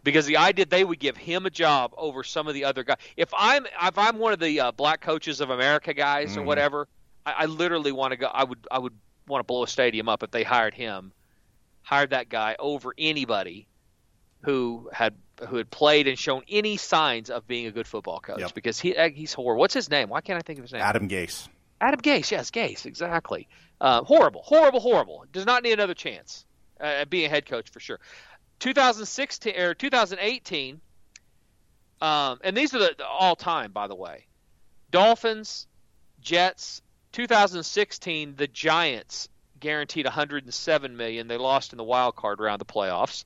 because 0.04 0.26
the 0.26 0.38
idea 0.38 0.66
they 0.66 0.84
would 0.84 0.98
give 0.98 1.16
him 1.16 1.46
a 1.46 1.52
job 1.52 1.94
over 1.98 2.24
some 2.24 2.48
of 2.48 2.56
the 2.56 2.64
other 2.66 2.84
guys. 2.84 2.98
If 3.16 3.30
I'm 3.38 3.68
if 3.84 3.96
I'm 3.96 4.18
one 4.18 4.34
of 4.34 4.40
the 4.40 4.60
uh, 4.60 4.72
black 4.72 5.02
coaches 5.02 5.40
of 5.40 5.52
America 5.52 5.94
guys 5.94 6.32
Mm-hmm. 6.32 6.40
or 6.40 6.44
whatever, 6.46 6.88
I, 7.28 7.34
I 7.34 7.46
literally 7.46 7.92
want 7.92 8.14
to 8.14 8.18
go. 8.18 8.26
I 8.26 8.44
would 8.44 8.66
I 8.72 8.80
would 8.80 8.94
want 9.28 9.42
to 9.42 9.46
blow 9.46 9.62
a 9.62 9.68
stadium 9.68 10.10
up 10.10 10.24
if 10.24 10.32
they 10.32 10.42
hired 10.44 10.74
him, 10.74 11.12
hired 11.84 12.10
that 12.10 12.28
guy 12.28 12.56
over 12.58 12.96
anybody 12.98 13.68
who 14.42 14.90
had 14.92 15.14
who 15.48 15.58
had 15.58 15.70
played 15.70 16.08
and 16.08 16.18
shown 16.18 16.42
any 16.50 16.78
signs 16.78 17.30
of 17.30 17.48
being 17.48 17.68
a 17.68 17.72
good 17.72 17.88
football 17.88 18.20
coach 18.20 18.40
Yep. 18.40 18.54
because 18.56 18.80
he 18.80 18.96
uh, 18.96 19.10
he's 19.10 19.34
horrible. 19.34 19.60
What's 19.60 19.74
his 19.74 19.90
name? 19.90 20.10
Why 20.10 20.22
can't 20.22 20.38
I 20.38 20.42
think 20.42 20.60
of 20.60 20.64
his 20.64 20.74
name? 20.74 20.82
Adam 20.82 21.08
Gase. 21.08 21.48
Adam 21.80 22.02
Gase, 22.02 22.32
yes, 22.32 22.50
Gase, 22.50 22.86
exactly. 22.88 23.48
Uh, 23.80 24.04
horrible, 24.04 24.42
horrible, 24.44 24.80
horrible. 24.80 25.26
Does 25.32 25.46
not 25.46 25.62
need 25.62 25.74
another 25.74 25.94
chance 25.94 26.44
uh, 26.82 26.86
at 26.86 27.10
being 27.10 27.26
a 27.26 27.30
head 27.30 27.46
coach 27.46 27.70
for 27.70 27.80
sure. 27.80 28.00
2016 28.60 29.56
or 29.60 29.76
2018, 29.76 30.82
um, 32.02 32.40
and 32.44 32.58
these 32.58 32.74
are 32.74 32.80
the, 32.80 32.96
the 32.98 33.06
all 33.06 33.36
time, 33.36 33.72
by 33.72 33.88
the 33.88 33.96
way. 33.96 34.26
Dolphins, 34.92 35.68
Jets. 36.22 36.82
2016, 37.14 38.36
the 38.36 38.48
Giants 38.48 39.30
guaranteed 39.60 40.06
107 40.06 40.98
million. 40.98 41.28
They 41.28 41.38
lost 41.38 41.74
in 41.74 41.78
the 41.78 41.84
wild 41.84 42.16
card 42.16 42.40
round 42.40 42.62
of 42.62 42.68
the 42.68 42.74
playoffs. 42.74 43.24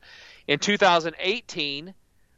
In 0.47 0.60
2018, 0.60 1.93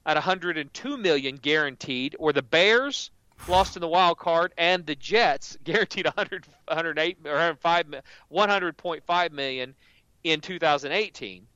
at 0.05 0.15
102 0.15 0.97
million 0.97 1.35
guaranteed, 1.37 2.15
or 2.19 2.33
the 2.33 2.41
Bears 2.41 3.11
lost 3.47 3.75
in 3.75 3.81
the 3.81 3.87
wild 3.87 4.17
card, 4.17 4.53
and 4.57 4.85
the 4.85 4.95
Jets 4.95 5.57
guaranteed 5.63 6.05
100, 6.05 6.45
108 6.67 7.17
or 7.25 7.31
105, 7.31 7.85
100.5 8.31 9.31
million 9.31 9.75
in 10.23 10.41
2018. 10.41 11.47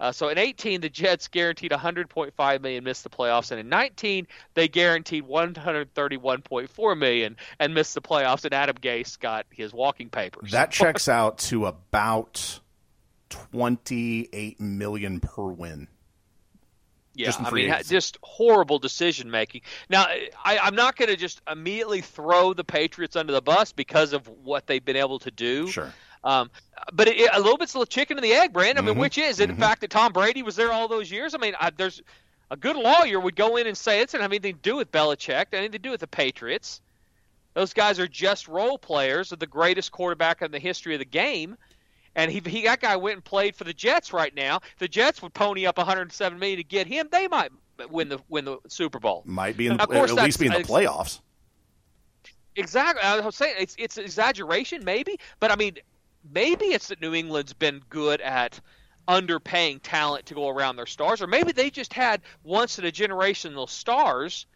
Uh, 0.00 0.10
so 0.10 0.28
in 0.28 0.38
18, 0.38 0.80
the 0.80 0.88
Jets 0.88 1.28
guaranteed 1.28 1.70
100.5 1.70 2.60
million, 2.60 2.84
missed 2.84 3.04
the 3.04 3.10
playoffs, 3.10 3.52
and 3.52 3.60
in 3.60 3.68
19, 3.68 4.26
they 4.54 4.66
guaranteed 4.66 5.24
131.4 5.24 6.98
million 6.98 7.36
and 7.60 7.74
missed 7.74 7.94
the 7.94 8.02
playoffs. 8.02 8.44
And 8.44 8.52
Adam 8.52 8.76
Gase 8.76 9.18
got 9.18 9.46
his 9.50 9.72
walking 9.72 10.10
papers. 10.10 10.50
That 10.50 10.70
checks 10.72 11.08
out 11.08 11.38
to 11.38 11.66
about 11.66 12.60
28 13.28 14.60
million 14.60 15.20
per 15.20 15.44
win. 15.44 15.88
Yeah, 17.14 17.32
I 17.38 17.50
mean, 17.50 17.70
agency. 17.70 17.94
just 17.94 18.18
horrible 18.22 18.78
decision 18.78 19.30
making. 19.30 19.62
Now, 19.88 20.02
I, 20.44 20.58
I'm 20.60 20.74
not 20.74 20.96
going 20.96 21.08
to 21.10 21.16
just 21.16 21.40
immediately 21.50 22.00
throw 22.00 22.52
the 22.54 22.64
Patriots 22.64 23.14
under 23.16 23.32
the 23.32 23.40
bus 23.42 23.70
because 23.72 24.12
of 24.12 24.26
what 24.26 24.66
they've 24.66 24.84
been 24.84 24.96
able 24.96 25.18
to 25.20 25.30
do. 25.30 25.68
Sure. 25.68 25.92
Um, 26.24 26.50
but 26.92 27.06
it, 27.08 27.30
a 27.32 27.38
little 27.38 27.56
bit's 27.58 27.72
the 27.72 27.84
chicken 27.86 28.16
and 28.18 28.24
the 28.24 28.32
egg, 28.32 28.52
Brand. 28.52 28.78
I 28.78 28.80
mean, 28.80 28.94
Mhm. 28.96 28.98
which 29.00 29.18
is 29.18 29.38
it? 29.40 29.46
The 29.48 29.54
fact 29.54 29.80
that 29.82 29.90
Tom 29.90 30.12
Brady 30.12 30.42
was 30.42 30.56
there 30.56 30.72
all 30.72 30.88
those 30.88 31.10
years. 31.10 31.34
I 31.34 31.38
mean, 31.38 31.54
I, 31.60 31.70
there's 31.70 32.02
a 32.50 32.56
good 32.56 32.76
lawyer 32.76 33.20
would 33.20 33.36
go 33.36 33.56
in 33.56 33.66
and 33.66 33.76
say 33.76 34.00
it 34.00 34.06
doesn't 34.06 34.20
have 34.20 34.30
anything 34.32 34.54
to 34.54 34.60
do 34.60 34.76
with 34.76 34.90
Belichick, 34.90 35.46
anything 35.52 35.72
to 35.72 35.78
do 35.78 35.90
with 35.90 36.00
the 36.00 36.06
Patriots. 36.06 36.80
Those 37.54 37.72
guys 37.72 38.00
are 38.00 38.08
just 38.08 38.48
role 38.48 38.78
players 38.78 39.30
of 39.30 39.38
the 39.38 39.46
greatest 39.46 39.92
quarterback 39.92 40.42
in 40.42 40.50
the 40.50 40.58
history 40.58 40.94
of 40.94 40.98
the 40.98 41.04
game. 41.04 41.56
And 42.16 42.30
he, 42.30 42.40
he 42.46 42.64
that 42.64 42.80
guy 42.80 42.96
went 42.96 43.14
and 43.14 43.24
played 43.24 43.56
for 43.56 43.64
the 43.64 43.72
Jets 43.72 44.12
right 44.12 44.34
now. 44.34 44.60
The 44.78 44.88
Jets 44.88 45.20
would 45.22 45.34
pony 45.34 45.66
up 45.66 45.78
107 45.78 46.38
million 46.38 46.58
to 46.58 46.64
get 46.64 46.86
him, 46.86 47.08
they 47.10 47.28
might 47.28 47.50
win 47.90 48.08
the 48.08 48.20
win 48.28 48.44
the 48.44 48.58
Super 48.68 48.98
Bowl. 48.98 49.22
Might 49.26 49.56
be 49.56 49.66
in 49.66 49.76
the, 49.76 49.86
course 49.86 50.10
at 50.10 50.16
least 50.16 50.38
be 50.38 50.46
in 50.46 50.52
the 50.52 50.58
playoffs. 50.58 51.20
Exactly. 52.56 53.02
I 53.02 53.20
was 53.20 53.34
saying 53.34 53.56
it's 53.58 53.74
it's 53.78 53.98
exaggeration, 53.98 54.84
maybe, 54.84 55.18
but 55.40 55.50
I 55.50 55.56
mean, 55.56 55.76
maybe 56.32 56.66
it's 56.66 56.88
that 56.88 57.00
New 57.00 57.14
England's 57.14 57.52
been 57.52 57.82
good 57.88 58.20
at 58.20 58.60
underpaying 59.08 59.80
talent 59.82 60.26
to 60.26 60.34
go 60.34 60.48
around 60.48 60.76
their 60.76 60.86
stars, 60.86 61.20
or 61.20 61.26
maybe 61.26 61.52
they 61.52 61.68
just 61.68 61.92
had 61.92 62.22
once 62.44 62.78
in 62.78 62.84
a 62.84 62.92
generational 62.92 63.68
stars 63.68 64.46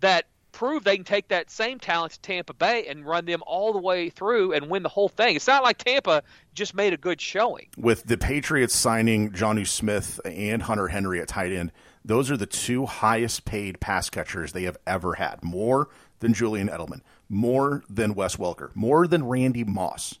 that 0.00 0.26
prove 0.56 0.84
they 0.84 0.96
can 0.96 1.04
take 1.04 1.28
that 1.28 1.50
same 1.50 1.78
talent 1.78 2.14
to 2.14 2.20
Tampa 2.22 2.54
Bay 2.54 2.86
and 2.86 3.04
run 3.04 3.26
them 3.26 3.42
all 3.46 3.74
the 3.74 3.78
way 3.78 4.08
through 4.08 4.54
and 4.54 4.70
win 4.70 4.82
the 4.82 4.88
whole 4.88 5.10
thing. 5.10 5.36
It's 5.36 5.46
not 5.46 5.62
like 5.62 5.76
Tampa 5.76 6.22
just 6.54 6.74
made 6.74 6.94
a 6.94 6.96
good 6.96 7.20
showing. 7.20 7.68
With 7.76 8.04
the 8.04 8.16
Patriots 8.16 8.74
signing 8.74 9.32
Jonnu 9.32 9.66
Smith 9.66 10.18
and 10.24 10.62
Hunter 10.62 10.88
Henry 10.88 11.20
at 11.20 11.28
tight 11.28 11.52
end, 11.52 11.72
those 12.02 12.30
are 12.30 12.38
the 12.38 12.46
two 12.46 12.86
highest 12.86 13.44
paid 13.44 13.80
pass 13.80 14.08
catchers 14.08 14.52
they 14.52 14.62
have 14.62 14.78
ever 14.86 15.12
had. 15.14 15.44
More 15.44 15.90
than 16.20 16.32
Julian 16.32 16.68
Edelman, 16.68 17.02
more 17.28 17.84
than 17.90 18.14
Wes 18.14 18.36
Welker, 18.36 18.74
more 18.74 19.06
than 19.06 19.28
Randy 19.28 19.62
Moss. 19.62 20.18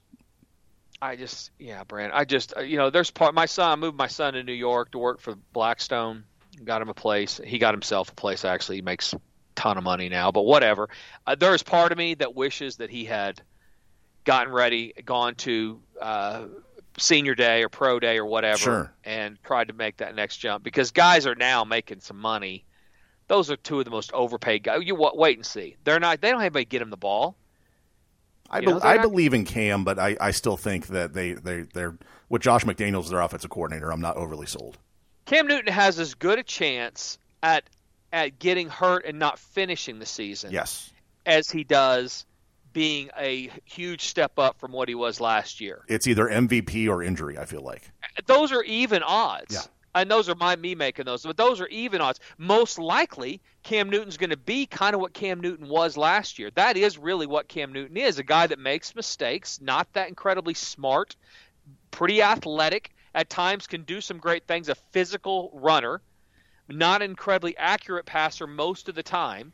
I 1.00 1.16
just, 1.16 1.50
yeah, 1.58 1.82
Brand. 1.84 2.12
I 2.12 2.26
just, 2.26 2.52
uh, 2.54 2.60
you 2.60 2.76
know, 2.76 2.90
there's 2.90 3.10
part. 3.10 3.34
My 3.34 3.46
son, 3.46 3.70
I 3.70 3.76
moved 3.76 3.96
my 3.96 4.06
son 4.06 4.34
to 4.34 4.42
New 4.42 4.52
York 4.52 4.92
to 4.92 4.98
work 4.98 5.18
for 5.18 5.34
Blackstone. 5.54 6.24
Got 6.62 6.82
him 6.82 6.90
a 6.90 6.94
place. 6.94 7.40
He 7.42 7.58
got 7.58 7.72
himself 7.72 8.10
a 8.10 8.14
place. 8.14 8.44
Actually, 8.44 8.76
he 8.76 8.82
makes 8.82 9.14
ton 9.56 9.76
of 9.78 9.84
money 9.84 10.08
now. 10.08 10.30
But 10.30 10.42
whatever. 10.42 10.88
Uh, 11.26 11.34
there's 11.34 11.62
part 11.62 11.90
of 11.92 11.98
me 11.98 12.14
that 12.14 12.34
wishes 12.36 12.76
that 12.76 12.90
he 12.90 13.04
had 13.04 13.40
gotten 14.24 14.52
ready, 14.52 14.92
gone 15.04 15.34
to 15.36 15.80
uh, 16.00 16.44
senior 16.98 17.34
day 17.34 17.62
or 17.62 17.68
pro 17.68 17.98
day 18.00 18.18
or 18.18 18.24
whatever, 18.26 18.58
Sure. 18.58 18.92
and 19.04 19.36
tried 19.44 19.68
to 19.68 19.74
make 19.74 19.96
that 19.98 20.14
next 20.14 20.36
jump 20.38 20.62
because 20.64 20.90
guys 20.92 21.26
are 21.26 21.34
now 21.34 21.64
making 21.64 22.00
some 22.00 22.18
money. 22.18 22.64
Those 23.28 23.50
are 23.50 23.56
two 23.56 23.80
of 23.80 23.84
the 23.84 23.90
most 23.90 24.12
overpaid 24.12 24.62
guys. 24.62 24.80
You 24.84 24.94
wait 24.94 25.36
and 25.36 25.44
see. 25.44 25.76
They're 25.84 25.98
not. 25.98 26.20
They 26.20 26.30
don't 26.30 26.40
have 26.40 26.54
anybody 26.54 26.64
get 26.66 26.80
him 26.82 26.90
the 26.90 26.96
ball. 26.96 27.36
I, 28.48 28.60
You 28.60 28.66
know, 28.66 28.80
I 28.80 28.94
not- 28.96 29.02
believe 29.02 29.34
in 29.34 29.44
Cam, 29.44 29.82
but 29.82 29.98
I, 29.98 30.16
I 30.20 30.30
still 30.30 30.56
think 30.56 30.86
that 30.88 31.12
they, 31.12 31.32
they, 31.32 31.62
they're 31.62 31.96
with 32.28 32.42
Josh 32.42 32.64
McDaniels 32.64 33.04
as 33.04 33.10
their 33.10 33.20
offensive 33.20 33.50
coordinator. 33.50 33.92
I'm 33.92 34.00
not 34.00 34.16
overly 34.16 34.46
sold. 34.46 34.78
Cam 35.24 35.48
Newton 35.48 35.72
has 35.72 35.98
as 35.98 36.14
good 36.14 36.38
a 36.38 36.44
chance 36.44 37.18
at 37.42 37.64
at 38.12 38.38
getting 38.38 38.68
hurt 38.68 39.04
and 39.04 39.18
not 39.18 39.38
finishing 39.38 39.98
the 39.98 40.06
season 40.06 40.52
Yes. 40.52 40.92
as 41.24 41.50
he 41.50 41.64
does 41.64 42.24
being 42.72 43.10
a 43.18 43.50
huge 43.64 44.02
step 44.04 44.38
up 44.38 44.58
from 44.58 44.70
what 44.72 44.88
he 44.88 44.94
was 44.94 45.20
last 45.20 45.60
year. 45.60 45.82
It's 45.88 46.06
either 46.06 46.26
MVP 46.28 46.88
or 46.88 47.02
injury, 47.02 47.38
I 47.38 47.46
feel 47.46 47.62
like. 47.62 47.90
Those 48.26 48.52
are 48.52 48.62
even 48.64 49.02
odds. 49.02 49.54
Yeah. 49.54 49.60
And 49.94 50.10
those 50.10 50.28
are 50.28 50.34
my 50.34 50.56
me 50.56 50.74
making 50.74 51.06
those, 51.06 51.22
but 51.22 51.38
those 51.38 51.58
are 51.58 51.68
even 51.68 52.02
odds. 52.02 52.20
Most 52.36 52.78
likely, 52.78 53.40
Cam 53.62 53.88
Newton's 53.88 54.18
going 54.18 54.28
to 54.28 54.36
be 54.36 54.66
kind 54.66 54.94
of 54.94 55.00
what 55.00 55.14
Cam 55.14 55.40
Newton 55.40 55.68
was 55.70 55.96
last 55.96 56.38
year. 56.38 56.50
That 56.54 56.76
is 56.76 56.98
really 56.98 57.26
what 57.26 57.48
Cam 57.48 57.72
Newton 57.72 57.96
is—a 57.96 58.22
guy 58.22 58.46
that 58.46 58.58
makes 58.58 58.94
mistakes, 58.94 59.58
not 59.62 59.90
that 59.94 60.08
incredibly 60.10 60.52
smart, 60.52 61.16
pretty 61.92 62.20
athletic, 62.20 62.90
at 63.14 63.30
times 63.30 63.66
can 63.66 63.84
do 63.84 64.02
some 64.02 64.18
great 64.18 64.46
things, 64.46 64.68
a 64.68 64.74
physical 64.74 65.50
runner, 65.54 66.02
not 66.68 67.02
incredibly 67.02 67.56
accurate 67.56 68.06
passer 68.06 68.46
most 68.46 68.88
of 68.88 68.94
the 68.94 69.02
time. 69.02 69.52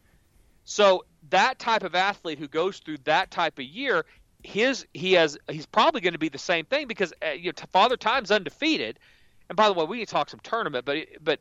So 0.65 1.05
that 1.31 1.59
type 1.59 1.83
of 1.83 1.95
athlete 1.95 2.39
who 2.39 2.49
goes 2.49 2.79
through 2.79 2.99
that 3.05 3.31
type 3.31 3.59
of 3.59 3.65
year, 3.65 4.05
his 4.43 4.87
he 4.93 5.13
has 5.13 5.39
he's 5.49 5.67
probably 5.67 6.01
going 6.01 6.15
to 6.15 6.19
be 6.19 6.29
the 6.29 6.39
same 6.39 6.65
thing 6.65 6.87
because 6.87 7.13
uh, 7.25 7.31
you 7.31 7.53
know, 7.53 7.67
Father 7.71 7.97
Time's 7.97 8.31
undefeated. 8.31 8.99
And 9.49 9.57
by 9.57 9.69
the 9.69 9.75
way, 9.75 9.85
we 9.85 9.99
can 9.99 10.07
talk 10.07 10.31
some 10.31 10.41
tournament, 10.41 10.85
but 10.85 10.99
but 11.21 11.41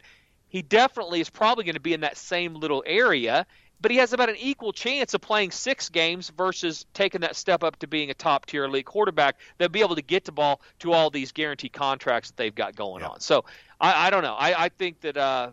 he 0.50 0.62
definitely 0.62 1.22
is 1.22 1.30
probably 1.30 1.64
going 1.64 1.76
to 1.76 1.82
be 1.82 1.94
in 1.94 2.02
that 2.02 2.18
same 2.18 2.56
little 2.56 2.84
area. 2.86 3.46
But 3.80 3.90
he 3.90 3.98
has 3.98 4.14
about 4.14 4.30
an 4.30 4.36
equal 4.38 4.74
chance 4.74 5.16
of 5.16 5.22
playing 5.22 5.50
six 5.50 5.90
games 5.90 6.30
versus 6.30 6.86
taking 6.94 7.22
that 7.22 7.36
step 7.36 7.64
up 7.64 7.78
to 7.80 7.88
being 7.88 8.12
a 8.12 8.14
top 8.14 8.46
tier 8.46 8.66
elite 8.66 8.86
quarterback 8.86 9.38
that'll 9.58 9.72
be 9.72 9.80
able 9.80 9.96
to 9.96 10.04
get 10.04 10.24
the 10.24 10.32
ball 10.32 10.62
to 10.80 10.94
all 10.94 11.10
these 11.10 11.32
guaranteed 11.32 11.74
contracts 11.74 12.30
that 12.30 12.38
they've 12.38 12.54
got 12.54 12.76
going 12.76 13.04
on. 13.04 13.22
So 13.22 13.46
I, 13.80 14.08
I 14.08 14.10
don't 14.12 14.22
know. 14.22 14.36
I, 14.36 14.66
I 14.66 14.70
think 14.70 15.02
that 15.02 15.18
uh, 15.18 15.50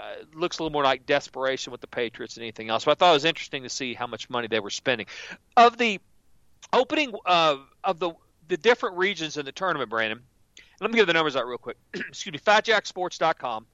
uh, 0.00 0.24
looks 0.34 0.58
a 0.58 0.62
little 0.62 0.72
more 0.72 0.84
like 0.84 1.04
desperation 1.04 1.72
with 1.72 1.80
the 1.80 1.86
Patriots 1.86 2.34
than 2.34 2.42
anything 2.42 2.70
else. 2.70 2.84
But 2.84 2.92
I 2.92 2.94
thought 2.94 3.10
it 3.10 3.14
was 3.14 3.24
interesting 3.24 3.64
to 3.64 3.68
see 3.68 3.94
how 3.94 4.06
much 4.06 4.30
money 4.30 4.48
they 4.48 4.60
were 4.60 4.70
spending. 4.70 5.06
Of 5.56 5.76
the 5.76 6.00
opening 6.72 7.14
uh, 7.26 7.56
of 7.84 7.98
the 7.98 8.12
the 8.48 8.56
different 8.56 8.96
regions 8.96 9.36
in 9.36 9.44
the 9.44 9.52
tournament, 9.52 9.90
Brandon. 9.90 10.20
Let 10.80 10.90
me 10.90 10.96
give 10.96 11.06
the 11.06 11.12
numbers 11.12 11.36
out 11.36 11.46
real 11.46 11.58
quick. 11.58 11.76
Excuse 11.94 12.32
me. 12.32 12.38
FatJackSports.com. 12.38 13.66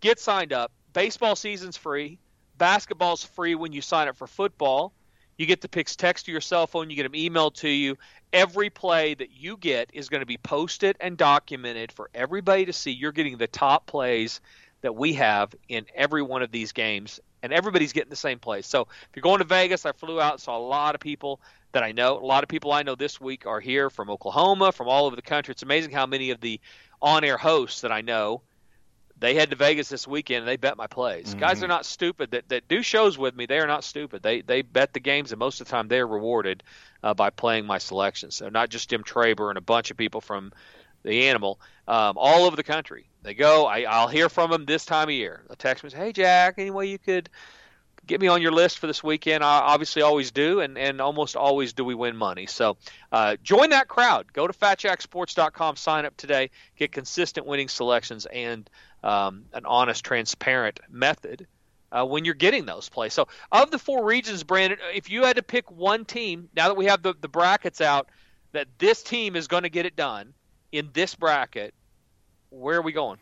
Get 0.00 0.20
signed 0.20 0.52
up. 0.52 0.70
Baseball 0.92 1.34
season's 1.34 1.76
free. 1.76 2.18
Basketball's 2.58 3.24
free 3.24 3.54
when 3.54 3.72
you 3.72 3.80
sign 3.80 4.06
up 4.06 4.16
for 4.16 4.26
football. 4.26 4.92
You 5.38 5.46
get 5.46 5.62
the 5.62 5.68
picks 5.70 5.96
text 5.96 6.26
to 6.26 6.32
your 6.32 6.42
cell 6.42 6.66
phone. 6.66 6.90
You 6.90 6.96
get 6.96 7.04
them 7.04 7.12
emailed 7.12 7.54
to 7.56 7.68
you. 7.68 7.96
Every 8.30 8.68
play 8.68 9.14
that 9.14 9.30
you 9.30 9.56
get 9.56 9.88
is 9.94 10.10
going 10.10 10.20
to 10.20 10.26
be 10.26 10.36
posted 10.36 10.96
and 11.00 11.16
documented 11.16 11.90
for 11.92 12.10
everybody 12.14 12.66
to 12.66 12.74
see. 12.74 12.90
You're 12.90 13.12
getting 13.12 13.38
the 13.38 13.46
top 13.46 13.86
plays 13.86 14.42
that 14.82 14.94
we 14.94 15.14
have 15.14 15.54
in 15.68 15.86
every 15.94 16.22
one 16.22 16.42
of 16.42 16.50
these 16.50 16.72
games, 16.72 17.20
and 17.42 17.52
everybody's 17.52 17.92
getting 17.92 18.10
the 18.10 18.16
same 18.16 18.38
place. 18.38 18.66
So 18.66 18.82
if 18.82 19.08
you're 19.14 19.22
going 19.22 19.38
to 19.38 19.44
Vegas, 19.44 19.86
I 19.86 19.92
flew 19.92 20.20
out 20.20 20.40
saw 20.40 20.56
a 20.56 20.60
lot 20.60 20.94
of 20.94 21.00
people 21.00 21.40
that 21.72 21.82
I 21.82 21.92
know. 21.92 22.18
A 22.18 22.26
lot 22.26 22.42
of 22.42 22.48
people 22.48 22.72
I 22.72 22.82
know 22.82 22.94
this 22.94 23.20
week 23.20 23.46
are 23.46 23.60
here 23.60 23.90
from 23.90 24.10
Oklahoma, 24.10 24.72
from 24.72 24.88
all 24.88 25.06
over 25.06 25.16
the 25.16 25.22
country. 25.22 25.52
It's 25.52 25.62
amazing 25.62 25.92
how 25.92 26.06
many 26.06 26.30
of 26.30 26.40
the 26.40 26.60
on-air 27.00 27.36
hosts 27.36 27.82
that 27.82 27.92
I 27.92 28.00
know 28.00 28.42
they 29.20 29.34
head 29.34 29.50
to 29.50 29.56
Vegas 29.56 29.88
this 29.88 30.08
weekend 30.08 30.40
and 30.40 30.48
they 30.48 30.56
bet 30.56 30.76
my 30.78 30.86
plays. 30.86 31.34
Guys 31.34 31.62
are 31.62 31.68
not 31.68 31.84
stupid 31.84 32.30
that, 32.30 32.48
that 32.48 32.68
do 32.68 32.82
shows 32.82 33.18
with 33.18 33.36
me. 33.36 33.44
They 33.44 33.58
are 33.58 33.66
not 33.66 33.84
stupid. 33.84 34.22
They 34.22 34.40
they 34.40 34.62
bet 34.62 34.94
the 34.94 35.00
games 35.00 35.30
and 35.30 35.38
most 35.38 35.60
of 35.60 35.66
the 35.66 35.70
time 35.70 35.88
they're 35.88 36.06
rewarded 36.06 36.62
uh, 37.02 37.12
by 37.12 37.28
playing 37.28 37.66
my 37.66 37.78
selections. 37.78 38.36
So 38.36 38.48
not 38.48 38.70
just 38.70 38.88
Jim 38.88 39.04
Traber 39.04 39.50
and 39.50 39.58
a 39.58 39.62
bunch 39.62 39.90
of 39.90 39.98
people 39.98 40.22
from 40.22 40.52
the 41.02 41.28
animal 41.28 41.60
um, 41.88 42.16
all 42.16 42.44
over 42.44 42.56
the 42.56 42.62
country. 42.62 43.06
They 43.22 43.34
go. 43.34 43.66
I, 43.66 43.82
I'll 43.82 44.08
hear 44.08 44.28
from 44.28 44.50
them 44.50 44.64
this 44.64 44.84
time 44.84 45.08
of 45.08 45.14
year. 45.14 45.42
They'll 45.46 45.56
text 45.56 45.84
me, 45.84 45.90
"Hey 45.90 46.12
Jack, 46.12 46.54
any 46.58 46.70
way 46.70 46.86
you 46.86 46.98
could 46.98 47.28
get 48.06 48.20
me 48.20 48.28
on 48.28 48.40
your 48.40 48.52
list 48.52 48.78
for 48.78 48.86
this 48.86 49.04
weekend?" 49.04 49.44
I 49.44 49.58
obviously 49.58 50.02
always 50.02 50.30
do, 50.30 50.60
and, 50.60 50.78
and 50.78 51.00
almost 51.00 51.36
always 51.36 51.72
do 51.74 51.84
we 51.84 51.94
win 51.94 52.16
money. 52.16 52.46
So 52.46 52.78
uh, 53.12 53.36
join 53.42 53.70
that 53.70 53.88
crowd. 53.88 54.32
Go 54.32 54.46
to 54.46 54.52
FatJackSports.com, 54.54 55.76
sign 55.76 56.06
up 56.06 56.16
today, 56.16 56.50
get 56.76 56.92
consistent 56.92 57.46
winning 57.46 57.68
selections 57.68 58.26
and 58.26 58.68
um, 59.02 59.44
an 59.52 59.66
honest, 59.66 60.04
transparent 60.04 60.80
method 60.88 61.46
uh, 61.92 62.04
when 62.04 62.24
you're 62.24 62.34
getting 62.34 62.66
those 62.66 62.88
plays. 62.88 63.14
So, 63.14 63.28
of 63.52 63.70
the 63.70 63.78
four 63.78 64.04
regions, 64.04 64.42
Brandon, 64.44 64.78
if 64.94 65.10
you 65.10 65.24
had 65.24 65.36
to 65.36 65.42
pick 65.42 65.70
one 65.70 66.04
team, 66.04 66.48
now 66.54 66.68
that 66.68 66.76
we 66.76 66.86
have 66.86 67.02
the, 67.02 67.14
the 67.20 67.28
brackets 67.28 67.80
out, 67.80 68.08
that 68.52 68.68
this 68.78 69.02
team 69.02 69.36
is 69.36 69.46
going 69.46 69.62
to 69.64 69.68
get 69.68 69.86
it 69.86 69.96
done 69.96 70.34
in 70.72 70.90
this 70.92 71.14
bracket, 71.14 71.74
where 72.50 72.78
are 72.78 72.82
we 72.82 72.92
going? 72.92 73.18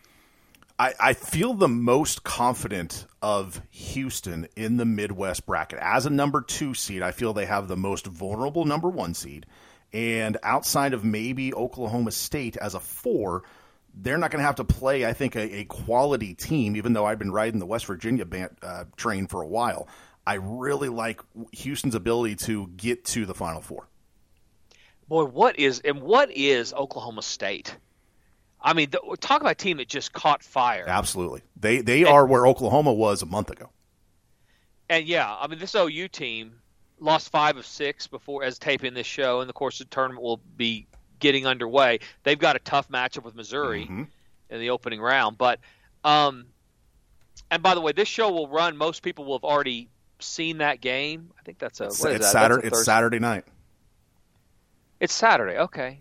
I, 0.79 0.95
I 1.01 1.13
feel 1.13 1.55
the 1.55 1.69
most 1.69 2.23
confident 2.23 3.07
of 3.21 3.61
Houston 3.71 4.47
in 4.55 4.77
the 4.77 4.85
Midwest 4.85 5.45
bracket. 5.45 5.81
As 5.83 6.07
a 6.07 6.11
number 6.11 6.41
two 6.41 6.75
seed, 6.75 7.03
I 7.03 7.11
feel 7.11 7.33
they 7.33 7.47
have 7.47 7.67
the 7.67 7.77
most 7.77 8.07
vulnerable 8.07 8.65
number 8.65 8.89
one 8.89 9.15
seed. 9.15 9.47
And 9.93 10.37
outside 10.43 10.93
of 10.93 11.05
maybe 11.05 11.53
Oklahoma 11.53 12.13
State 12.13 12.57
as 12.57 12.75
a 12.75 12.81
four, 12.81 13.43
they're 13.93 14.19
not 14.19 14.31
going 14.31 14.41
to 14.41 14.47
have 14.47 14.57
to 14.57 14.65
play, 14.65 15.05
I 15.05 15.15
think, 15.15 15.35
a, 15.35 15.61
a 15.61 15.65
quality 15.65 16.35
team, 16.35 16.77
even 16.77 16.93
though 16.93 17.07
I've 17.07 17.19
been 17.19 17.33
riding 17.33 17.59
the 17.59 17.67
West 17.67 17.87
Virginia 17.87 18.25
band, 18.25 18.51
uh, 18.63 18.85
train 18.97 19.27
for 19.27 19.43
a 19.43 19.49
while. 19.49 19.89
I 20.27 20.35
really 20.35 20.91
like 20.91 21.23
Houston's 21.53 21.95
ability 21.95 22.37
to 22.37 22.69
get 22.77 23.05
to 23.07 23.27
the 23.27 23.35
Final 23.35 23.63
Four. 23.63 23.89
Boy, 25.09 25.25
what 25.25 25.59
is 25.59 25.81
and 25.81 26.03
what 26.03 26.31
is 26.31 26.73
Oklahoma 26.75 27.23
State? 27.23 27.77
I 28.61 28.73
mean, 28.75 28.91
the, 28.91 29.17
talk 29.21 29.41
about 29.41 29.53
a 29.53 29.55
team 29.55 29.77
that 29.77 29.89
just 29.89 30.13
caught 30.13 30.43
fire. 30.43 30.85
Absolutely. 30.87 31.43
They, 31.59 31.81
they 31.81 32.05
are 32.05 32.27
where 32.27 32.45
Oklahoma 32.47 32.93
was 32.93 33.23
a 33.23 33.27
month 33.27 33.51
ago. 33.51 33.71
And 34.91 35.07
yeah, 35.07 35.33
I 35.39 35.47
mean, 35.47 35.59
this 35.61 35.75
OU 35.77 36.09
team 36.09 36.55
lost 36.99 37.31
five 37.31 37.57
of 37.57 37.65
six 37.65 38.07
before 38.09 38.43
as 38.43 38.59
taping 38.59 38.95
this 38.95 39.07
show, 39.07 39.41
and 39.41 39.49
of 39.49 39.55
course 39.55 39.81
of 39.81 39.89
the 39.89 39.95
tournament 39.95 40.23
will 40.23 40.41
be 40.57 40.87
getting 41.21 41.47
underway. 41.47 42.01
They've 42.25 42.39
got 42.39 42.57
a 42.57 42.59
tough 42.59 42.89
matchup 42.89 43.23
with 43.25 43.35
Missouri 43.37 43.85
Mm-hmm. 43.85 44.03
in 44.51 44.61
the 44.61 44.71
opening 44.71 45.01
round, 45.01 45.39
but 45.39 45.61
um, 46.05 46.47
and 47.51 47.63
by 47.63 47.75
the 47.75 47.81
way, 47.81 47.93
this 47.93 48.09
show 48.09 48.31
will 48.33 48.49
run. 48.49 48.77
Most 48.77 49.03
people 49.03 49.25
will 49.25 49.37
have 49.39 49.45
already 49.45 49.89
seen 50.19 50.59
that 50.59 50.81
game. 50.81 51.31
I 51.39 51.43
think 51.43 51.59
that's 51.59 51.81
a 51.81 51.85
It's, 51.85 52.05
it's 52.05 52.25
that? 52.25 52.33
Saturday. 52.33 52.67
It's. 52.69 52.85
Saturday 52.85 53.19
night. 53.21 53.45
It's 55.01 55.15
Saturday. 55.15 55.59
Okay. 55.59 56.01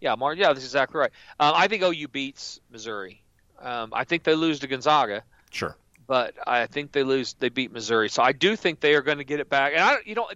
Yeah, 0.00 0.14
Mark. 0.14 0.38
Yeah, 0.38 0.48
that's 0.52 0.64
exactly 0.64 0.98
right. 1.00 1.10
Um, 1.40 1.52
I 1.56 1.68
think 1.68 1.82
OU 1.82 2.08
beats 2.08 2.60
Missouri. 2.70 3.22
Um, 3.60 3.90
I 3.94 4.04
think 4.04 4.22
they 4.22 4.34
lose 4.34 4.60
to 4.60 4.66
Gonzaga, 4.66 5.24
Sure. 5.50 5.74
but 6.06 6.34
I 6.46 6.66
think 6.66 6.92
they 6.92 7.02
lose. 7.02 7.32
They 7.34 7.48
beat 7.48 7.72
Missouri, 7.72 8.10
so 8.10 8.22
I 8.22 8.32
do 8.32 8.54
think 8.54 8.80
they 8.80 8.94
are 8.94 9.00
going 9.02 9.18
to 9.18 9.24
get 9.24 9.40
it 9.40 9.48
back. 9.48 9.72
And 9.72 9.82
I, 9.82 9.96
you 10.04 10.14
know, 10.14 10.28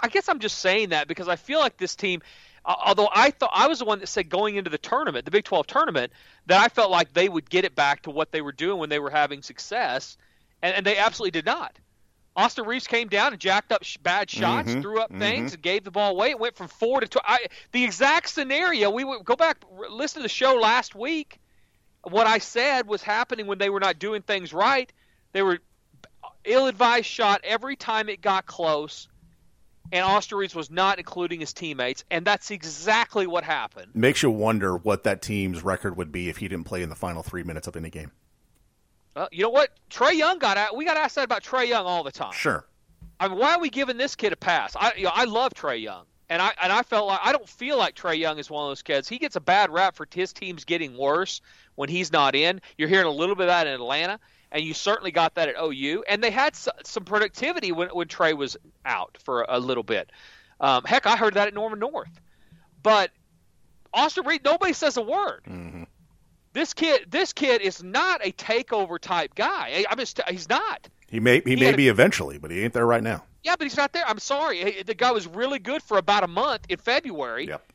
I 0.00 0.08
guess 0.08 0.28
I'm 0.28 0.38
just 0.38 0.58
saying 0.58 0.90
that 0.90 1.08
because 1.08 1.26
I 1.28 1.36
feel 1.36 1.58
like 1.58 1.76
this 1.76 1.96
team. 1.96 2.22
Although 2.64 3.08
I 3.12 3.32
thought 3.32 3.50
I 3.52 3.66
was 3.66 3.80
the 3.80 3.84
one 3.84 3.98
that 3.98 4.06
said 4.06 4.28
going 4.28 4.54
into 4.54 4.70
the 4.70 4.78
tournament, 4.78 5.24
the 5.24 5.32
Big 5.32 5.42
12 5.44 5.66
tournament, 5.66 6.12
that 6.46 6.60
I 6.60 6.68
felt 6.68 6.92
like 6.92 7.12
they 7.12 7.28
would 7.28 7.50
get 7.50 7.64
it 7.64 7.74
back 7.74 8.02
to 8.02 8.10
what 8.10 8.30
they 8.30 8.40
were 8.40 8.52
doing 8.52 8.78
when 8.78 8.88
they 8.88 9.00
were 9.00 9.10
having 9.10 9.42
success, 9.42 10.16
and, 10.62 10.72
and 10.76 10.86
they 10.86 10.96
absolutely 10.96 11.32
did 11.32 11.44
not. 11.44 11.76
Austin 12.34 12.64
Reaves 12.64 12.86
came 12.86 13.08
down 13.08 13.32
and 13.32 13.40
jacked 13.40 13.72
up 13.72 13.84
sh- 13.84 13.98
bad 13.98 14.30
shots, 14.30 14.70
Mhm, 14.72 14.80
threw 14.82 15.00
up 15.00 15.12
mhm. 15.12 15.18
things, 15.18 15.52
and 15.52 15.62
gave 15.62 15.84
the 15.84 15.90
ball 15.90 16.12
away. 16.12 16.30
It 16.30 16.38
went 16.40 16.56
from 16.56 16.68
four 16.68 17.00
to 17.00 17.06
two. 17.06 17.18
I, 17.24 17.46
the 17.72 17.84
exact 17.84 18.30
scenario. 18.30 18.90
We 18.90 19.04
would 19.04 19.24
go 19.24 19.36
back, 19.36 19.58
r- 19.78 19.90
listen 19.90 20.20
to 20.20 20.22
the 20.22 20.28
show 20.30 20.54
last 20.54 20.94
week. 20.94 21.38
What 22.04 22.26
I 22.26 22.38
said 22.38 22.86
was 22.88 23.02
happening 23.02 23.46
when 23.46 23.58
they 23.58 23.68
were 23.70 23.80
not 23.80 23.98
doing 23.98 24.22
things 24.22 24.52
right. 24.52 24.90
They 25.32 25.42
were 25.42 25.58
ill-advised 26.44 27.06
shot 27.06 27.40
every 27.44 27.76
time 27.76 28.08
it 28.08 28.20
got 28.20 28.46
close, 28.46 29.08
and 29.92 30.02
Austin 30.04 30.38
Reaves 30.38 30.54
was 30.54 30.70
not 30.70 30.98
including 30.98 31.38
his 31.40 31.52
teammates, 31.52 32.02
and 32.10 32.24
that's 32.24 32.50
exactly 32.50 33.26
what 33.26 33.44
happened. 33.44 33.94
Makes 33.94 34.22
you 34.22 34.30
wonder 34.30 34.76
what 34.76 35.04
that 35.04 35.22
team's 35.22 35.62
record 35.62 35.96
would 35.96 36.10
be 36.10 36.28
if 36.28 36.38
he 36.38 36.48
didn't 36.48 36.64
play 36.64 36.82
in 36.82 36.88
the 36.88 36.96
final 36.96 37.22
three 37.22 37.42
minutes 37.44 37.66
of 37.68 37.76
any 37.76 37.90
game. 37.90 38.10
Well, 39.14 39.28
you 39.30 39.42
know 39.42 39.50
what? 39.50 39.70
Trae 39.90 40.14
Young 40.14 40.38
got 40.38 40.56
out. 40.56 40.76
We 40.76 40.84
got 40.84 40.96
asked 40.96 41.16
that 41.16 41.24
about 41.24 41.42
Trae 41.42 41.68
Young 41.68 41.86
all 41.86 42.02
the 42.02 42.12
time. 42.12 42.32
Sure. 42.32 42.64
I 43.20 43.28
mean, 43.28 43.38
why 43.38 43.54
are 43.54 43.60
we 43.60 43.70
giving 43.70 43.98
this 43.98 44.16
kid 44.16 44.32
a 44.32 44.36
pass? 44.36 44.74
I 44.74 44.94
you 44.96 45.04
know, 45.04 45.12
I 45.14 45.24
love 45.24 45.54
Trae 45.54 45.80
Young, 45.80 46.04
and 46.28 46.42
I 46.42 46.52
and 46.62 46.72
I 46.72 46.82
felt 46.82 47.06
like 47.06 47.20
I 47.22 47.32
don't 47.32 47.48
feel 47.48 47.78
like 47.78 47.94
Trae 47.94 48.18
Young 48.18 48.38
is 48.38 48.50
one 48.50 48.64
of 48.64 48.70
those 48.70 48.82
kids. 48.82 49.08
He 49.08 49.18
gets 49.18 49.36
a 49.36 49.40
bad 49.40 49.70
rap 49.70 49.96
for 49.96 50.06
his 50.12 50.32
team's 50.32 50.64
getting 50.64 50.96
worse 50.96 51.40
when 51.74 51.88
he's 51.88 52.12
not 52.12 52.34
in. 52.34 52.60
You're 52.78 52.88
hearing 52.88 53.06
a 53.06 53.10
little 53.12 53.36
bit 53.36 53.44
of 53.44 53.48
that 53.48 53.66
in 53.66 53.74
Atlanta, 53.74 54.18
and 54.50 54.64
you 54.64 54.74
certainly 54.74 55.12
got 55.12 55.34
that 55.36 55.48
at 55.48 55.54
OU. 55.62 56.04
And 56.08 56.22
they 56.22 56.30
had 56.30 56.56
some 56.56 57.04
productivity 57.04 57.70
when 57.70 57.90
when 57.90 58.08
Trae 58.08 58.36
was 58.36 58.56
out 58.84 59.18
for 59.22 59.46
a 59.48 59.60
little 59.60 59.84
bit. 59.84 60.10
Um, 60.58 60.84
heck, 60.84 61.06
I 61.06 61.16
heard 61.16 61.34
that 61.34 61.48
at 61.48 61.54
Norman 61.54 61.80
North, 61.80 62.20
but 62.82 63.10
Austin 63.94 64.26
Reed, 64.26 64.42
nobody 64.44 64.72
says 64.72 64.96
a 64.96 65.02
word. 65.02 65.42
Mm-hmm. 65.48 65.71
This 66.52 66.74
kid, 66.74 67.06
this 67.10 67.32
kid 67.32 67.62
is 67.62 67.82
not 67.82 68.24
a 68.24 68.32
takeover 68.32 68.98
type 68.98 69.34
guy. 69.34 69.84
I 69.88 69.94
mean, 69.94 70.06
he's 70.28 70.48
not. 70.48 70.88
He 71.08 71.20
may 71.20 71.40
he, 71.40 71.50
he 71.50 71.56
may 71.56 71.72
be 71.72 71.88
a, 71.88 71.90
eventually, 71.90 72.38
but 72.38 72.50
he 72.50 72.62
ain't 72.62 72.74
there 72.74 72.86
right 72.86 73.02
now. 73.02 73.24
Yeah, 73.42 73.56
but 73.56 73.64
he's 73.64 73.76
not 73.76 73.92
there. 73.92 74.04
I'm 74.06 74.18
sorry. 74.18 74.82
The 74.82 74.94
guy 74.94 75.12
was 75.12 75.26
really 75.26 75.58
good 75.58 75.82
for 75.82 75.98
about 75.98 76.24
a 76.24 76.28
month 76.28 76.66
in 76.68 76.78
February. 76.78 77.48
Yep. 77.48 77.72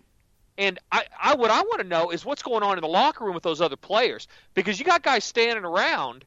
And 0.60 0.80
I, 0.92 1.06
I 1.22 1.36
what 1.36 1.52
I 1.52 1.62
want 1.62 1.82
to 1.82 1.88
know 1.88 2.10
is 2.12 2.26
what's 2.26 2.42
going 2.42 2.64
on 2.64 2.78
in 2.78 2.82
the 2.82 2.88
locker 2.88 3.26
room 3.26 3.36
with 3.36 3.44
those 3.44 3.62
other 3.62 3.76
players 3.76 4.28
because 4.54 4.80
you 4.80 4.86
got 4.86 5.04
guys 5.04 5.24
standing 5.24 5.66
around 5.66 6.26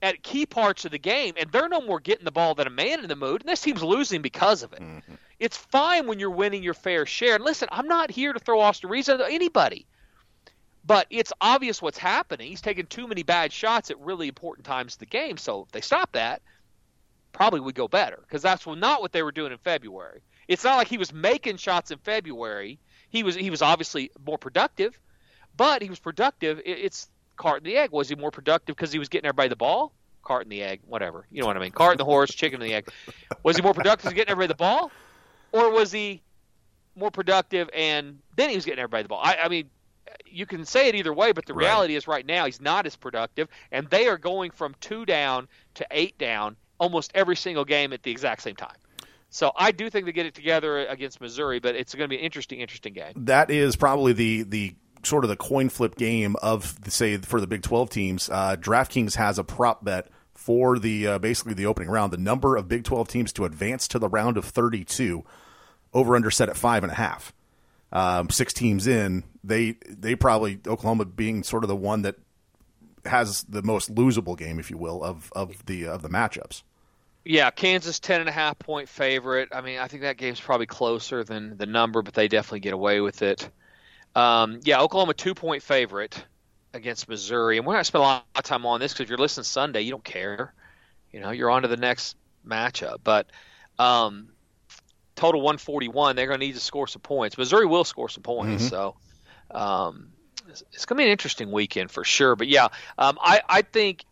at 0.00 0.22
key 0.22 0.46
parts 0.46 0.84
of 0.84 0.92
the 0.92 0.98
game, 0.98 1.34
and 1.36 1.50
they're 1.50 1.68
no 1.68 1.80
more 1.80 1.98
getting 1.98 2.24
the 2.24 2.30
ball 2.30 2.54
than 2.54 2.68
a 2.68 2.70
man 2.70 3.00
in 3.00 3.08
the 3.08 3.16
mood, 3.16 3.40
and 3.40 3.48
this 3.48 3.60
team's 3.60 3.82
losing 3.82 4.22
because 4.22 4.62
of 4.62 4.72
it. 4.72 4.80
Mm-hmm. 4.80 5.14
It's 5.40 5.56
fine 5.56 6.06
when 6.06 6.20
you're 6.20 6.30
winning 6.30 6.62
your 6.62 6.74
fair 6.74 7.04
share. 7.04 7.34
And 7.34 7.44
listen, 7.44 7.68
I'm 7.72 7.88
not 7.88 8.10
here 8.10 8.32
to 8.32 8.38
throw 8.38 8.60
Austin 8.60 8.90
Reaves 8.90 9.08
at 9.08 9.20
anybody. 9.20 9.86
But 10.88 11.06
it's 11.10 11.34
obvious 11.42 11.82
what's 11.82 11.98
happening. 11.98 12.48
He's 12.48 12.62
taking 12.62 12.86
too 12.86 13.06
many 13.06 13.22
bad 13.22 13.52
shots 13.52 13.90
at 13.90 14.00
really 14.00 14.26
important 14.26 14.64
times 14.64 14.94
of 14.94 15.00
the 15.00 15.06
game. 15.06 15.36
So 15.36 15.64
if 15.64 15.72
they 15.72 15.82
stop 15.82 16.12
that, 16.12 16.40
probably 17.34 17.60
would 17.60 17.74
go 17.74 17.88
better 17.88 18.18
because 18.22 18.40
that's 18.40 18.66
not 18.66 19.02
what 19.02 19.12
they 19.12 19.22
were 19.22 19.30
doing 19.30 19.52
in 19.52 19.58
February. 19.58 20.22
It's 20.48 20.64
not 20.64 20.78
like 20.78 20.88
he 20.88 20.96
was 20.96 21.12
making 21.12 21.58
shots 21.58 21.90
in 21.90 21.98
February. 21.98 22.78
He 23.10 23.22
was 23.22 23.34
he 23.34 23.50
was 23.50 23.60
obviously 23.60 24.10
more 24.26 24.38
productive, 24.38 24.98
but 25.58 25.82
he 25.82 25.90
was 25.90 25.98
productive. 25.98 26.58
It's 26.64 27.10
cart 27.36 27.58
and 27.58 27.66
the 27.66 27.76
egg. 27.76 27.90
Was 27.92 28.08
he 28.08 28.14
more 28.14 28.30
productive 28.30 28.74
because 28.74 28.90
he 28.90 28.98
was 28.98 29.10
getting 29.10 29.26
everybody 29.26 29.50
the 29.50 29.56
ball? 29.56 29.92
Cart 30.22 30.44
and 30.44 30.50
the 30.50 30.62
egg, 30.62 30.80
whatever. 30.86 31.26
You 31.30 31.42
know 31.42 31.48
what 31.48 31.58
I 31.58 31.60
mean? 31.60 31.72
Cart 31.72 31.92
and 31.92 32.00
the 32.00 32.06
horse, 32.06 32.32
chicken 32.32 32.62
and 32.62 32.70
the 32.70 32.74
egg. 32.74 32.88
Was 33.42 33.56
he 33.56 33.62
more 33.62 33.74
productive 33.74 34.14
getting 34.14 34.30
everybody 34.30 34.48
the 34.48 34.56
ball, 34.56 34.90
or 35.52 35.70
was 35.70 35.92
he 35.92 36.22
more 36.96 37.10
productive 37.10 37.68
and 37.74 38.20
then 38.36 38.48
he 38.48 38.56
was 38.56 38.64
getting 38.64 38.80
everybody 38.80 39.02
the 39.02 39.10
ball? 39.10 39.20
I, 39.22 39.36
I 39.44 39.48
mean, 39.48 39.68
you 40.32 40.46
can 40.46 40.64
say 40.64 40.88
it 40.88 40.94
either 40.94 41.12
way, 41.12 41.32
but 41.32 41.46
the 41.46 41.54
Right. 41.54 41.66
reality 41.66 41.96
is 41.96 42.06
right 42.06 42.24
now 42.26 42.46
he's 42.46 42.60
not 42.60 42.86
as 42.86 42.96
productive, 42.96 43.48
and 43.72 43.88
they 43.90 44.06
are 44.06 44.18
going 44.18 44.50
from 44.50 44.74
two 44.80 45.04
down 45.04 45.48
to 45.74 45.86
eight 45.90 46.18
down 46.18 46.56
almost 46.78 47.10
every 47.14 47.36
single 47.36 47.64
game 47.64 47.92
at 47.92 48.02
the 48.02 48.10
exact 48.10 48.42
same 48.42 48.56
time. 48.56 48.76
So 49.30 49.52
I 49.56 49.72
do 49.72 49.90
think 49.90 50.06
they 50.06 50.12
get 50.12 50.26
it 50.26 50.34
together 50.34 50.86
against 50.86 51.20
Missouri, 51.20 51.58
but 51.58 51.74
it's 51.74 51.94
going 51.94 52.04
to 52.04 52.08
be 52.08 52.16
an 52.16 52.24
interesting, 52.24 52.60
interesting 52.60 52.94
game. 52.94 53.12
That 53.16 53.50
is 53.50 53.76
probably 53.76 54.12
the 54.12 54.42
the 54.44 54.74
sort 55.04 55.24
of 55.24 55.28
the 55.30 55.36
coin 55.36 55.68
flip 55.68 55.96
game 55.96 56.34
of 56.42 56.76
say 56.88 57.16
for 57.18 57.40
the 57.40 57.46
Big 57.46 57.62
Twelve 57.62 57.90
teams. 57.90 58.28
Uh, 58.30 58.56
DraftKings 58.58 59.16
has 59.16 59.38
a 59.38 59.44
prop 59.44 59.84
bet 59.84 60.08
for 60.34 60.78
the 60.78 61.06
uh, 61.06 61.18
basically 61.18 61.52
the 61.54 61.66
opening 61.66 61.90
round. 61.90 62.12
The 62.12 62.16
number 62.16 62.56
of 62.56 62.68
Big 62.68 62.84
Twelve 62.84 63.08
teams 63.08 63.32
to 63.34 63.44
advance 63.44 63.86
to 63.88 63.98
the 63.98 64.08
round 64.08 64.36
of 64.38 64.44
thirty 64.46 64.84
two, 64.84 65.24
over 65.92 66.16
under 66.16 66.30
set 66.30 66.48
at 66.48 66.56
five 66.56 66.82
and 66.82 66.92
a 66.92 66.96
half. 66.96 67.32
Um, 67.90 68.28
six 68.28 68.52
teams 68.52 68.86
in, 68.86 69.24
they 69.42 69.76
they 69.88 70.14
probably 70.14 70.60
Oklahoma 70.66 71.06
being 71.06 71.42
sort 71.42 71.64
of 71.64 71.68
the 71.68 71.76
one 71.76 72.02
that 72.02 72.16
has 73.06 73.44
the 73.44 73.62
most 73.62 73.94
losable 73.94 74.36
game, 74.36 74.58
if 74.58 74.70
you 74.70 74.76
will, 74.76 75.02
of 75.02 75.32
of 75.34 75.64
the 75.66 75.86
of 75.86 76.02
the 76.02 76.08
matchups. 76.08 76.62
Yeah, 77.24 77.50
Kansas 77.50 77.98
ten 77.98 78.20
and 78.20 78.28
a 78.28 78.32
half 78.32 78.58
point 78.58 78.88
favorite. 78.88 79.48
I 79.52 79.60
mean, 79.60 79.78
I 79.78 79.88
think 79.88 80.02
that 80.02 80.16
game's 80.16 80.40
probably 80.40 80.66
closer 80.66 81.24
than 81.24 81.56
the 81.56 81.66
number, 81.66 82.02
but 82.02 82.14
they 82.14 82.28
definitely 82.28 82.60
get 82.60 82.74
away 82.74 83.00
with 83.00 83.22
it. 83.22 83.48
Um, 84.14 84.60
yeah, 84.64 84.80
Oklahoma 84.80 85.14
two 85.14 85.34
point 85.34 85.62
favorite 85.62 86.22
against 86.74 87.08
Missouri, 87.08 87.56
and 87.58 87.66
we're 87.66 87.74
not 87.74 87.86
spending 87.86 88.04
a 88.04 88.08
lot 88.08 88.26
of 88.34 88.44
time 88.44 88.66
on 88.66 88.80
this 88.80 88.92
because 88.92 89.04
if 89.04 89.08
you're 89.08 89.18
listening 89.18 89.44
Sunday, 89.44 89.80
you 89.82 89.90
don't 89.90 90.04
care. 90.04 90.52
You 91.12 91.20
know, 91.20 91.30
you're 91.30 91.50
on 91.50 91.62
to 91.62 91.68
the 91.68 91.76
next 91.76 92.16
matchup. 92.46 92.98
But 93.02 93.26
um, 93.78 94.28
total 95.18 95.40
141, 95.42 96.16
they're 96.16 96.26
going 96.26 96.40
to 96.40 96.46
need 96.46 96.54
to 96.54 96.60
score 96.60 96.86
some 96.86 97.02
points. 97.02 97.36
Missouri 97.36 97.66
will 97.66 97.84
score 97.84 98.08
some 98.08 98.22
points, 98.22 98.64
Mhm. 98.64 98.70
so 98.70 98.96
um, 99.50 100.08
it's, 100.48 100.62
it's 100.72 100.84
going 100.86 100.96
to 100.96 101.00
be 101.02 101.04
an 101.06 101.10
interesting 101.12 101.50
weekend 101.50 101.90
for 101.90 102.04
sure. 102.04 102.36
But 102.36 102.48
yeah, 102.48 102.68
um, 102.96 103.18
I, 103.20 103.40
I 103.48 103.62
think 103.62 104.04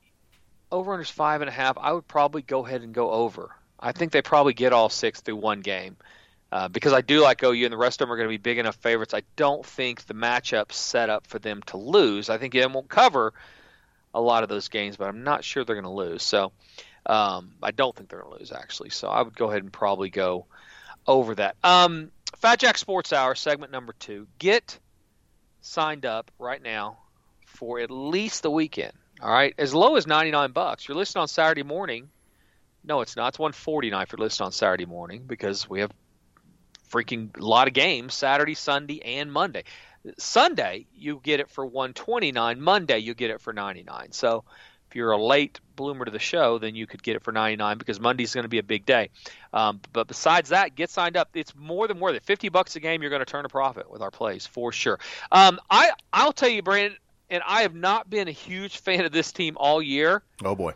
over 0.72 0.92
under 0.92 1.04
five 1.04 1.40
and 1.42 1.48
a 1.48 1.52
half. 1.52 1.78
I 1.78 1.92
would 1.92 2.08
probably 2.08 2.42
go 2.42 2.66
ahead 2.66 2.82
and 2.82 2.92
go 2.92 3.10
over. 3.10 3.54
I 3.78 3.92
think 3.92 4.10
they 4.12 4.20
probably 4.22 4.52
get 4.54 4.72
all 4.72 4.88
six 4.88 5.20
through 5.20 5.36
one 5.36 5.60
game. 5.60 5.96
Uh, 6.52 6.68
because 6.68 6.92
I 6.92 7.00
do 7.00 7.20
like 7.22 7.42
OU, 7.42 7.64
and 7.64 7.72
the 7.72 7.76
rest 7.76 8.00
of 8.00 8.06
them 8.06 8.12
are 8.12 8.16
going 8.16 8.28
to 8.28 8.32
be 8.32 8.36
big 8.36 8.58
enough 8.58 8.76
favorites. 8.76 9.12
I 9.14 9.22
don't 9.34 9.66
think 9.66 10.06
the 10.06 10.14
matchup's 10.14 10.76
set 10.76 11.10
up 11.10 11.26
for 11.26 11.38
them 11.40 11.60
to 11.66 11.76
lose. 11.76 12.30
I 12.30 12.38
think 12.38 12.52
they 12.54 12.64
won't 12.66 12.88
cover 12.88 13.34
a 14.14 14.20
lot 14.20 14.42
of 14.44 14.48
those 14.48 14.68
games, 14.68 14.96
but 14.96 15.08
I'm 15.08 15.24
not 15.24 15.42
sure 15.44 15.64
they're 15.64 15.74
going 15.74 15.84
to 15.84 15.90
lose. 15.90 16.22
So 16.22 16.52
um, 17.04 17.52
I 17.62 17.72
don't 17.72 17.94
think 17.94 18.08
they're 18.08 18.22
going 18.22 18.32
to 18.34 18.38
lose, 18.38 18.52
actually. 18.52 18.90
So 18.90 19.08
I 19.08 19.22
would 19.22 19.36
go 19.36 19.50
ahead 19.50 19.62
and 19.64 19.72
probably 19.72 20.08
go 20.08 20.46
over 21.06 21.34
that. 21.36 21.56
Um, 21.62 22.10
Fat 22.36 22.58
Jack 22.58 22.78
Sports 22.78 23.12
Hour, 23.12 23.34
segment 23.34 23.72
number 23.72 23.94
two. 23.98 24.26
Get 24.38 24.78
signed 25.60 26.06
up 26.06 26.30
right 26.38 26.62
now 26.62 26.98
for 27.46 27.80
at 27.80 27.90
least 27.90 28.42
the 28.42 28.50
weekend. 28.50 28.92
All 29.22 29.32
right, 29.32 29.54
as 29.56 29.74
low 29.74 29.96
as 29.96 30.06
99 30.06 30.52
bucks. 30.52 30.86
You're 30.86 30.96
listening 30.96 31.22
on 31.22 31.28
Saturday 31.28 31.62
morning. 31.62 32.10
No, 32.84 33.00
it's 33.00 33.16
not. 33.16 33.28
It's 33.28 33.38
149 33.38 34.02
if 34.02 34.12
you're 34.12 34.18
listening 34.18 34.46
on 34.46 34.52
Saturday 34.52 34.86
morning 34.86 35.24
because 35.26 35.68
we 35.68 35.80
have 35.80 35.90
freaking 36.90 37.30
lot 37.38 37.66
of 37.66 37.74
games 37.74 38.14
Saturday, 38.14 38.54
Sunday, 38.54 39.00
and 39.02 39.32
Monday. 39.32 39.64
Sunday 40.18 40.86
you 40.94 41.20
get 41.22 41.40
it 41.40 41.50
for 41.50 41.66
129. 41.66 42.60
Monday 42.60 42.98
you 42.98 43.14
get 43.14 43.30
it 43.30 43.40
for 43.40 43.52
99. 43.52 44.12
So 44.12 44.44
if 44.88 44.96
you're 44.96 45.10
a 45.12 45.22
late 45.22 45.60
bloomer 45.74 46.04
to 46.04 46.10
the 46.10 46.18
show, 46.18 46.58
then 46.58 46.74
you 46.74 46.86
could 46.86 47.02
get 47.02 47.16
it 47.16 47.22
for 47.22 47.32
99 47.32 47.76
because 47.78 48.00
Monday's 48.00 48.32
going 48.34 48.44
to 48.44 48.48
be 48.48 48.58
a 48.58 48.62
big 48.62 48.86
day. 48.86 49.10
Um, 49.52 49.80
but 49.92 50.06
besides 50.06 50.50
that, 50.50 50.74
get 50.74 50.90
signed 50.90 51.16
up. 51.16 51.30
It's 51.34 51.54
more 51.56 51.86
than 51.88 51.98
worth 52.00 52.14
it. 52.14 52.22
50 52.24 52.48
bucks 52.50 52.76
a 52.76 52.80
game, 52.80 53.02
you're 53.02 53.10
going 53.10 53.20
to 53.20 53.26
turn 53.26 53.44
a 53.44 53.48
profit 53.48 53.90
with 53.90 54.00
our 54.02 54.10
plays 54.10 54.46
for 54.46 54.72
sure. 54.72 54.98
Um, 55.32 55.58
I 55.70 55.90
I'll 56.12 56.32
tell 56.32 56.48
you, 56.48 56.62
Brandon, 56.62 56.96
and 57.30 57.42
I 57.46 57.62
have 57.62 57.74
not 57.74 58.08
been 58.08 58.28
a 58.28 58.32
huge 58.32 58.78
fan 58.78 59.04
of 59.04 59.12
this 59.12 59.32
team 59.32 59.56
all 59.58 59.82
year. 59.82 60.22
Oh 60.44 60.54
boy. 60.54 60.72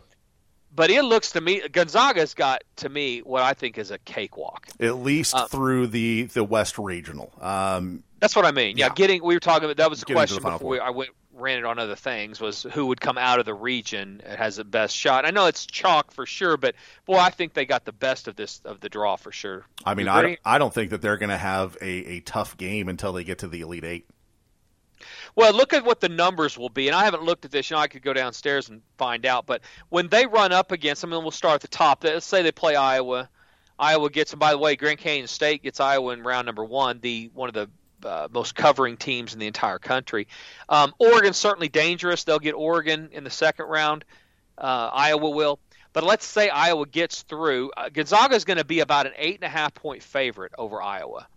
But 0.73 0.89
it 0.89 1.03
looks 1.03 1.31
to 1.33 1.41
me 1.41 1.61
Gonzaga's 1.67 2.33
got 2.33 2.63
to 2.77 2.87
me 2.89 3.19
what 3.19 3.43
I 3.43 3.53
think 3.53 3.77
is 3.77 3.91
a 3.91 3.97
cakewalk. 3.99 4.67
At 4.79 4.97
least 4.97 5.35
Uh, 5.35 5.45
through 5.47 5.87
the 5.87 6.23
the 6.23 6.43
West 6.45 6.77
Regional. 6.77 7.31
Um, 7.41 8.03
That's 8.19 8.35
what 8.37 8.45
I 8.45 8.51
mean. 8.51 8.77
Yeah, 8.77 8.85
Yeah. 8.85 8.93
getting 8.93 9.23
we 9.23 9.33
were 9.35 9.39
talking 9.41 9.65
about 9.65 9.77
that 9.77 9.89
was 9.89 9.99
the 9.99 10.05
Getting 10.05 10.17
question 10.19 10.43
the 10.43 10.49
before 10.49 10.69
we, 10.69 10.79
I 10.79 10.89
went 10.91 11.09
ran 11.33 11.59
it 11.59 11.65
on 11.65 11.79
other 11.79 11.95
things 11.95 12.39
was 12.39 12.63
who 12.63 12.87
would 12.87 12.99
come 12.99 13.17
out 13.17 13.39
of 13.39 13.45
the 13.45 13.53
region 13.53 14.21
has 14.25 14.57
the 14.57 14.63
best 14.63 14.95
shot. 14.95 15.25
I 15.25 15.31
know 15.31 15.45
it's 15.45 15.65
chalk 15.65 16.11
for 16.11 16.25
sure, 16.25 16.57
but 16.57 16.75
boy, 17.05 17.17
I 17.17 17.29
think 17.29 17.53
they 17.53 17.65
got 17.65 17.85
the 17.85 17.93
best 17.93 18.27
of 18.27 18.35
this 18.35 18.61
of 18.65 18.79
the 18.79 18.89
draw 18.89 19.15
for 19.15 19.31
sure. 19.31 19.65
I 19.85 19.93
mean, 19.93 20.07
I 20.07 20.21
don't, 20.21 20.39
I 20.45 20.57
don't 20.57 20.73
think 20.73 20.91
that 20.91 21.01
they're 21.01 21.17
going 21.17 21.29
to 21.29 21.37
have 21.37 21.77
a, 21.81 21.89
a 21.89 22.19
tough 22.21 22.57
game 22.57 22.89
until 22.89 23.13
they 23.13 23.23
get 23.23 23.39
to 23.39 23.47
the 23.47 23.61
Elite 23.61 23.85
Eight. 23.85 24.07
Well, 25.35 25.53
look 25.53 25.73
at 25.73 25.85
what 25.85 25.99
the 25.99 26.09
numbers 26.09 26.57
will 26.57 26.69
be, 26.69 26.87
and 26.87 26.95
I 26.95 27.05
haven't 27.05 27.23
looked 27.23 27.45
at 27.45 27.51
this. 27.51 27.69
You 27.69 27.75
know, 27.75 27.81
I 27.81 27.87
could 27.87 28.03
go 28.03 28.13
downstairs 28.13 28.69
and 28.69 28.81
find 28.97 29.25
out. 29.25 29.45
But 29.45 29.61
when 29.89 30.09
they 30.09 30.25
run 30.25 30.51
up 30.51 30.71
against, 30.71 31.03
I 31.03 31.07
mean, 31.07 31.21
we'll 31.21 31.31
start 31.31 31.55
at 31.55 31.61
the 31.61 31.67
top. 31.67 32.03
Let's 32.03 32.25
say 32.25 32.41
they 32.41 32.51
play 32.51 32.75
Iowa. 32.75 33.29
Iowa 33.79 34.09
gets, 34.09 34.31
and 34.31 34.39
by 34.39 34.51
the 34.51 34.59
way, 34.59 34.75
Grand 34.75 34.99
Canyon 34.99 35.27
State 35.27 35.63
gets 35.63 35.79
Iowa 35.79 36.13
in 36.13 36.21
round 36.21 36.45
number 36.45 36.63
one, 36.63 36.99
the 36.99 37.31
one 37.33 37.49
of 37.49 37.55
the 37.55 37.69
uh, 38.05 38.27
most 38.31 38.55
covering 38.55 38.97
teams 38.97 39.33
in 39.33 39.39
the 39.39 39.47
entire 39.47 39.79
country. 39.79 40.27
Um, 40.69 40.93
Oregon's 40.99 41.37
certainly 41.37 41.69
dangerous. 41.69 42.23
They'll 42.23 42.39
get 42.39 42.53
Oregon 42.53 43.09
in 43.11 43.23
the 43.23 43.29
second 43.29 43.65
round. 43.67 44.05
Uh, 44.57 44.89
Iowa 44.93 45.29
will. 45.29 45.59
But 45.93 46.03
let's 46.03 46.25
say 46.25 46.49
Iowa 46.49 46.85
gets 46.85 47.23
through. 47.23 47.71
Uh, 47.75 47.89
Gonzaga 47.89 48.35
is 48.35 48.45
going 48.45 48.57
to 48.57 48.63
be 48.65 48.79
about 48.79 49.07
an 49.07 49.13
eight 49.17 49.35
and 49.35 49.43
a 49.43 49.49
half 49.49 49.73
point 49.73 50.03
favorite 50.03 50.53
over 50.57 50.81
Iowa, 50.81 51.27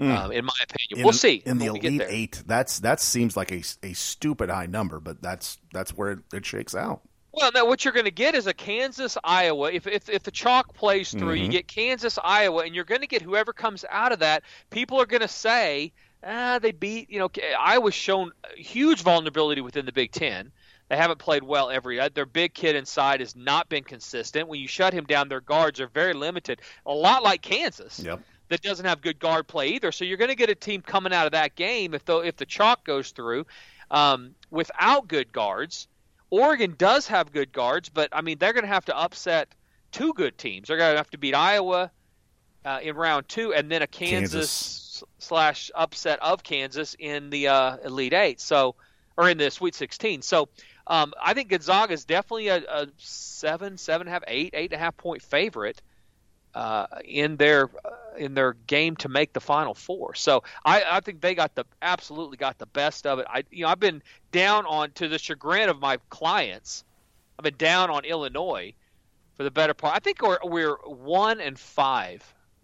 Mm. 0.00 0.16
um, 0.16 0.32
in 0.32 0.44
my 0.44 0.52
opinion. 0.62 0.98
In- 1.00 1.04
we'll 1.04 1.12
see 1.12 1.42
in 1.46 1.58
the 1.58 1.66
when 1.66 1.72
we 1.74 1.78
get 1.80 1.92
Elite. 1.94 2.06
Eight. 2.10 2.42
That's 2.46 2.80
that 2.80 2.98
seems 3.00 3.36
like 3.36 3.52
a, 3.52 3.62
a 3.82 3.92
stupid 3.94 4.50
high 4.50 4.66
number, 4.66 5.00
but 5.00 5.22
that's 5.22 5.58
that's 5.72 5.92
where 5.96 6.12
it, 6.12 6.18
it 6.34 6.46
shakes 6.46 6.74
out. 6.74 7.02
Well, 7.34 7.50
now 7.54 7.66
what 7.66 7.82
you're 7.84 7.94
going 7.94 8.04
to 8.04 8.10
get 8.10 8.34
is 8.34 8.46
a 8.46 8.52
Kansas 8.52 9.16
Iowa. 9.24 9.70
If 9.72 9.86
if 9.86 10.08
if 10.10 10.22
the 10.24 10.30
chalk 10.30 10.74
plays 10.74 11.10
through, 11.12 11.34
you 11.34 11.48
Mhm. 11.48 11.52
get 11.52 11.68
Kansas 11.68 12.18
Iowa, 12.22 12.64
and 12.64 12.74
you're 12.74 12.84
going 12.84 13.00
to 13.02 13.06
get 13.06 13.22
whoever 13.22 13.52
comes 13.54 13.84
out 13.88 14.12
of 14.12 14.18
that. 14.18 14.42
People 14.70 15.00
are 15.00 15.06
going 15.06 15.22
to 15.22 15.28
say, 15.28 15.92
ah, 16.24 16.58
they 16.58 16.72
beat. 16.72 17.10
You 17.10 17.18
know, 17.18 17.30
Iowa's 17.58 17.94
shown 17.94 18.32
huge 18.56 19.02
vulnerability 19.02 19.60
within 19.60 19.86
the 19.86 19.92
Big 19.92 20.12
Ten. 20.12 20.52
They 20.88 20.96
haven't 20.96 21.18
played 21.18 21.42
well 21.42 21.70
every. 21.70 21.98
Uh, 21.98 22.10
their 22.12 22.26
big 22.26 22.52
kid 22.52 22.76
inside 22.76 23.20
has 23.20 23.34
not 23.34 23.68
been 23.68 23.82
consistent. 23.84 24.48
When 24.48 24.60
you 24.60 24.68
shut 24.68 24.92
him 24.92 25.04
down, 25.04 25.28
their 25.28 25.40
guards 25.40 25.80
are 25.80 25.86
very 25.86 26.12
limited. 26.12 26.60
A 26.84 26.92
lot 26.92 27.22
like 27.22 27.40
Kansas. 27.40 27.98
Yep. 27.98 28.20
That 28.48 28.60
doesn't 28.60 28.84
have 28.84 29.00
good 29.00 29.18
guard 29.18 29.46
play 29.48 29.68
either. 29.68 29.90
So 29.90 30.04
you're 30.04 30.18
going 30.18 30.28
to 30.28 30.36
get 30.36 30.50
a 30.50 30.54
team 30.54 30.82
coming 30.82 31.14
out 31.14 31.24
of 31.24 31.32
that 31.32 31.54
game 31.54 31.94
if 31.94 32.04
the 32.04 32.18
if 32.18 32.36
the 32.36 32.44
chalk 32.44 32.84
goes 32.84 33.10
through 33.10 33.46
um, 33.90 34.34
without 34.50 35.08
good 35.08 35.32
guards. 35.32 35.88
Oregon 36.28 36.74
does 36.76 37.06
have 37.08 37.32
good 37.32 37.52
guards, 37.52 37.88
but 37.88 38.10
I 38.12 38.20
mean 38.20 38.38
they're 38.38 38.52
going 38.52 38.64
to 38.64 38.68
have 38.68 38.84
to 38.86 38.98
upset 38.98 39.54
two 39.92 40.12
good 40.12 40.36
teams. 40.36 40.68
They're 40.68 40.76
going 40.76 40.92
to 40.92 40.98
have 40.98 41.10
to 41.10 41.18
beat 41.18 41.34
Iowa 41.34 41.90
uh, 42.64 42.80
in 42.82 42.96
round 42.96 43.28
two, 43.28 43.54
and 43.54 43.70
then 43.70 43.80
a 43.82 43.86
Kansas, 43.86 44.32
Kansas. 44.32 44.91
Slash 45.18 45.70
upset 45.74 46.20
of 46.22 46.42
Kansas 46.42 46.96
in 46.98 47.30
the 47.30 47.48
uh, 47.48 47.76
Elite 47.84 48.12
Eight. 48.12 48.40
So, 48.40 48.74
or 49.16 49.28
in 49.28 49.38
the 49.38 49.50
Sweet 49.50 49.74
Sixteen. 49.74 50.22
So, 50.22 50.48
um, 50.86 51.12
I 51.22 51.34
think 51.34 51.48
Gonzaga 51.48 51.92
is 51.92 52.04
definitely 52.04 52.48
a, 52.48 52.58
a 52.58 52.88
seven, 52.98 53.78
seven 53.78 54.06
and 54.06 54.08
a 54.08 54.12
half, 54.12 54.24
eight, 54.26 54.54
eight 54.54 54.72
and 54.72 54.80
a 54.80 54.84
half 54.84 54.96
point 54.96 55.22
favorite 55.22 55.80
uh, 56.54 56.86
in 57.04 57.36
their 57.36 57.70
uh, 57.84 57.90
in 58.16 58.34
their 58.34 58.54
game 58.66 58.96
to 58.96 59.08
make 59.08 59.32
the 59.32 59.40
Final 59.40 59.74
Four. 59.74 60.14
So 60.14 60.42
I, 60.64 60.82
I 60.86 61.00
think 61.00 61.20
they 61.20 61.34
got 61.34 61.54
the 61.54 61.64
absolutely 61.80 62.36
got 62.36 62.58
the 62.58 62.66
best 62.66 63.06
of 63.06 63.18
it. 63.18 63.26
I 63.28 63.44
you 63.50 63.64
know 63.64 63.68
I've 63.68 63.80
been 63.80 64.02
down 64.32 64.66
on 64.66 64.90
to 64.92 65.08
the 65.08 65.18
chagrin 65.18 65.68
of 65.68 65.80
my 65.80 65.98
clients. 66.10 66.84
I've 67.38 67.44
been 67.44 67.56
down 67.56 67.90
on 67.90 68.04
Illinois 68.04 68.74
for 69.36 69.44
the 69.44 69.50
better 69.50 69.74
part. 69.74 69.96
I 69.96 69.98
think 70.00 70.22
we're 70.22 70.38
we're 70.44 70.76
one 70.84 71.40
and 71.40 71.58
five 71.58 72.22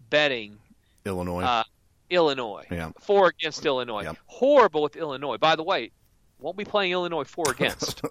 betting 0.09 0.57
Illinois. 1.05 1.43
uh, 1.43 1.63
Illinois. 2.09 2.65
Yeah. 2.71 2.91
Four 2.99 3.27
against 3.27 3.65
Illinois. 3.65 4.03
Yep. 4.03 4.17
Horrible 4.25 4.81
with 4.81 4.95
Illinois. 4.95 5.37
By 5.37 5.55
the 5.55 5.63
way, 5.63 5.91
won't 6.39 6.57
be 6.57 6.65
playing 6.65 6.91
Illinois 6.91 7.23
four 7.25 7.45
against. 7.51 8.01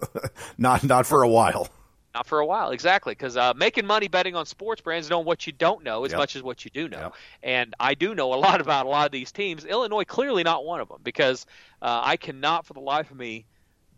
not 0.57 0.83
not 0.83 1.05
for 1.05 1.23
a 1.23 1.29
while. 1.29 1.69
Not 2.15 2.25
for 2.25 2.39
a 2.39 2.45
while, 2.45 2.71
exactly. 2.71 3.11
Because 3.11 3.37
uh, 3.37 3.53
making 3.55 3.85
money 3.85 4.07
betting 4.07 4.35
on 4.35 4.47
sports 4.47 4.81
brands, 4.81 5.09
knowing 5.11 5.25
what 5.27 5.45
you 5.45 5.53
don't 5.53 5.83
know 5.83 6.05
as 6.05 6.11
Yep. 6.11 6.17
much 6.17 6.35
as 6.35 6.41
what 6.41 6.65
you 6.65 6.71
do 6.71 6.89
know. 6.89 6.97
Yep. 6.99 7.13
And 7.43 7.73
I 7.79 7.93
do 7.93 8.15
know 8.15 8.33
a 8.33 8.35
lot 8.39 8.61
about 8.61 8.87
a 8.87 8.89
lot 8.89 9.05
of 9.05 9.11
these 9.11 9.31
teams. 9.31 9.63
Illinois 9.63 10.05
clearly 10.05 10.41
not 10.43 10.65
one 10.65 10.79
of 10.81 10.87
them 10.89 11.01
because 11.03 11.45
uh, 11.83 12.01
I 12.03 12.17
cannot 12.17 12.65
for 12.65 12.73
the 12.73 12.79
life 12.79 13.11
of 13.11 13.17
me 13.17 13.45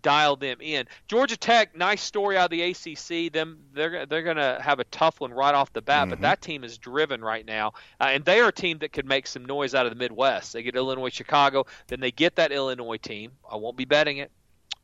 dial 0.01 0.35
them 0.35 0.57
in. 0.61 0.87
Georgia 1.07 1.37
Tech, 1.37 1.75
nice 1.75 2.01
story 2.01 2.37
out 2.37 2.45
of 2.45 2.51
the 2.51 2.61
ACC. 2.61 3.31
Them 3.31 3.59
they're 3.73 4.05
they're 4.05 4.23
going 4.23 4.37
to 4.37 4.59
have 4.61 4.79
a 4.79 4.83
tough 4.85 5.19
one 5.21 5.31
right 5.33 5.53
off 5.55 5.71
the 5.73 5.81
bat, 5.81 6.09
but 6.09 6.19
Mhm. 6.19 6.21
that 6.23 6.41
team 6.41 6.63
is 6.63 6.77
driven 6.77 7.21
right 7.21 7.45
now, 7.45 7.73
uh, 7.99 8.05
and 8.09 8.25
they 8.25 8.39
are 8.39 8.49
a 8.49 8.53
team 8.53 8.79
that 8.79 8.91
could 8.93 9.05
make 9.05 9.27
some 9.27 9.45
noise 9.45 9.73
out 9.75 9.85
of 9.85 9.91
the 9.91 9.97
Midwest. 9.97 10.53
They 10.53 10.63
get 10.63 10.75
Illinois, 10.75 11.09
Chicago, 11.09 11.65
then 11.87 11.99
they 11.99 12.11
get 12.11 12.35
that 12.35 12.51
Illinois 12.51 12.97
team. 12.97 13.31
I 13.49 13.55
won't 13.55 13.77
be 13.77 13.85
betting 13.85 14.17
it 14.17 14.31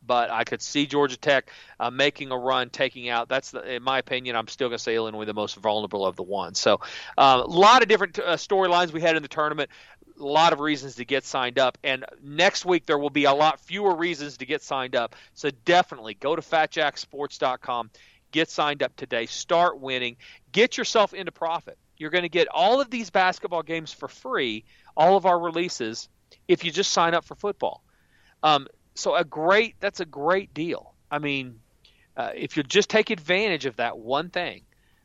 but 0.06 0.30
I 0.30 0.44
could 0.44 0.62
see 0.62 0.86
Georgia 0.86 1.16
Tech 1.16 1.50
uh, 1.78 1.90
making 1.90 2.30
a 2.30 2.38
run, 2.38 2.70
taking 2.70 3.08
out. 3.08 3.28
That's, 3.28 3.50
the, 3.50 3.74
in 3.74 3.82
my 3.82 3.98
opinion, 3.98 4.36
I'm 4.36 4.48
still 4.48 4.68
going 4.68 4.78
to 4.78 4.82
say 4.82 4.96
Illinois 4.96 5.24
the 5.24 5.34
most 5.34 5.56
vulnerable 5.56 6.06
of 6.06 6.16
the 6.16 6.22
ones. 6.22 6.58
So, 6.58 6.80
uh, 7.16 7.42
a 7.44 7.46
lot 7.46 7.82
of 7.82 7.88
different 7.88 8.18
uh, 8.18 8.36
storylines 8.36 8.92
we 8.92 9.00
had 9.00 9.16
in 9.16 9.22
the 9.22 9.28
tournament. 9.28 9.70
A 10.18 10.24
lot 10.24 10.52
of 10.52 10.58
reasons 10.58 10.96
to 10.96 11.04
get 11.04 11.24
signed 11.24 11.60
up, 11.60 11.78
and 11.84 12.04
next 12.20 12.64
week 12.64 12.86
there 12.86 12.98
will 12.98 13.10
be 13.10 13.24
a 13.24 13.32
lot 13.32 13.60
fewer 13.60 13.94
reasons 13.94 14.38
to 14.38 14.46
get 14.46 14.62
signed 14.62 14.96
up. 14.96 15.14
So 15.34 15.50
definitely 15.64 16.14
go 16.14 16.34
to 16.34 16.42
FatJackSports.com, 16.42 17.90
get 18.32 18.50
signed 18.50 18.82
up 18.82 18.96
today, 18.96 19.26
start 19.26 19.78
winning, 19.78 20.16
get 20.50 20.76
yourself 20.76 21.14
into 21.14 21.30
profit. 21.30 21.78
You're 21.98 22.10
going 22.10 22.22
to 22.22 22.28
get 22.28 22.48
all 22.48 22.80
of 22.80 22.90
these 22.90 23.10
basketball 23.10 23.62
games 23.62 23.92
for 23.92 24.08
free, 24.08 24.64
all 24.96 25.16
of 25.16 25.24
our 25.24 25.38
releases, 25.38 26.08
if 26.48 26.64
you 26.64 26.72
just 26.72 26.92
sign 26.92 27.14
up 27.14 27.24
for 27.24 27.34
football. 27.34 27.82
Um, 28.42 28.66
so 28.98 29.14
a 29.14 29.24
great 29.24 29.76
that's 29.80 30.00
a 30.00 30.04
great 30.04 30.52
deal. 30.52 30.94
I 31.10 31.18
mean, 31.18 31.60
uh, 32.16 32.30
if 32.34 32.56
you 32.56 32.62
just 32.62 32.90
take 32.90 33.10
advantage 33.10 33.66
of 33.66 33.76
that 33.76 33.98
one 33.98 34.30
thing, 34.30 34.62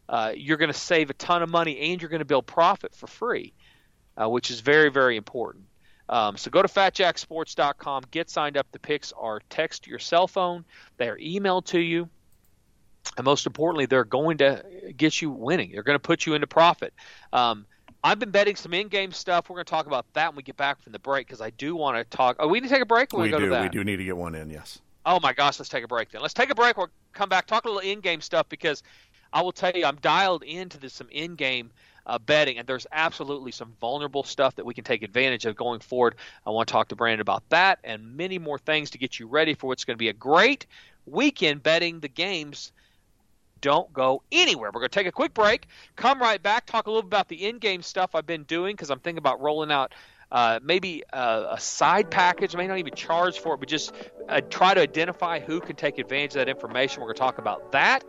uh, 0.10 0.34
you're 0.36 0.58
going 0.58 0.72
to 0.72 0.78
save 0.78 1.10
a 1.10 1.14
ton 1.14 1.44
of 1.44 1.50
money 1.50 1.91
and 1.91 2.02
you're 2.02 2.10
going 2.10 2.20
to 2.20 2.26
build 2.26 2.46
profit 2.46 2.96
for 2.96 3.08
free, 3.08 3.54
uh, 4.18 4.30
which 4.30 4.52
is 4.52 4.60
very 4.60 4.89
very 4.89 5.16
important. 5.18 5.66
Um, 6.10 6.38
so 6.38 6.52
go 6.52 6.62
to 6.62 6.68
fatjacksports.com, 6.68 8.04
get 8.12 8.30
signed 8.30 8.58
up. 8.58 8.68
The 8.72 8.80
picks 8.80 9.14
are 9.14 9.41
text 9.50 9.84
to 9.84 9.89
your 9.89 10.00
cell 10.00 10.28
phone. 10.28 10.66
They 10.98 11.08
are 11.08 11.18
emailed 11.18 11.66
to 11.68 11.80
you. 11.80 12.10
And 13.18 13.26
most 13.26 13.46
importantly, 13.46 13.86
they're 13.86 14.04
going 14.04 14.38
to 14.39 14.64
get 14.96 15.22
you 15.22 15.30
winning. 15.30 15.72
They're 15.72 15.84
going 15.84 15.96
to 15.96 16.02
put 16.04 16.26
you 16.26 16.34
into 16.36 16.48
profit. 16.48 16.94
Um, 17.32 17.66
I've 18.04 18.20
been 18.20 18.32
betting 18.32 18.56
some 18.56 18.74
in-game 18.74 19.14
stuff. 19.14 19.49
We're 19.49 19.56
going 19.56 19.66
to 19.66 19.70
talk 19.70 19.86
about 19.86 20.06
that 20.14 20.30
when 20.30 20.38
we 20.38 20.43
get 20.43 20.58
back 20.58 20.82
from 20.82 20.91
the 20.91 20.99
break 20.99 21.28
because 21.28 21.39
I 21.39 21.51
do 21.51 21.76
want 21.76 21.97
to 21.97 22.18
talk. 22.18 22.36
Oh, 22.39 22.47
we 22.47 22.60
need 22.60 22.68
to 22.68 22.74
take 22.74 22.82
a 22.82 22.86
break. 22.86 23.14
We 23.14 23.30
go 23.30 23.39
do. 23.39 23.45
To 23.45 23.51
that? 23.51 23.62
We 23.62 23.70
do 23.70 23.84
need 23.84 23.97
to 23.97 24.04
get 24.04 24.18
one 24.18 24.36
in. 24.36 24.49
Yes. 24.49 24.80
Oh 25.06 25.20
my 25.22 25.34
gosh, 25.34 25.60
let's 25.60 25.70
take 25.70 25.84
a 25.84 25.88
break 25.88 26.12
then. 26.12 26.22
Let's 26.22 26.34
take 26.34 26.49
a 26.49 26.56
break. 26.56 26.78
We'll 26.78 26.89
come 27.14 27.30
back, 27.30 27.45
talk 27.45 27.66
a 27.66 27.68
little 27.68 27.82
in-game 27.82 28.22
stuff 28.22 28.47
because 28.49 28.84
I 29.32 29.41
will 29.41 29.51
tell 29.51 29.72
you, 29.72 29.86
I'm 29.86 29.97
dialed 29.97 30.43
into 30.43 30.78
this, 30.78 30.93
some 30.93 31.10
in-game 31.12 31.72
uh, 32.06 32.20
betting, 32.20 32.58
and 32.58 32.68
there's 32.68 32.88
absolutely 32.91 33.51
some 33.51 33.74
vulnerable 33.80 34.24
stuff 34.24 34.56
that 34.56 34.66
we 34.66 34.74
can 34.74 34.84
take 34.84 35.04
advantage 35.04 35.45
of 35.45 35.56
going 35.56 35.80
forward. 35.80 36.16
I 36.45 36.51
want 36.51 36.68
to 36.68 36.72
talk 36.72 36.89
to 36.89 36.95
Brandon 36.95 37.22
about 37.22 37.47
that 37.49 37.80
and 37.84 38.16
many 38.16 38.38
more 38.38 38.60
things 38.60 38.89
to 38.91 38.97
get 38.97 39.20
you 39.20 39.28
ready 39.28 39.54
for 39.54 39.68
what's 39.68 39.86
going 39.86 39.95
to 39.95 39.99
be 39.99 40.10
a 40.10 40.14
great 40.14 40.66
weekend 41.06 41.64
betting 41.64 41.99
the 41.99 42.10
games. 42.10 42.72
Don't 43.64 43.91
go 43.93 44.22
anywhere. 44.30 44.72
We're 44.74 44.82
going 44.82 44.89
to 44.89 44.99
take 44.99 45.07
a 45.07 45.11
quick 45.11 45.34
break, 45.34 45.68
come 45.95 46.20
right 46.20 46.43
back, 46.43 46.66
talk 46.66 46.88
a 46.88 46.91
little 46.91 47.07
about 47.07 47.30
the 47.30 47.45
in-game 47.47 47.82
stuff 47.82 48.14
I've 48.14 48.26
been 48.26 48.43
doing 48.43 48.76
because 48.76 48.89
I'm 48.89 48.99
thinking 48.99 49.20
about 49.20 49.39
rolling 49.39 49.72
out 49.72 49.95
uh, 50.34 50.59
maybe 50.61 51.03
a, 51.14 51.47
a 51.51 51.59
side 51.61 52.11
package. 52.11 52.57
May 52.57 52.68
not 52.68 52.78
even 52.78 52.93
charge 52.93 53.39
for 53.39 53.53
it, 53.53 53.61
but 53.61 53.70
just 53.70 53.93
uh, 54.28 54.41
try 54.49 54.74
to 54.74 54.82
identify 54.82 55.39
who 55.39 55.61
can 55.61 55.78
take 55.78 55.97
advantage 55.97 56.32
of 56.32 56.45
that 56.45 56.49
information. 56.49 56.99
We're 56.99 57.07
going 57.07 57.16
to 57.16 57.20
talk 57.22 57.38
about 57.38 57.72
that. 57.72 58.03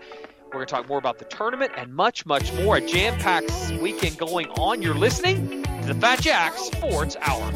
We're 0.46 0.54
going 0.54 0.66
to 0.66 0.74
talk 0.74 0.88
more 0.88 0.98
about 0.98 1.20
the 1.20 1.24
tournament 1.26 1.70
and 1.76 1.94
much, 1.94 2.26
much 2.26 2.52
more. 2.54 2.78
A 2.78 2.80
jam-packed 2.80 3.80
weekend 3.80 4.18
going 4.18 4.48
on. 4.58 4.82
You're 4.82 4.94
listening 4.94 5.62
to 5.82 5.94
the 5.94 5.94
Fat 5.94 6.20
Jack 6.20 6.54
Sports 6.56 7.16
Hour. 7.20 7.52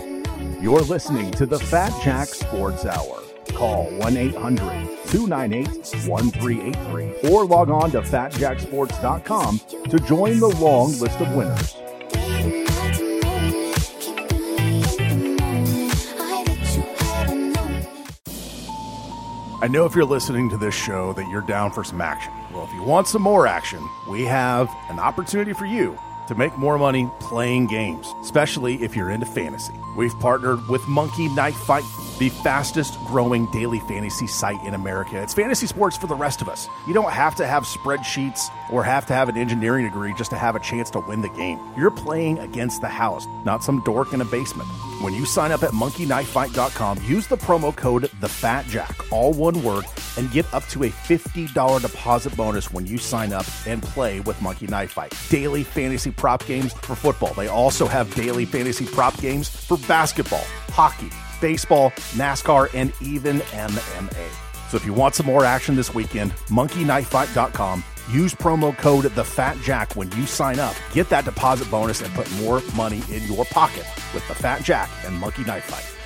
You're 0.60 0.82
listening 0.82 1.32
to 1.32 1.46
the 1.46 1.58
Fat 1.58 1.92
Jack 2.04 2.28
Sports 2.28 2.86
Hour. 2.86 3.22
Call 3.58 3.86
1 3.86 4.16
800 4.16 4.62
298 5.08 5.66
1383 6.06 7.30
or 7.32 7.44
log 7.44 7.70
on 7.70 7.90
to 7.90 8.00
fatjacksports.com 8.00 9.58
to 9.90 9.98
join 9.98 10.38
the 10.38 10.46
long 10.46 10.96
list 11.00 11.20
of 11.20 11.34
winners. 11.34 11.74
I 19.60 19.66
know 19.68 19.86
if 19.86 19.96
you're 19.96 20.04
listening 20.04 20.48
to 20.50 20.56
this 20.56 20.72
show 20.72 21.12
that 21.14 21.28
you're 21.28 21.40
down 21.40 21.72
for 21.72 21.82
some 21.82 22.00
action. 22.00 22.32
Well, 22.54 22.62
if 22.62 22.72
you 22.72 22.84
want 22.84 23.08
some 23.08 23.22
more 23.22 23.48
action, 23.48 23.84
we 24.08 24.22
have 24.22 24.72
an 24.88 25.00
opportunity 25.00 25.52
for 25.52 25.66
you 25.66 25.98
to 26.28 26.34
make 26.34 26.56
more 26.56 26.78
money 26.78 27.10
playing 27.20 27.66
games, 27.66 28.14
especially 28.22 28.82
if 28.82 28.94
you're 28.94 29.10
into 29.10 29.26
fantasy. 29.26 29.74
We've 29.96 30.18
partnered 30.20 30.68
with 30.68 30.86
Monkey 30.86 31.28
Knife 31.28 31.56
Fight, 31.56 31.84
the 32.18 32.28
fastest 32.28 32.98
growing 33.06 33.50
daily 33.50 33.80
fantasy 33.80 34.26
site 34.26 34.62
in 34.64 34.74
America. 34.74 35.20
It's 35.20 35.34
fantasy 35.34 35.66
sports 35.66 35.96
for 35.96 36.06
the 36.06 36.14
rest 36.14 36.42
of 36.42 36.48
us. 36.48 36.68
You 36.86 36.94
don't 36.94 37.10
have 37.10 37.34
to 37.36 37.46
have 37.46 37.64
spreadsheets 37.64 38.50
or 38.70 38.84
have 38.84 39.06
to 39.06 39.14
have 39.14 39.28
an 39.28 39.36
engineering 39.36 39.84
degree 39.84 40.12
just 40.14 40.30
to 40.30 40.36
have 40.36 40.54
a 40.54 40.60
chance 40.60 40.90
to 40.90 41.00
win 41.00 41.22
the 41.22 41.28
game. 41.30 41.58
You're 41.76 41.90
playing 41.90 42.38
against 42.38 42.80
the 42.80 42.88
house, 42.88 43.26
not 43.44 43.64
some 43.64 43.82
dork 43.82 44.12
in 44.12 44.20
a 44.20 44.24
basement. 44.26 44.68
When 45.00 45.14
you 45.14 45.26
sign 45.26 45.52
up 45.52 45.62
at 45.62 45.70
monkeyknifefight.com, 45.70 47.04
use 47.04 47.28
the 47.28 47.36
promo 47.36 47.74
code 47.74 48.02
TheFatJack, 48.20 49.12
all 49.12 49.32
one 49.32 49.62
word, 49.62 49.84
and 50.16 50.28
get 50.32 50.52
up 50.52 50.66
to 50.68 50.82
a 50.84 50.88
$50 50.88 51.80
deposit 51.80 52.36
bonus 52.36 52.72
when 52.72 52.84
you 52.84 52.98
sign 52.98 53.32
up 53.32 53.46
and 53.64 53.80
play 53.80 54.18
with 54.18 54.42
Monkey 54.42 54.66
Knife 54.66 54.90
Fight. 54.90 55.14
Daily 55.30 55.62
fantasy 55.62 56.10
prop 56.10 56.44
games 56.46 56.72
for 56.72 56.96
football. 56.96 57.32
They 57.34 57.46
also 57.46 57.86
have 57.86 58.12
daily 58.16 58.44
fantasy 58.44 58.86
prop 58.86 59.16
games 59.20 59.48
for 59.48 59.78
basketball, 59.86 60.44
hockey, 60.70 61.10
baseball, 61.40 61.90
NASCAR, 62.16 62.68
and 62.74 62.92
even 63.00 63.38
MMA. 63.38 64.28
So 64.70 64.76
if 64.76 64.84
you 64.84 64.92
want 64.92 65.14
some 65.14 65.26
more 65.26 65.44
action 65.44 65.76
this 65.76 65.94
weekend, 65.94 66.32
monkeyknifefight.com. 66.48 67.84
Use 68.10 68.34
promo 68.34 68.76
code 68.76 69.04
TheFatJack 69.04 69.94
when 69.94 70.10
you 70.12 70.24
sign 70.24 70.58
up. 70.58 70.74
Get 70.92 71.10
that 71.10 71.26
deposit 71.26 71.70
bonus 71.70 72.00
and 72.00 72.12
put 72.14 72.30
more 72.40 72.62
money 72.74 73.02
in 73.10 73.22
your 73.24 73.44
pocket 73.46 73.84
with 74.14 74.26
the 74.28 74.34
Fat 74.34 74.62
Jack 74.62 74.88
and 75.04 75.14
Monkey 75.16 75.44
Knife 75.44 75.64
Fight. 75.64 75.97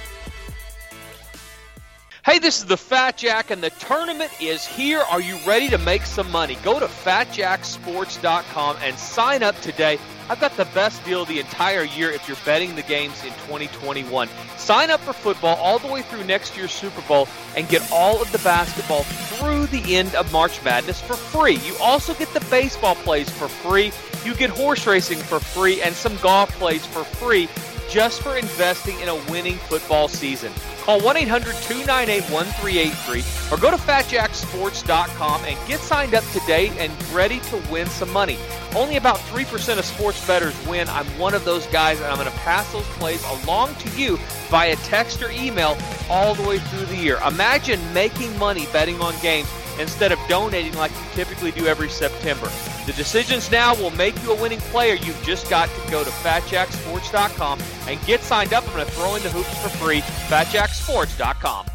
Hey, 2.24 2.38
this 2.38 2.60
is 2.60 2.66
the 2.66 2.76
Fat 2.76 3.16
Jack, 3.16 3.50
and 3.50 3.60
the 3.60 3.70
tournament 3.70 4.30
is 4.40 4.64
here. 4.64 5.00
Are 5.10 5.20
you 5.20 5.36
ready 5.44 5.68
to 5.70 5.78
make 5.78 6.02
some 6.02 6.30
money? 6.30 6.56
Go 6.62 6.78
to 6.78 6.86
fatjacksports.com 6.86 8.76
and 8.80 8.96
sign 8.96 9.42
up 9.42 9.60
today. 9.60 9.98
I've 10.28 10.38
got 10.38 10.56
the 10.56 10.66
best 10.66 11.04
deal 11.04 11.24
the 11.24 11.40
entire 11.40 11.82
year 11.82 12.12
if 12.12 12.28
you're 12.28 12.36
betting 12.44 12.76
the 12.76 12.82
games 12.82 13.24
in 13.24 13.30
2021. 13.30 14.28
Sign 14.56 14.92
up 14.92 15.00
for 15.00 15.12
football 15.12 15.56
all 15.56 15.80
the 15.80 15.88
way 15.88 16.02
through 16.02 16.22
next 16.22 16.56
year's 16.56 16.70
Super 16.70 17.00
Bowl 17.08 17.26
and 17.56 17.68
get 17.68 17.82
all 17.90 18.22
of 18.22 18.30
the 18.30 18.38
basketball 18.38 19.02
through 19.02 19.66
the 19.66 19.96
end 19.96 20.14
of 20.14 20.30
March 20.30 20.62
Madness 20.62 21.00
for 21.00 21.14
free. 21.14 21.56
You 21.56 21.74
also 21.82 22.14
get 22.14 22.32
the 22.32 22.46
baseball 22.48 22.94
plays 22.94 23.28
for 23.30 23.48
free. 23.48 23.90
You 24.24 24.36
get 24.36 24.48
horse 24.48 24.86
racing 24.86 25.18
for 25.18 25.40
free 25.40 25.82
and 25.82 25.92
some 25.92 26.16
golf 26.18 26.52
plays 26.52 26.86
for 26.86 27.02
free 27.02 27.48
just 27.92 28.22
for 28.22 28.36
investing 28.38 28.98
in 29.00 29.08
a 29.08 29.14
winning 29.30 29.56
football 29.56 30.08
season. 30.08 30.50
Call 30.80 30.98
1 31.00 31.16
800 31.18 31.54
298 31.56 32.22
1383 32.32 33.20
or 33.52 33.60
go 33.60 33.70
to 33.70 33.76
fatjacksports.com 33.76 35.44
and 35.44 35.68
get 35.68 35.78
signed 35.78 36.14
up 36.14 36.24
today 36.32 36.70
and 36.78 36.90
ready 37.12 37.38
to 37.40 37.56
win 37.70 37.86
some 37.86 38.10
money. 38.10 38.38
Only 38.74 38.96
about 38.96 39.18
3% 39.18 39.78
of 39.78 39.84
sports 39.84 40.26
bettors 40.26 40.54
win. 40.66 40.88
I'm 40.88 41.06
one 41.18 41.34
of 41.34 41.44
those 41.44 41.66
guys, 41.66 41.98
and 42.00 42.06
I'm 42.06 42.16
going 42.16 42.30
to 42.30 42.38
pass 42.38 42.72
those 42.72 42.86
plays 42.96 43.22
along 43.44 43.74
to 43.74 43.90
you 43.90 44.16
via 44.48 44.74
text 44.76 45.22
or 45.22 45.30
email 45.30 45.76
all 46.08 46.34
the 46.34 46.48
way 46.48 46.58
through 46.58 46.86
the 46.86 46.96
year. 46.96 47.18
Imagine 47.28 47.78
making 47.92 48.36
money 48.38 48.66
betting 48.72 48.98
on 49.02 49.14
games 49.20 49.48
instead 49.78 50.12
of 50.12 50.18
donating 50.28 50.72
like 50.74 50.90
you 50.92 51.06
typically 51.12 51.50
do 51.50 51.66
every 51.66 51.90
September. 51.90 52.50
The 52.86 52.92
decisions 52.92 53.50
now 53.50 53.74
will 53.76 53.90
make 53.90 54.20
you 54.22 54.32
a 54.32 54.42
winning 54.42 54.58
player. 54.58 54.94
You've 54.94 55.22
just 55.22 55.48
got 55.48 55.68
to 55.68 55.90
go 55.90 56.02
to 56.02 56.10
fatjacksports.com 56.10 57.60
and 57.86 58.06
get 58.06 58.20
signed 58.20 58.52
up. 58.52 58.66
I'm 58.66 58.74
going 58.74 58.86
to 58.86 58.92
throw 58.92 59.14
in 59.14 59.22
the 59.22 59.30
hoops 59.30 59.56
for 59.62 59.68
free. 59.68 60.00
fatjacksports.com. 60.00 61.66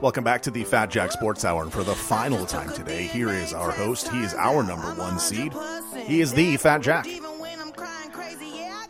Welcome 0.00 0.24
back 0.24 0.42
to 0.42 0.50
the 0.50 0.64
Fat 0.64 0.90
Jack 0.90 1.12
Sports 1.12 1.46
Hour. 1.46 1.62
And 1.62 1.72
for 1.72 1.82
the 1.82 1.94
final 1.94 2.44
time 2.44 2.70
today, 2.74 3.04
here 3.04 3.30
is 3.30 3.54
our 3.54 3.70
host. 3.70 4.08
He 4.08 4.22
is 4.22 4.34
our 4.34 4.62
number 4.62 4.92
one 4.94 5.18
seed. 5.18 5.54
He 6.04 6.20
is 6.20 6.34
the 6.34 6.58
Fat 6.58 6.82
Jack. 6.82 7.06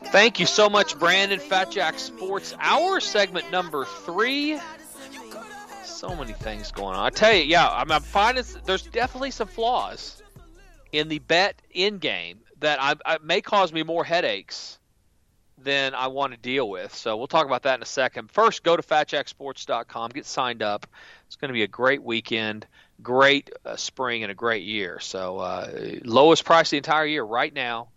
Thank 0.07 0.41
you 0.41 0.47
so 0.47 0.69
much, 0.69 0.99
Brandon. 0.99 1.39
Fat 1.39 1.71
Jack 1.71 2.01
Sports 2.01 2.53
Hour, 2.59 2.99
segment 2.99 3.53
number 3.53 3.85
three. 3.85 4.59
So 6.07 6.15
many 6.15 6.35
things 6.35 6.71
going 6.71 6.95
on. 6.95 7.07
I 7.07 7.09
tell 7.09 7.33
you, 7.33 7.45
yeah, 7.45 7.67
I'm, 7.67 7.91
I'm 7.91 8.03
finding 8.03 8.45
there's 8.67 8.83
definitely 8.83 9.31
some 9.31 9.49
flaws 9.49 10.23
in 10.93 11.09
the 11.09 11.19
bet 11.19 11.63
in 11.71 11.97
game 11.97 12.41
that 12.61 12.79
I, 12.79 12.97
I 13.07 13.19
may 13.23 13.41
cause 13.41 13.73
me 13.73 13.85
more 13.85 14.05
headaches 14.05 14.79
than 15.57 15.95
I 15.95 16.09
want 16.09 16.35
to 16.35 16.39
deal 16.39 16.69
with. 16.69 16.95
So 16.95 17.17
we'll 17.17 17.27
talk 17.27 17.47
about 17.47 17.63
that 17.63 17.77
in 17.77 17.83
a 17.83 17.87
second. 17.87 18.31
First, 18.31 18.63
go 18.63 18.77
to 18.77 18.83
fatjacksports.com, 18.83 20.11
get 20.11 20.27
signed 20.27 20.63
up. 20.63 20.87
It's 21.27 21.37
going 21.37 21.49
to 21.49 21.55
be 21.55 21.63
a 21.63 21.69
great 21.69 22.03
weekend, 22.03 22.67
great 23.03 23.49
uh, 23.65 23.77
spring, 23.77 24.25
and 24.25 24.31
a 24.31 24.35
great 24.35 24.65
year. 24.65 25.01
So 25.01 25.39
uh, 25.39 25.71
lowest 26.05 26.45
price 26.45 26.69
the 26.69 26.77
entire 26.77 27.07
year 27.07 27.25
right 27.25 27.55
now, 27.55 27.89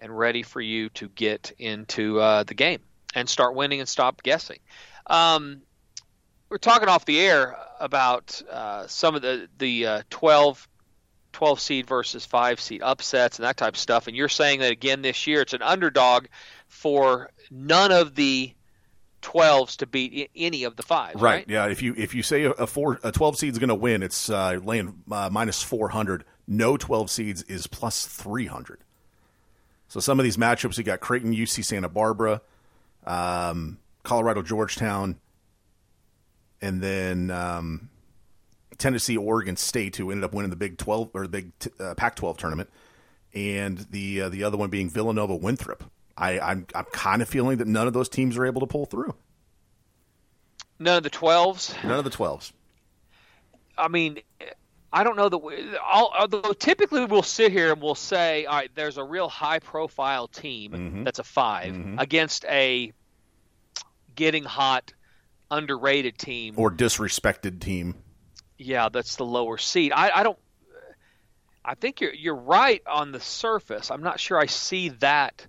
and 0.00 0.18
ready 0.18 0.42
for 0.42 0.60
you 0.60 0.88
to 0.88 1.08
get 1.08 1.52
into 1.56 2.18
uh, 2.18 2.42
the 2.42 2.54
game 2.54 2.80
and 3.14 3.28
start 3.28 3.54
winning 3.54 3.78
and 3.78 3.88
stop 3.88 4.24
guessing. 4.24 4.58
Um, 5.06 5.62
we're 6.48 6.58
talking 6.58 6.88
off 6.88 7.04
the 7.04 7.20
air 7.20 7.56
about 7.80 8.40
uh, 8.50 8.86
some 8.86 9.14
of 9.14 9.22
the 9.22 9.48
the 9.58 9.86
uh, 9.86 10.02
12 10.10 10.68
12 11.32 11.60
seed 11.60 11.86
versus 11.86 12.24
5 12.24 12.60
seed 12.60 12.82
upsets 12.82 13.38
and 13.38 13.46
that 13.46 13.56
type 13.56 13.74
of 13.74 13.78
stuff. 13.78 14.08
And 14.08 14.16
you're 14.16 14.28
saying 14.28 14.60
that 14.60 14.72
again 14.72 15.02
this 15.02 15.26
year 15.26 15.42
it's 15.42 15.52
an 15.52 15.62
underdog 15.62 16.26
for 16.66 17.30
none 17.50 17.92
of 17.92 18.14
the 18.14 18.52
12s 19.22 19.76
to 19.76 19.86
beat 19.86 20.30
any 20.34 20.64
of 20.64 20.76
the 20.76 20.82
fives 20.82 21.20
right, 21.20 21.38
right? 21.38 21.44
yeah. 21.48 21.66
If 21.66 21.82
you 21.82 21.94
if 21.96 22.14
you 22.14 22.22
say 22.22 22.44
a, 22.44 22.66
four 22.66 23.00
a 23.02 23.12
12 23.12 23.38
seed 23.38 23.52
is 23.52 23.58
going 23.58 23.68
to 23.68 23.74
win 23.74 24.02
it's 24.02 24.30
uh, 24.30 24.58
laying 24.62 25.02
uh, 25.10 25.28
minus 25.30 25.62
400 25.62 26.24
no 26.46 26.76
12 26.76 27.10
seeds 27.10 27.42
is 27.42 27.66
plus 27.66 28.06
300 28.06 28.80
so 29.88 30.00
some 30.00 30.20
of 30.20 30.24
these 30.24 30.36
matchups 30.36 30.78
you 30.78 30.84
got 30.84 31.00
Creighton 31.00 31.34
UC 31.34 31.64
Santa 31.64 31.88
Barbara 31.88 32.40
um, 33.06 33.78
Colorado 34.04 34.42
Georgetown 34.42 35.16
and 36.60 36.80
then 36.80 37.30
um, 37.30 37.88
Tennessee, 38.78 39.16
Oregon 39.16 39.56
State, 39.56 39.96
who 39.96 40.10
ended 40.10 40.24
up 40.24 40.32
winning 40.32 40.50
the 40.50 40.56
Big 40.56 40.78
Twelve 40.78 41.10
or 41.14 41.22
the 41.22 41.28
Big 41.28 41.52
uh, 41.80 41.94
Pac-12 41.94 42.36
tournament, 42.36 42.70
and 43.34 43.78
the 43.90 44.22
uh, 44.22 44.28
the 44.28 44.44
other 44.44 44.56
one 44.56 44.70
being 44.70 44.90
Villanova 44.90 45.36
Winthrop. 45.36 45.84
I, 46.16 46.40
I'm 46.40 46.66
I'm 46.74 46.86
kind 46.92 47.22
of 47.22 47.28
feeling 47.28 47.58
that 47.58 47.68
none 47.68 47.86
of 47.86 47.92
those 47.92 48.08
teams 48.08 48.36
are 48.36 48.46
able 48.46 48.60
to 48.60 48.66
pull 48.66 48.86
through. 48.86 49.14
None 50.78 50.98
of 50.98 51.02
the 51.02 51.10
twelves. 51.10 51.74
None 51.82 51.98
of 51.98 52.04
the 52.04 52.10
twelves. 52.10 52.52
I 53.76 53.86
mean, 53.88 54.18
I 54.92 55.04
don't 55.04 55.16
know 55.16 55.28
that. 55.28 55.38
We, 55.38 55.76
although 55.78 56.52
typically 56.52 57.04
we'll 57.04 57.22
sit 57.22 57.52
here 57.52 57.72
and 57.72 57.82
we'll 57.82 57.94
say, 57.94 58.46
all 58.46 58.56
right, 58.56 58.70
there's 58.74 58.96
a 58.96 59.04
real 59.04 59.28
high-profile 59.28 60.28
team 60.28 60.72
mm-hmm. 60.72 61.04
that's 61.04 61.18
a 61.18 61.24
5 61.24 61.72
mm-hmm. 61.72 61.98
against 61.98 62.44
a 62.46 62.92
getting 64.14 64.44
hot, 64.44 64.92
underrated 65.50 66.18
team 66.18 66.54
or 66.56 66.70
disrespected 66.70 67.60
team 67.60 67.94
yeah, 68.58 68.88
that's 68.88 69.16
the 69.16 69.24
lower 69.24 69.56
seed. 69.56 69.92
I, 69.94 70.10
I 70.10 70.22
don't. 70.24 70.38
I 71.64 71.74
think 71.74 72.00
you're 72.00 72.12
you're 72.12 72.34
right 72.34 72.82
on 72.86 73.12
the 73.12 73.20
surface. 73.20 73.90
I'm 73.90 74.02
not 74.02 74.18
sure 74.18 74.38
I 74.38 74.46
see 74.46 74.90
that 75.00 75.46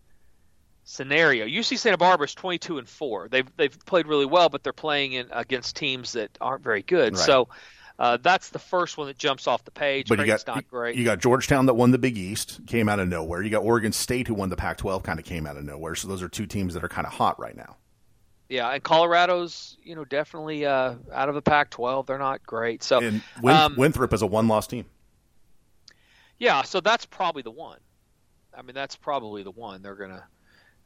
scenario. 0.84 1.46
UC 1.46 1.78
Santa 1.80 1.98
Barbara 1.98 2.26
is 2.26 2.36
22 2.36 2.78
and 2.78 2.88
four. 2.88 3.28
They've 3.28 3.48
they've 3.58 3.78
played 3.86 4.06
really 4.06 4.26
well, 4.26 4.50
but 4.50 4.64
they're 4.64 4.74
playing 4.74 5.14
in 5.14 5.28
against 5.32 5.76
teams 5.76 6.14
that 6.14 6.38
aren't 6.40 6.64
very 6.64 6.84
good. 6.84 7.16
Right. 7.16 7.26
So. 7.26 7.50
Uh, 7.98 8.16
that's 8.16 8.48
the 8.48 8.60
first 8.60 8.98
one 8.98 9.08
that 9.08 9.18
jumps 9.18 9.46
off 9.46 9.66
the 9.66 9.72
page. 9.72 10.08
But 10.08 10.20
you 10.20 10.26
got 10.26 10.48
not 10.48 10.66
great. 10.70 10.96
you 10.96 11.04
got 11.04 11.20
Georgetown 11.20 11.66
that 11.66 11.74
won 11.74 11.92
the 11.92 11.98
Big 11.98 12.18
East, 12.18 12.66
came 12.66 12.88
out 12.88 12.98
of 12.98 13.10
nowhere. 13.10 13.42
You 13.42 13.50
got 13.50 13.62
Oregon 13.64 13.92
State 13.92 14.30
who 14.30 14.36
won 14.36 14.48
the 14.48 14.56
Pac-12, 14.56 15.04
kind 15.04 15.20
of 15.20 15.26
came 15.26 15.46
out 15.46 15.58
of 15.58 15.66
nowhere. 15.66 15.96
So 15.96 16.08
those 16.08 16.24
are 16.24 16.30
two 16.30 16.46
teams 16.46 16.76
that 16.76 16.84
are 16.86 16.88
kind 16.88 17.06
of 17.06 17.12
hot 17.12 17.38
right 17.42 17.58
now. 17.58 17.76
Yeah, 18.50 18.70
and 18.70 18.84
Colorado's 18.84 19.78
you 19.84 19.96
know 19.96 20.04
definitely 20.04 20.66
uh, 20.66 20.96
out 21.14 21.30
of 21.30 21.36
the 21.36 21.42
Pac-12. 21.42 22.08
They're 22.08 22.18
not 22.18 22.44
great. 22.44 22.84
So 22.84 23.00
and 23.00 23.22
Win- 23.42 23.56
um, 23.56 23.76
Winthrop 23.78 24.12
is 24.12 24.24
a 24.24 24.28
one-loss 24.28 24.66
team. 24.68 24.86
Yeah, 26.40 26.64
so 26.64 26.82
that's 26.82 27.06
probably 27.06 27.44
the 27.44 27.52
one. 27.52 27.80
I 28.58 28.64
mean, 28.64 28.74
that's 28.74 28.96
probably 28.96 29.44
the 29.44 29.52
one 29.52 29.84
they're 29.84 29.96
gonna 29.96 30.24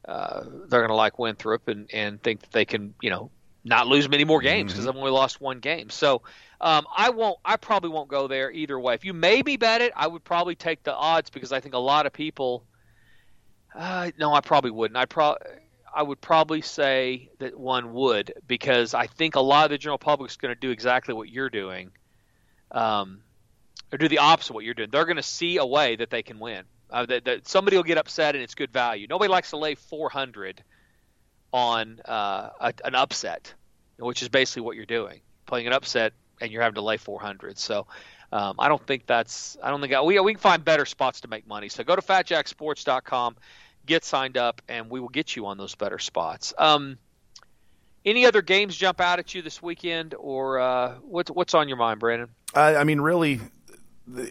uh, 0.05 0.43
they're 0.67 0.81
gonna 0.81 0.95
like 0.95 1.17
Winthrop 1.17 1.69
and 1.69 1.89
and 1.93 2.21
think 2.21 2.41
that 2.41 2.51
they 2.51 2.65
can 2.65 2.93
you 3.01 3.09
know 3.09 3.31
not 3.63 3.87
lose 3.87 4.09
many 4.09 4.25
more 4.25 4.41
games 4.41 4.73
because 4.73 4.85
mm-hmm. 4.85 4.95
they've 4.95 4.99
only 4.99 5.11
lost 5.11 5.39
one 5.39 5.59
game. 5.59 5.89
So 5.89 6.21
um, 6.59 6.85
I 6.95 7.11
won't. 7.11 7.37
I 7.45 7.55
probably 7.55 7.91
won't 7.91 8.09
go 8.09 8.27
there 8.27 8.51
either 8.51 8.77
way. 8.77 8.93
If 8.93 9.05
you 9.05 9.13
maybe 9.13 9.55
bet 9.55 9.81
it, 9.81 9.93
I 9.95 10.07
would 10.07 10.25
probably 10.25 10.55
take 10.55 10.83
the 10.83 10.93
odds 10.93 11.29
because 11.29 11.53
I 11.53 11.61
think 11.61 11.75
a 11.75 11.79
lot 11.79 12.05
of 12.05 12.11
people. 12.11 12.65
Uh, 13.73 14.11
no, 14.19 14.33
I 14.33 14.41
probably 14.41 14.71
wouldn't. 14.71 14.97
I 14.97 15.05
probably 15.05 15.47
I 15.93 16.01
would 16.01 16.21
probably 16.21 16.61
say 16.61 17.29
that 17.39 17.57
one 17.57 17.93
would 17.93 18.33
because 18.47 18.93
I 18.93 19.07
think 19.07 19.35
a 19.35 19.39
lot 19.39 19.65
of 19.65 19.71
the 19.71 19.77
general 19.77 19.97
public 19.97 20.31
is 20.31 20.37
going 20.37 20.53
to 20.53 20.59
do 20.59 20.71
exactly 20.71 21.13
what 21.13 21.29
you're 21.29 21.49
doing, 21.49 21.91
um, 22.71 23.21
or 23.91 23.97
do 23.97 24.07
the 24.07 24.17
opposite 24.17 24.51
of 24.51 24.55
what 24.55 24.65
you're 24.65 24.73
doing. 24.73 24.89
They're 24.91 25.05
going 25.05 25.17
to 25.17 25.23
see 25.23 25.57
a 25.57 25.65
way 25.65 25.95
that 25.95 26.09
they 26.09 26.23
can 26.23 26.39
win. 26.39 26.63
Uh, 26.89 27.05
that, 27.05 27.25
that, 27.25 27.47
somebody 27.47 27.77
will 27.77 27.83
get 27.83 27.97
upset 27.97 28.35
and 28.35 28.43
it's 28.43 28.55
good 28.55 28.71
value. 28.71 29.07
Nobody 29.09 29.29
likes 29.29 29.49
to 29.51 29.57
lay 29.57 29.75
400 29.75 30.63
on 31.51 31.99
uh, 32.05 32.49
a, 32.59 32.73
an 32.85 32.95
upset, 32.95 33.53
which 33.97 34.21
is 34.21 34.29
basically 34.29 34.63
what 34.63 34.75
you're 34.75 34.85
doing. 34.85 35.21
playing 35.45 35.67
an 35.67 35.73
upset 35.73 36.13
and 36.41 36.51
you're 36.51 36.61
having 36.61 36.75
to 36.75 36.81
lay 36.81 36.97
400. 36.97 37.57
So 37.57 37.87
um, 38.31 38.55
I 38.57 38.67
don't 38.67 38.85
think 38.85 39.05
that's 39.05 39.57
I 39.61 39.69
don't 39.69 39.79
think 39.79 39.93
I, 39.93 40.01
we 40.01 40.19
we 40.19 40.33
can 40.33 40.39
find 40.39 40.65
better 40.65 40.85
spots 40.85 41.21
to 41.21 41.27
make 41.27 41.47
money. 41.47 41.69
So 41.69 41.83
go 41.83 41.95
to 41.95 42.01
fatjacksports.com, 42.01 43.35
get 43.85 44.03
signed 44.03 44.37
up, 44.37 44.61
and 44.67 44.89
we 44.89 44.99
will 44.99 45.09
get 45.09 45.35
you 45.35 45.45
on 45.45 45.57
those 45.57 45.75
better 45.75 45.99
spots. 45.99 46.53
Um, 46.57 46.97
any 48.05 48.25
other 48.25 48.41
games 48.41 48.75
jump 48.75 48.99
out 48.99 49.19
at 49.19 49.33
you 49.33 49.41
this 49.41 49.61
weekend, 49.61 50.13
or 50.13 50.59
uh, 50.59 50.95
what's 51.01 51.31
what's 51.31 51.53
on 51.53 51.67
your 51.67 51.77
mind, 51.77 51.99
Brandon? 51.99 52.29
Uh, 52.53 52.75
I 52.77 52.83
mean, 52.83 53.01
really, 53.01 53.39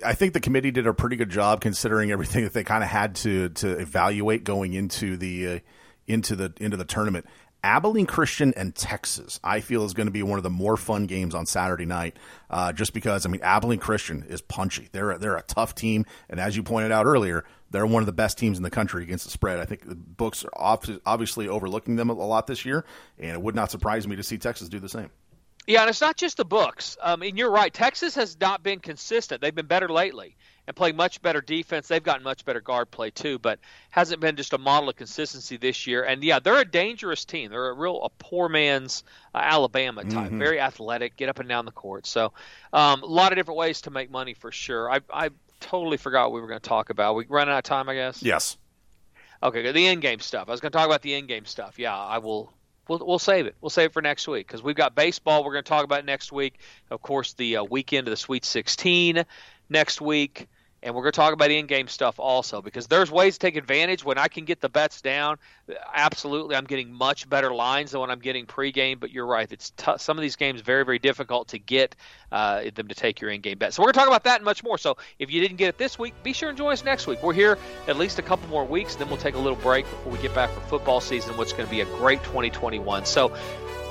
I 0.05 0.15
think 0.15 0.35
the 0.35 0.41
committee 0.41 0.71
did 0.71 0.87
a 0.87 0.95
pretty 0.95 1.17
good 1.17 1.31
job 1.31 1.61
considering 1.61 2.11
everything 2.11 2.45
that 2.45 2.53
they 2.53 2.65
kind 2.65 2.83
of 2.83 2.91
had 2.91 3.15
to 3.17 3.49
to 3.51 3.79
evaluate 3.79 4.45
going 4.45 4.75
into 4.75 5.17
the 5.17 5.49
uh, 5.49 5.59
into 6.07 6.37
the 6.37 6.53
into 6.61 6.77
the 6.77 6.85
tournament. 6.85 7.27
Abilene 7.65 8.07
Christian 8.07 8.53
and 8.57 8.75
Texas, 8.75 9.39
I 9.45 9.61
feel, 9.61 9.85
is 9.85 9.95
going 9.95 10.09
to 10.09 10.13
be 10.13 10.25
one 10.25 10.37
of 10.37 10.43
the 10.43 10.51
more 10.51 10.77
fun 10.77 11.07
games 11.07 11.33
on 11.33 11.47
Saturday 11.47 11.85
night. 11.85 12.17
Uh, 12.51 12.73
just 12.73 12.93
because, 12.93 13.25
I 13.25 13.29
mean, 13.29 13.41
Abilene 13.41 13.79
Christian 13.79 14.25
is 14.29 14.41
punchy. 14.41 14.89
They're 14.91 15.13
a, 15.13 15.19
they're 15.19 15.37
a 15.37 15.43
tough 15.43 15.77
team, 15.77 16.05
and 16.29 16.41
as 16.41 16.57
you 16.57 16.65
pointed 16.65 16.91
out 16.91 17.07
earlier, 17.07 17.45
they're 17.73 17.87
one 17.87 18.03
of 18.03 18.07
the 18.07 18.12
best 18.12 18.39
teams 18.39 18.57
in 18.57 18.62
the 18.62 18.70
country 18.70 19.03
against 19.03 19.25
the 19.25 19.31
spread. 19.31 19.59
I 19.59 19.64
think 19.64 19.89
the 19.89 19.95
books 19.95 20.45
are 20.45 20.51
obviously 21.07 21.49
overlooking 21.49 21.97
them 21.97 22.11
a 22.11 22.12
lot 22.12 22.47
this 22.47 22.64
year, 22.64 22.85
and 23.18 23.31
it 23.31 23.43
would 23.43 23.55
not 23.55 23.70
surprise 23.70 24.07
me 24.07 24.16
to 24.16 24.23
see 24.23 24.39
Texas 24.39 24.68
do 24.68 24.79
the 24.79 24.89
same. 24.89 25.11
Yeah, 25.66 25.83
and 25.83 25.91
it's 25.91 26.01
not 26.01 26.16
just 26.16 26.37
the 26.37 26.45
books. 26.45 26.97
Um, 27.01 27.23
and 27.23 27.39
you're 27.39 27.51
right. 27.51 27.73
Texas 27.73 28.16
has 28.16 28.37
not 28.41 28.62
been 28.62 28.81
consistent. 28.81 29.41
They've 29.41 29.55
been 29.55 29.66
better 29.66 29.89
lately 29.89 30.37
and 30.66 30.77
play 30.77 30.93
much 30.93 31.23
better 31.23 31.41
defense. 31.41 31.87
They've 31.89 32.03
gotten 32.03 32.25
much 32.25 32.45
better 32.45 32.61
guard 32.61 32.91
play 32.91 33.11
too, 33.11 33.39
but 33.39 33.61
hasn't 33.91 34.20
been 34.20 34.35
just 34.35 34.53
a 34.53 34.59
model 34.59 34.89
of 34.89 34.97
consistency 34.97 35.57
this 35.57 35.87
year. 35.87 36.03
And 36.03 36.23
yeah, 36.23 36.41
they're 36.41 36.61
a 36.61 36.64
dangerous 36.64 37.25
team. 37.25 37.51
They're 37.51 37.70
a 37.70 37.75
real 37.75 38.03
a 38.03 38.09
poor 38.11 38.49
man's 38.49 39.05
uh, 39.35 39.39
Alabama 39.39 40.03
type, 40.03 40.29
mm-hmm. 40.29 40.39
very 40.39 40.61
athletic, 40.61 41.16
get 41.16 41.29
up 41.29 41.39
and 41.39 41.49
down 41.49 41.64
the 41.64 41.73
court. 41.73 42.07
So 42.07 42.33
um, 42.73 43.03
a 43.03 43.07
lot 43.07 43.33
of 43.33 43.39
different 43.39 43.59
ways 43.59 43.83
to 43.83 43.91
make 43.91 44.11
money 44.11 44.35
for 44.35 44.51
sure. 44.51 44.91
I 44.91 45.01
I 45.12 45.31
totally 45.63 45.97
forgot 45.97 46.31
what 46.31 46.37
we 46.37 46.41
were 46.41 46.49
going 46.49 46.61
to 46.61 46.69
talk 46.69 46.91
about. 46.91 47.15
We 47.15 47.27
run 47.29 47.49
out 47.49 47.59
of 47.59 47.65
time, 47.65 47.89
I 47.89 47.95
guess. 47.95 48.23
Yes. 48.23 48.57
Okay, 49.43 49.73
the 49.73 49.87
end 49.87 50.03
game 50.03 50.21
stuff. 50.21 50.49
I 50.49 50.53
was 50.53 50.61
going 50.61 50.71
to 50.73 50.79
talk 50.79 50.87
about 50.87 51.03
the 51.03 51.15
end 51.15 51.29
game 51.29 51.47
stuff. 51.47 51.79
Yeah, 51.79 51.97
I 51.97 52.19
will 52.19 52.53
We'll, 52.89 53.07
we'll 53.07 53.19
save 53.19 53.47
it. 53.47 53.55
We'll 53.61 53.71
save 53.71 53.87
it 53.87 53.93
for 53.93 54.03
next 54.03 54.27
week 54.27 54.47
because 54.47 54.63
we've 54.63 54.77
got 54.77 54.95
baseball. 54.95 55.45
We're 55.45 55.53
going 55.53 55.65
to 55.65 55.69
talk 55.69 55.85
about 55.85 56.05
next 56.05 56.33
week. 56.33 56.59
Of 56.91 57.01
course, 57.01 57.33
the 57.35 57.59
uh, 57.59 57.65
weekend 57.65 58.09
of 58.09 58.13
the 58.13 58.17
Sweet 58.17 58.45
16 58.45 59.25
next 59.69 60.01
week 60.01 60.49
and 60.83 60.95
we're 60.95 61.03
going 61.03 61.12
to 61.12 61.16
talk 61.16 61.33
about 61.33 61.51
in-game 61.51 61.89
stuff 61.89 62.18
also 62.18 62.61
because 62.61 62.87
there's 62.87 63.11
ways 63.11 63.35
to 63.35 63.39
take 63.39 63.57
advantage 63.57 64.05
when 64.05 64.18
I 64.18 64.28
can 64.28 64.45
get 64.45 64.61
the 64.61 64.68
bets 64.68 65.01
down. 65.01 65.39
Absolutely, 65.95 66.57
I'm 66.57 66.64
getting 66.64 66.93
much 66.93 67.28
better 67.28 67.55
lines 67.55 67.93
than 67.93 68.01
when 68.01 68.11
I'm 68.11 68.18
getting 68.18 68.47
pre-game 68.47 68.99
But 68.99 69.11
you're 69.11 69.26
right; 69.26 69.51
it's 69.51 69.70
t- 69.70 69.93
some 69.99 70.18
of 70.18 70.22
these 70.22 70.37
games 70.37 70.61
very, 70.61 70.85
very 70.85 70.99
difficult 70.99 71.49
to 71.49 71.59
get 71.59 71.95
uh, 72.30 72.62
them 72.74 72.89
to 72.89 72.95
take 72.95 73.20
your 73.20 73.30
in-game 73.30 73.59
bet. 73.59 73.74
So 73.74 73.83
we're 73.83 73.87
going 73.87 73.95
to 73.95 73.99
talk 74.01 74.09
about 74.09 74.24
that 74.24 74.37
and 74.37 74.45
much 74.45 74.64
more. 74.64 74.78
So 74.78 74.97
if 75.18 75.30
you 75.30 75.41
didn't 75.41 75.57
get 75.57 75.68
it 75.68 75.78
this 75.78 75.99
week, 75.99 76.14
be 76.22 76.33
sure 76.33 76.49
and 76.49 76.59
join 76.59 76.72
us 76.72 76.85
next 76.85 77.07
week. 77.07 77.22
We're 77.22 77.33
here 77.33 77.59
at 77.87 77.97
least 77.97 78.18
a 78.18 78.22
couple 78.22 78.49
more 78.49 78.64
weeks, 78.64 78.97
then 78.97 79.09
we'll 79.09 79.16
take 79.18 79.35
a 79.35 79.39
little 79.39 79.59
break 79.59 79.85
before 79.85 80.12
we 80.12 80.18
get 80.18 80.35
back 80.35 80.51
for 80.51 80.61
football 80.61 81.01
season, 81.01 81.37
what's 81.37 81.53
going 81.53 81.66
to 81.66 81.70
be 81.70 81.80
a 81.80 81.87
great 81.87 82.22
2021. 82.24 83.05
So 83.05 83.35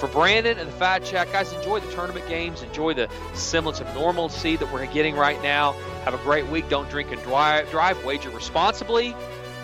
for 0.01 0.07
Brandon 0.07 0.57
and 0.57 0.67
the 0.67 0.73
Fat 0.73 1.03
Jack, 1.03 1.31
guys, 1.31 1.53
enjoy 1.53 1.79
the 1.79 1.91
tournament 1.91 2.27
games. 2.27 2.63
Enjoy 2.63 2.95
the 2.95 3.07
semblance 3.35 3.79
of 3.81 3.93
normalcy 3.93 4.55
that 4.55 4.73
we're 4.73 4.87
getting 4.87 5.15
right 5.15 5.39
now. 5.43 5.73
Have 6.05 6.15
a 6.15 6.23
great 6.23 6.47
week. 6.47 6.67
Don't 6.69 6.89
drink 6.89 7.11
and 7.11 7.21
drive. 7.21 7.69
drive. 7.69 8.03
Wager 8.03 8.31
responsibly. 8.31 9.15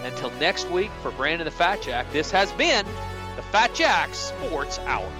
Until 0.04 0.30
next 0.40 0.70
week, 0.70 0.92
for 1.02 1.10
Brandon 1.10 1.48
and 1.48 1.48
the 1.48 1.58
Fat 1.58 1.82
Jack, 1.82 2.06
this 2.14 2.30
has 2.30 2.52
been 2.52 2.86
the 3.36 3.42
Fat 3.42 3.74
Jack 3.74 4.14
Sports 4.14 4.78
Hour. 4.86 5.12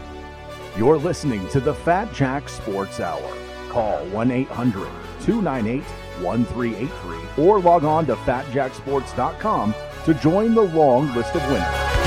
You're 0.78 1.00
listening 1.00 1.50
to 1.50 1.60
the 1.60 1.74
Fat 1.74 2.14
Jack 2.14 2.48
Sports 2.48 3.00
Hour. 3.00 3.36
Call 3.70 4.06
1 4.06 4.30
800 4.30 4.88
298 5.22 5.82
1383 6.22 7.44
or 7.44 7.60
log 7.60 7.84
on 7.84 8.06
to 8.06 8.16
fatjacksports.com 8.18 9.74
to 10.06 10.14
join 10.14 10.54
the 10.54 10.62
long 10.62 11.12
list 11.16 11.34
of 11.34 11.42
winners. 11.50 12.07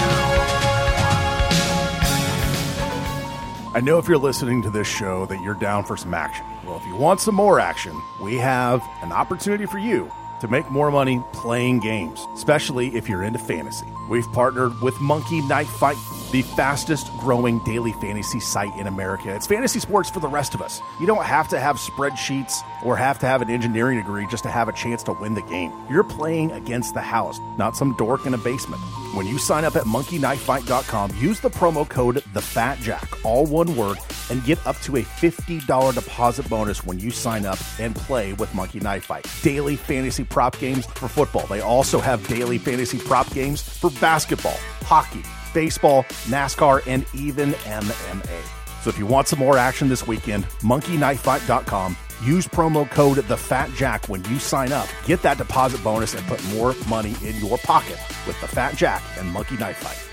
I 3.72 3.78
know 3.80 3.98
if 3.98 4.08
you're 4.08 4.18
listening 4.18 4.62
to 4.62 4.70
this 4.70 4.88
show 4.88 5.26
that 5.26 5.40
you're 5.42 5.54
down 5.54 5.84
for 5.84 5.96
some 5.96 6.12
action. 6.12 6.44
Well, 6.66 6.76
if 6.76 6.84
you 6.86 6.96
want 6.96 7.20
some 7.20 7.36
more 7.36 7.60
action, 7.60 7.96
we 8.20 8.34
have 8.34 8.82
an 9.00 9.12
opportunity 9.12 9.64
for 9.64 9.78
you 9.78 10.10
to 10.40 10.48
make 10.48 10.68
more 10.72 10.90
money 10.90 11.22
playing 11.32 11.78
games, 11.78 12.26
especially 12.34 12.96
if 12.96 13.08
you're 13.08 13.22
into 13.22 13.38
fantasy. 13.38 13.86
We've 14.08 14.30
partnered 14.32 14.80
with 14.80 15.00
Monkey 15.00 15.40
Knife 15.42 15.68
Fight, 15.68 15.98
the 16.32 16.42
fastest 16.42 17.16
growing 17.18 17.62
daily 17.62 17.92
fantasy 17.92 18.40
site 18.40 18.74
in 18.76 18.88
America. 18.88 19.32
It's 19.32 19.46
fantasy 19.46 19.78
sports 19.78 20.10
for 20.10 20.18
the 20.18 20.26
rest 20.26 20.54
of 20.54 20.62
us. 20.62 20.80
You 20.98 21.06
don't 21.06 21.24
have 21.24 21.46
to 21.50 21.60
have 21.60 21.76
spreadsheets 21.76 22.64
or 22.84 22.96
have 22.96 23.20
to 23.20 23.26
have 23.26 23.40
an 23.40 23.50
engineering 23.50 23.98
degree 23.98 24.26
just 24.26 24.42
to 24.42 24.50
have 24.50 24.68
a 24.68 24.72
chance 24.72 25.04
to 25.04 25.12
win 25.12 25.34
the 25.34 25.42
game. 25.42 25.72
You're 25.88 26.02
playing 26.02 26.50
against 26.50 26.94
the 26.94 27.02
house, 27.02 27.38
not 27.56 27.76
some 27.76 27.94
dork 27.96 28.26
in 28.26 28.34
a 28.34 28.38
basement. 28.38 28.82
When 29.14 29.26
you 29.26 29.38
sign 29.38 29.64
up 29.64 29.74
at 29.74 29.84
monkeyknifefight.com, 29.84 31.16
use 31.16 31.40
the 31.40 31.50
promo 31.50 31.88
code 31.88 32.16
TheFatJack, 32.32 33.24
all 33.24 33.44
one 33.44 33.74
word, 33.74 33.98
and 34.30 34.44
get 34.44 34.64
up 34.64 34.78
to 34.82 34.98
a 34.98 35.02
$50 35.02 35.94
deposit 35.94 36.48
bonus 36.48 36.84
when 36.84 37.00
you 37.00 37.10
sign 37.10 37.44
up 37.44 37.58
and 37.80 37.96
play 37.96 38.34
with 38.34 38.54
Monkey 38.54 38.78
Knife 38.78 39.06
Fight. 39.06 39.26
Daily 39.42 39.74
fantasy 39.74 40.22
prop 40.22 40.56
games 40.60 40.86
for 40.86 41.08
football. 41.08 41.46
They 41.48 41.60
also 41.60 41.98
have 41.98 42.26
daily 42.28 42.58
fantasy 42.58 42.98
prop 42.98 43.28
games 43.34 43.62
for 43.62 43.90
basketball, 44.00 44.58
hockey, 44.82 45.24
baseball, 45.52 46.04
NASCAR, 46.28 46.86
and 46.86 47.04
even 47.12 47.50
MMA. 47.50 48.82
So 48.82 48.90
if 48.90 48.98
you 48.98 49.06
want 49.06 49.26
some 49.26 49.40
more 49.40 49.58
action 49.58 49.88
this 49.88 50.06
weekend, 50.06 50.44
monkeyknifefight.com 50.60 51.96
Use 52.22 52.46
promo 52.46 52.88
code 52.90 53.18
TheFatJack 53.18 54.08
when 54.08 54.24
you 54.24 54.38
sign 54.38 54.72
up. 54.72 54.88
Get 55.06 55.22
that 55.22 55.38
deposit 55.38 55.82
bonus 55.82 56.14
and 56.14 56.26
put 56.26 56.44
more 56.48 56.74
money 56.88 57.14
in 57.24 57.36
your 57.36 57.58
pocket 57.58 57.98
with 58.26 58.40
The 58.40 58.48
Fat 58.48 58.76
Jack 58.76 59.02
and 59.18 59.28
Monkey 59.30 59.56
Knife 59.56 59.78
Fight. 59.78 60.06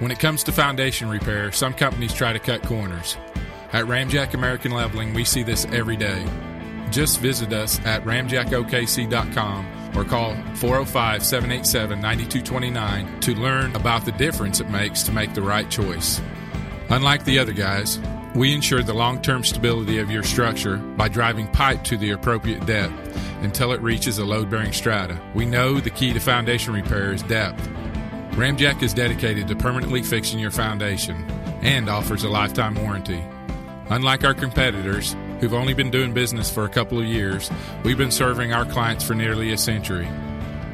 When 0.00 0.10
it 0.10 0.18
comes 0.18 0.42
to 0.44 0.52
foundation 0.52 1.08
repair, 1.08 1.52
some 1.52 1.72
companies 1.74 2.12
try 2.12 2.32
to 2.32 2.38
cut 2.38 2.62
corners. 2.64 3.16
At 3.72 3.86
Ramjack 3.86 4.34
American 4.34 4.72
Leveling, 4.72 5.14
we 5.14 5.24
see 5.24 5.42
this 5.42 5.64
every 5.66 5.96
day. 5.96 6.26
Just 6.90 7.20
visit 7.20 7.52
us 7.52 7.80
at 7.86 8.04
ramjackokc.com 8.04 9.96
or 9.96 10.04
call 10.04 10.34
405 10.56 11.24
787 11.24 12.00
9229 12.00 13.20
to 13.20 13.34
learn 13.34 13.74
about 13.76 14.04
the 14.04 14.12
difference 14.12 14.60
it 14.60 14.68
makes 14.68 15.02
to 15.04 15.12
make 15.12 15.32
the 15.34 15.42
right 15.42 15.70
choice. 15.70 16.20
Unlike 16.90 17.24
the 17.24 17.38
other 17.38 17.52
guys, 17.52 17.98
we 18.34 18.54
ensure 18.54 18.82
the 18.82 18.94
long 18.94 19.20
term 19.20 19.44
stability 19.44 19.98
of 19.98 20.10
your 20.10 20.22
structure 20.22 20.76
by 20.76 21.08
driving 21.08 21.46
pipe 21.48 21.84
to 21.84 21.96
the 21.96 22.10
appropriate 22.10 22.64
depth 22.66 22.92
until 23.42 23.72
it 23.72 23.80
reaches 23.80 24.18
a 24.18 24.24
load 24.24 24.50
bearing 24.50 24.72
strata. 24.72 25.20
We 25.34 25.44
know 25.44 25.80
the 25.80 25.90
key 25.90 26.12
to 26.12 26.20
foundation 26.20 26.72
repair 26.72 27.12
is 27.12 27.22
depth. 27.22 27.68
Ramjack 28.32 28.82
is 28.82 28.94
dedicated 28.94 29.48
to 29.48 29.56
permanently 29.56 30.02
fixing 30.02 30.38
your 30.38 30.50
foundation 30.50 31.16
and 31.60 31.90
offers 31.90 32.24
a 32.24 32.30
lifetime 32.30 32.74
warranty. 32.74 33.22
Unlike 33.90 34.24
our 34.24 34.34
competitors, 34.34 35.14
who've 35.40 35.52
only 35.52 35.74
been 35.74 35.90
doing 35.90 36.14
business 36.14 36.50
for 36.50 36.64
a 36.64 36.68
couple 36.68 36.98
of 36.98 37.04
years, 37.04 37.50
we've 37.84 37.98
been 37.98 38.12
serving 38.12 38.52
our 38.52 38.64
clients 38.64 39.04
for 39.04 39.14
nearly 39.14 39.52
a 39.52 39.58
century. 39.58 40.08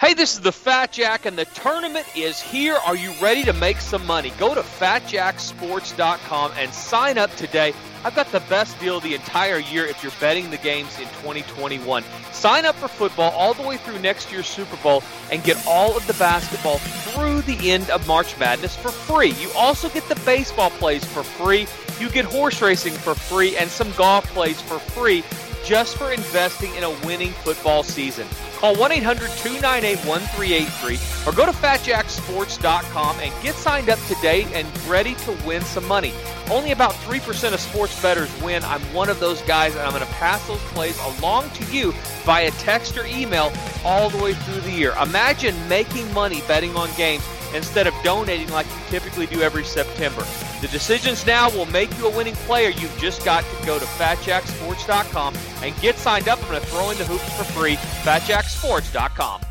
Hey, 0.00 0.14
this 0.14 0.34
is 0.34 0.40
the 0.42 0.52
Fat 0.52 0.92
Jack, 0.92 1.26
and 1.26 1.36
the 1.36 1.44
tournament 1.44 2.06
is 2.16 2.40
here. 2.40 2.76
Are 2.86 2.94
you 2.94 3.12
ready 3.20 3.42
to 3.42 3.52
make 3.52 3.78
some 3.80 4.06
money? 4.06 4.30
Go 4.38 4.54
to 4.54 4.60
fatjacksports.com 4.60 6.52
and 6.56 6.72
sign 6.72 7.18
up 7.18 7.34
today. 7.34 7.74
I've 8.04 8.14
got 8.14 8.30
the 8.30 8.38
best 8.48 8.78
deal 8.78 9.00
the 9.00 9.16
entire 9.16 9.58
year 9.58 9.86
if 9.86 10.00
you're 10.00 10.12
betting 10.20 10.50
the 10.50 10.56
games 10.58 10.96
in 11.00 11.06
2021. 11.06 12.04
Sign 12.30 12.64
up 12.64 12.76
for 12.76 12.86
football 12.86 13.32
all 13.32 13.54
the 13.54 13.64
way 13.64 13.76
through 13.76 13.98
next 13.98 14.30
year's 14.30 14.46
Super 14.46 14.76
Bowl 14.84 15.02
and 15.32 15.42
get 15.42 15.60
all 15.66 15.96
of 15.96 16.06
the 16.06 16.14
basketball 16.14 16.78
through 16.78 17.40
the 17.42 17.68
end 17.68 17.90
of 17.90 18.06
March 18.06 18.38
Madness 18.38 18.76
for 18.76 18.92
free. 18.92 19.30
You 19.30 19.50
also 19.56 19.88
get 19.88 20.08
the 20.08 20.20
baseball 20.24 20.70
plays 20.70 21.04
for 21.04 21.24
free. 21.24 21.66
You 21.98 22.08
get 22.08 22.24
horse 22.24 22.62
racing 22.62 22.92
for 22.92 23.16
free 23.16 23.56
and 23.56 23.68
some 23.68 23.90
golf 23.96 24.26
plays 24.26 24.60
for 24.60 24.78
free 24.78 25.24
just 25.64 25.96
for 25.96 26.12
investing 26.12 26.74
in 26.74 26.84
a 26.84 26.90
winning 27.06 27.30
football 27.30 27.82
season. 27.82 28.26
Call 28.56 28.74
1 28.76 28.92
800 28.92 29.30
298 29.30 29.98
1383 30.06 30.98
or 31.26 31.36
go 31.36 31.46
to 31.46 31.52
fatjacksports.com 31.52 33.20
and 33.20 33.42
get 33.42 33.54
signed 33.54 33.88
up 33.88 33.98
today 34.06 34.46
and 34.52 34.66
ready 34.86 35.14
to 35.14 35.32
win 35.46 35.62
some 35.62 35.86
money. 35.86 36.12
Only 36.50 36.72
about 36.72 36.92
3% 36.92 37.52
of 37.52 37.60
sports 37.60 38.00
bettors 38.00 38.30
win. 38.42 38.64
I'm 38.64 38.80
one 38.92 39.10
of 39.10 39.20
those 39.20 39.42
guys, 39.42 39.74
and 39.74 39.82
I'm 39.82 39.92
going 39.92 40.04
to 40.04 40.12
pass 40.14 40.46
those 40.48 40.58
plays 40.72 40.98
along 41.18 41.50
to 41.50 41.64
you 41.66 41.92
via 42.24 42.50
text 42.52 42.96
or 42.96 43.04
email 43.04 43.52
all 43.84 44.08
the 44.10 44.18
way 44.18 44.32
through 44.34 44.62
the 44.62 44.72
year. 44.72 44.94
Imagine 45.02 45.54
making 45.68 46.12
money 46.14 46.42
betting 46.48 46.74
on 46.74 46.88
games 46.96 47.22
instead 47.54 47.86
of 47.86 47.94
donating 48.02 48.48
like 48.48 48.66
you 48.66 48.80
typically 48.88 49.26
do 49.26 49.42
every 49.42 49.64
September. 49.64 50.24
The 50.60 50.68
decisions 50.68 51.24
now 51.24 51.50
will 51.50 51.66
make 51.66 51.96
you 51.98 52.08
a 52.08 52.16
winning 52.16 52.34
player. 52.34 52.70
You've 52.70 52.96
just 52.98 53.24
got 53.24 53.44
to 53.44 53.66
go 53.66 53.78
to 53.78 53.84
FatJackSports.com 53.84 55.34
and 55.62 55.80
get 55.80 55.96
signed 55.96 56.28
up. 56.28 56.42
I'm 56.42 56.48
going 56.48 56.60
to 56.60 56.66
throw 56.66 56.90
in 56.90 56.98
the 56.98 57.04
hoops 57.04 57.36
for 57.36 57.44
free. 57.44 57.76
FatJackSports.com. 57.76 59.42